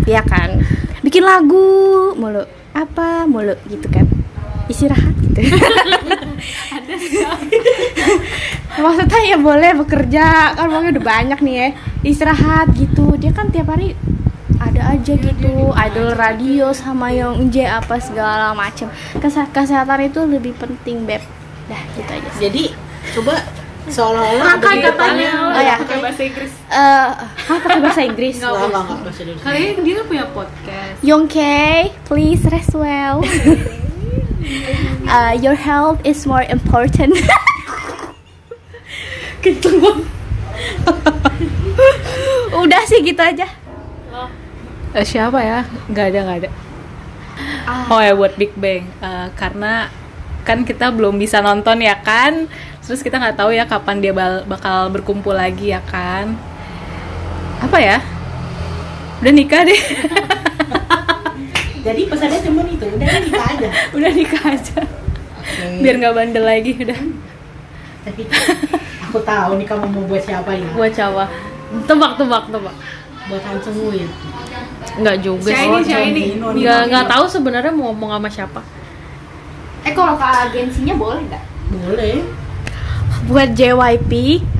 ya 0.09 0.24
kan, 0.24 0.64
bikin 1.05 1.20
lagu 1.20 2.16
mulu, 2.16 2.40
apa 2.72 3.28
mulu 3.28 3.53
gitu 3.68 3.84
kan, 3.92 4.09
istirahat 4.66 5.12
gitu. 5.20 5.45
Maksudnya 8.74 9.20
ya 9.28 9.36
boleh 9.38 9.70
bekerja 9.78 10.57
kan 10.57 10.66
uangnya 10.66 10.99
udah 10.99 11.05
banyak 11.05 11.38
nih 11.45 11.55
ya, 11.55 11.68
istirahat 12.03 12.72
gitu. 12.74 13.14
Dia 13.20 13.30
kan 13.30 13.53
tiap 13.53 13.70
hari 13.70 13.95
ada 14.59 14.97
aja 14.97 15.12
gitu, 15.14 15.70
idol 15.76 16.16
radio 16.16 16.72
sama 16.72 17.12
yang 17.12 17.53
J 17.53 17.68
apa 17.68 18.01
segala 18.01 18.57
macem. 18.57 18.88
Kese- 19.20 19.53
kesehatan 19.53 20.09
itu 20.09 20.20
lebih 20.24 20.57
penting 20.57 21.05
beb. 21.05 21.20
Dah 21.68 21.80
gitu 21.97 22.11
aja. 22.12 22.30
jadi 22.40 22.72
coba 23.16 23.40
seolah-olah 23.87 24.45
ada 24.47 24.59
katanya. 24.59 24.82
kaitannya- 24.82 25.32
Oh 25.47 25.61
ya. 25.61 25.76
pakai 25.78 25.99
bahasa 26.01 26.22
Inggris 26.22 26.53
Eh, 26.66 27.09
hah, 27.45 27.59
pakai 27.61 27.80
bahasa 27.80 28.01
Inggris. 28.03 28.35
Nggak, 28.37 28.51
nggak, 28.51 28.68
nggak, 28.72 28.99
bahasa 29.05 29.22
kali 29.39 29.59
ini 29.62 29.80
dia 29.85 30.03
punya 30.03 30.24
podcast 30.30 30.97
Yongke, 31.01 31.64
please 32.05 32.43
rest 32.49 32.72
well. 32.72 33.20
Uh, 35.07 35.32
your 35.35 35.55
health 35.55 36.01
is 36.03 36.24
more 36.24 36.43
important. 36.43 37.12
Udah 42.55 42.82
sih 42.87 43.03
gitu 43.03 43.20
aja. 43.20 43.47
Eh, 44.95 45.03
siapa 45.03 45.43
ya 45.43 45.66
nggak 45.91 46.07
ada 46.07 46.18
nggak 46.22 46.39
ada 46.39 46.51
oh 47.91 47.99
ya 47.99 48.14
buat 48.14 48.39
Big 48.39 48.55
Bang 48.55 48.87
Eh, 49.03 49.26
karena 49.35 49.91
kan 50.47 50.62
kita 50.62 50.95
belum 50.95 51.18
bisa 51.18 51.43
nonton 51.43 51.82
ya 51.82 51.99
kan 51.99 52.47
terus 52.85 53.01
kita 53.01 53.16
nggak 53.16 53.37
tahu 53.41 53.51
ya 53.57 53.64
kapan 53.64 54.01
dia 54.01 54.12
bakal 54.45 54.93
berkumpul 54.93 55.32
lagi 55.32 55.72
ya 55.72 55.80
kan? 55.85 56.37
Apa 57.64 57.80
ya? 57.80 57.99
Udah 59.24 59.32
nikah 59.32 59.64
deh. 59.64 59.80
Jadi 61.85 62.01
pesannya 62.09 62.41
cuma 62.45 62.64
itu 62.64 62.85
udah 62.85 63.09
nikah 63.20 63.45
aja. 63.45 63.68
Udah 63.97 64.11
nikah 64.12 64.45
aja. 64.53 64.80
Oke. 65.45 65.85
biar 65.85 66.01
nggak 66.01 66.14
bandel 66.16 66.41
lagi 66.41 66.72
udah. 66.72 66.97
Tapi 68.09 68.22
aku 69.05 69.18
tahu 69.20 69.51
nih 69.61 69.66
kamu 69.68 69.87
mau 69.93 70.05
buat 70.09 70.24
siapa 70.24 70.57
ya. 70.57 70.68
Buat 70.72 70.93
Jawa 70.97 71.28
tebak 71.85 72.16
tebak 72.16 72.45
tebak. 72.49 72.76
Buat 73.28 73.43
Han 73.45 73.59
Sung 73.61 73.93
ya. 73.93 74.09
Nggak 75.05 75.16
juga 75.20 75.53
sih. 75.53 75.68
Shiny, 75.85 75.85
shiny. 75.85 76.24
nggak 76.64 76.80
nggak 76.89 77.07
tahu 77.12 77.24
sebenarnya 77.28 77.72
mau 77.76 77.93
ngomong 77.93 78.16
sama 78.16 78.28
siapa. 78.32 78.61
Eh 79.85 79.93
kalau 79.93 80.16
ke 80.16 80.24
agensinya 80.24 80.97
boleh 80.97 81.20
nggak? 81.28 81.45
boleh 81.64 82.20
Buat 83.25 83.57
JYP, 83.57 84.12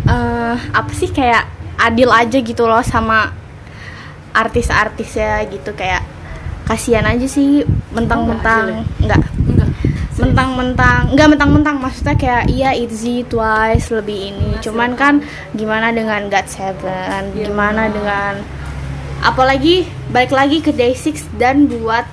eh 0.09 0.57
apa 0.57 0.93
sih 0.97 1.13
kayak 1.13 1.45
adil 1.77 2.09
aja 2.09 2.39
gitu 2.41 2.65
loh 2.65 2.81
sama 2.81 3.35
artis-artisnya 4.35 5.47
gitu 5.53 5.77
kayak 5.77 6.03
kasihan 6.65 7.05
aja 7.05 7.29
sih 7.29 7.63
mentang-mentang 7.93 8.89
nggak 9.05 9.21
enggak 9.21 9.71
mentang-mentang 10.17 11.03
nggak 11.13 11.29
mentang-mentang 11.37 11.77
maksudnya 11.77 12.17
kayak 12.17 12.49
iya 12.49 12.73
ITZY 12.73 13.29
Twice 13.29 13.93
lebih 13.93 14.33
ini. 14.33 14.51
Cuman 14.65 14.97
kan 14.97 15.21
gimana 15.53 15.93
dengan 15.93 16.27
God 16.33 16.47
Seven 16.49 17.23
gimana 17.37 17.93
dengan 17.93 18.41
apalagi 19.21 19.85
balik 20.09 20.33
lagi 20.33 20.59
ke 20.65 20.73
Day6 20.73 21.37
dan 21.37 21.69
buat 21.69 22.09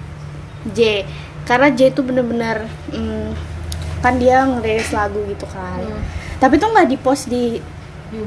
J. 0.75 1.07
Karena 1.47 1.71
J 1.71 1.95
itu 1.95 2.01
bener-bener 2.03 2.67
hmm, 2.91 3.33
kan 4.01 4.17
dia 4.17 4.43
ngerilis 4.45 4.91
lagu 4.91 5.21
gitu 5.29 5.45
kan 5.49 5.79
tapi 6.41 6.57
tuh 6.57 6.67
nggak 6.67 6.89
dipost 6.89 7.29
di 7.29 7.61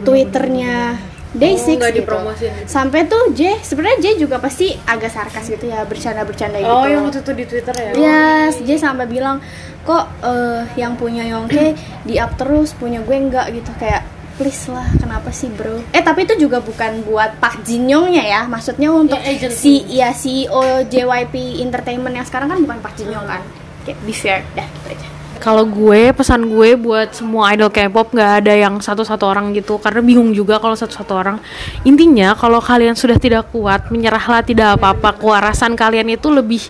twitternya 0.00 0.96
Day6 1.34 1.66
Oh, 1.66 1.74
nggak 1.74 1.92
gitu. 1.92 2.00
dipromosin. 2.00 2.52
sampai 2.64 3.04
tuh 3.04 3.34
J 3.34 3.58
sebenarnya 3.60 3.98
J 4.00 4.06
juga 4.16 4.38
pasti 4.38 4.70
agak 4.80 5.10
sarkas 5.10 5.50
gitu 5.50 5.66
ya 5.66 5.82
bercanda-bercanda 5.82 6.56
gitu 6.56 6.70
oh 6.72 6.86
yang 6.86 7.04
waktu 7.04 7.20
itu 7.20 7.32
di 7.34 7.44
twitter 7.44 7.74
ya 7.74 7.90
Yes, 7.92 8.62
dia 8.62 8.78
sampai 8.78 9.04
bilang 9.04 9.42
kok 9.82 10.06
eh, 10.22 10.62
yang 10.78 10.94
punya 10.94 11.26
Yongke 11.26 11.74
di 12.08 12.16
up 12.16 12.38
terus, 12.38 12.70
punya 12.72 13.02
gue 13.02 13.12
enggak 13.12 13.50
gitu 13.50 13.74
kayak 13.76 14.06
please 14.34 14.66
lah, 14.66 14.82
kenapa 14.98 15.30
sih 15.30 15.46
bro? 15.46 15.78
Eh 15.90 16.02
tapi 16.02 16.26
itu 16.26 16.34
juga 16.36 16.58
bukan 16.58 17.02
buat 17.02 17.38
Pak 17.38 17.62
Jin 17.62 17.86
Yongnya 17.86 18.24
ya, 18.24 18.40
maksudnya 18.44 18.90
untuk 18.90 19.14
Ya, 19.14 19.46
si 19.46 19.86
ya 19.86 20.10
CEO 20.10 20.82
JYP 20.84 21.62
Entertainment 21.62 22.10
yang 22.12 22.26
sekarang 22.26 22.50
kan 22.50 22.58
bukan 22.58 22.78
Pak 22.78 22.98
Jin 22.98 23.14
Yong 23.14 23.26
kan? 23.26 23.42
Kayak 23.82 23.98
be 24.02 24.10
fair, 24.10 24.42
dah 24.54 24.66
gitu 24.66 24.88
aja. 24.90 25.06
Kalau 25.44 25.68
gue 25.68 26.08
pesan 26.16 26.48
gue 26.48 26.72
buat 26.72 27.12
semua 27.12 27.52
idol 27.52 27.68
K-pop 27.68 28.16
nggak 28.16 28.32
ada 28.40 28.56
yang 28.56 28.80
satu-satu 28.80 29.28
orang 29.28 29.52
gitu. 29.52 29.76
Karena 29.76 30.00
bingung 30.00 30.32
juga 30.32 30.56
kalau 30.56 30.72
satu-satu 30.72 31.12
orang. 31.12 31.36
Intinya 31.84 32.32
kalau 32.32 32.64
kalian 32.64 32.96
sudah 32.96 33.20
tidak 33.20 33.52
kuat 33.52 33.92
menyerahlah 33.92 34.40
tidak 34.40 34.80
apa-apa. 34.80 35.20
Kewarasan 35.20 35.76
kalian 35.76 36.16
itu 36.16 36.32
lebih 36.32 36.64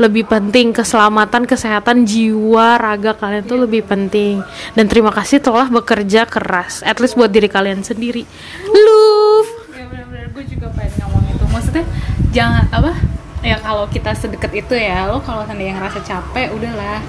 lebih 0.00 0.24
penting. 0.24 0.72
Keselamatan 0.72 1.44
kesehatan 1.44 2.08
jiwa 2.08 2.80
raga 2.80 3.12
kalian 3.12 3.44
itu 3.44 3.56
lebih 3.60 3.84
penting. 3.84 4.40
Dan 4.72 4.88
terima 4.88 5.12
kasih 5.12 5.44
telah 5.44 5.68
bekerja 5.68 6.24
keras. 6.24 6.80
At 6.88 6.96
least 7.04 7.20
buat 7.20 7.28
diri 7.28 7.52
kalian 7.52 7.84
sendiri. 7.84 8.24
Love! 8.64 9.76
Ya 9.76 9.84
benar-benar. 9.92 10.32
Gue 10.32 10.44
juga 10.48 10.72
pengen 10.72 11.04
ngomong 11.04 11.36
itu. 11.36 11.44
Maksudnya 11.52 11.84
jangan 12.32 12.64
apa? 12.72 12.96
Ya 13.44 13.60
kalau 13.60 13.84
kita 13.92 14.16
sedekat 14.16 14.56
itu 14.56 14.72
ya 14.72 15.04
lo 15.04 15.20
kalau 15.20 15.44
seandainya 15.44 15.76
ngerasa 15.76 16.00
capek 16.00 16.56
udahlah 16.56 17.04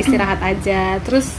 istirahat 0.00 0.40
aja. 0.42 0.98
Terus 1.04 1.30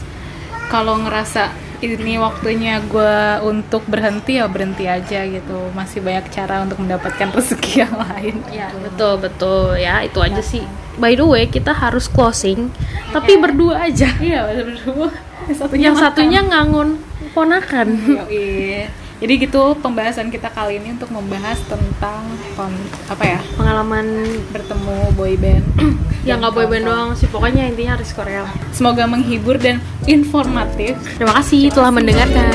kalau 0.70 1.02
ngerasa 1.02 1.52
ini 1.82 2.22
waktunya 2.22 2.78
gue 2.86 3.42
untuk 3.42 3.82
berhenti 3.90 4.38
ya 4.38 4.46
berhenti 4.46 4.86
aja 4.86 5.26
gitu. 5.26 5.74
Masih 5.74 6.00
banyak 6.06 6.30
cara 6.30 6.62
untuk 6.62 6.78
mendapatkan 6.80 7.34
rezeki 7.38 7.74
yang 7.84 7.96
lain. 7.98 8.36
Ya 8.54 8.70
betul 8.78 9.18
betul. 9.18 9.76
Ya 9.82 10.06
itu 10.06 10.22
aja 10.22 10.42
sih. 10.46 10.64
By 11.02 11.18
the 11.18 11.26
way 11.26 11.50
kita 11.50 11.74
harus 11.74 12.06
closing 12.06 12.70
tapi 13.10 13.42
berdua 13.42 13.90
aja. 13.90 14.08
Iya 14.22 14.46
berdua. 14.46 15.10
Satunya 15.52 15.90
yang 15.90 15.98
makan. 15.98 16.06
satunya 16.06 16.40
ngangun 16.46 16.90
ponakan. 17.34 17.88
Yoi. 18.30 19.01
Jadi 19.22 19.34
gitu 19.38 19.78
pembahasan 19.78 20.34
kita 20.34 20.50
kali 20.50 20.82
ini 20.82 20.98
untuk 20.98 21.14
membahas 21.14 21.62
tentang 21.70 22.26
kon- 22.58 22.90
apa 23.06 23.38
ya 23.38 23.40
pengalaman 23.54 24.06
bertemu 24.50 24.98
boy 25.14 25.38
band. 25.38 25.62
ya 26.28 26.38
nggak 26.38 26.54
boyband 26.54 26.86
doang 26.86 27.10
sih 27.18 27.26
pokoknya 27.30 27.66
intinya 27.70 27.98
harus 27.98 28.14
Korea 28.14 28.46
Semoga 28.74 29.10
menghibur 29.10 29.58
dan 29.58 29.82
informatif. 30.06 30.98
terima 31.18 31.34
kasih 31.38 31.70
telah 31.74 31.90
mendengarkan 31.94 32.50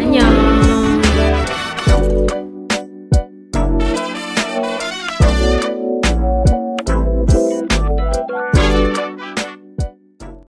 Annyeong. 0.00 0.73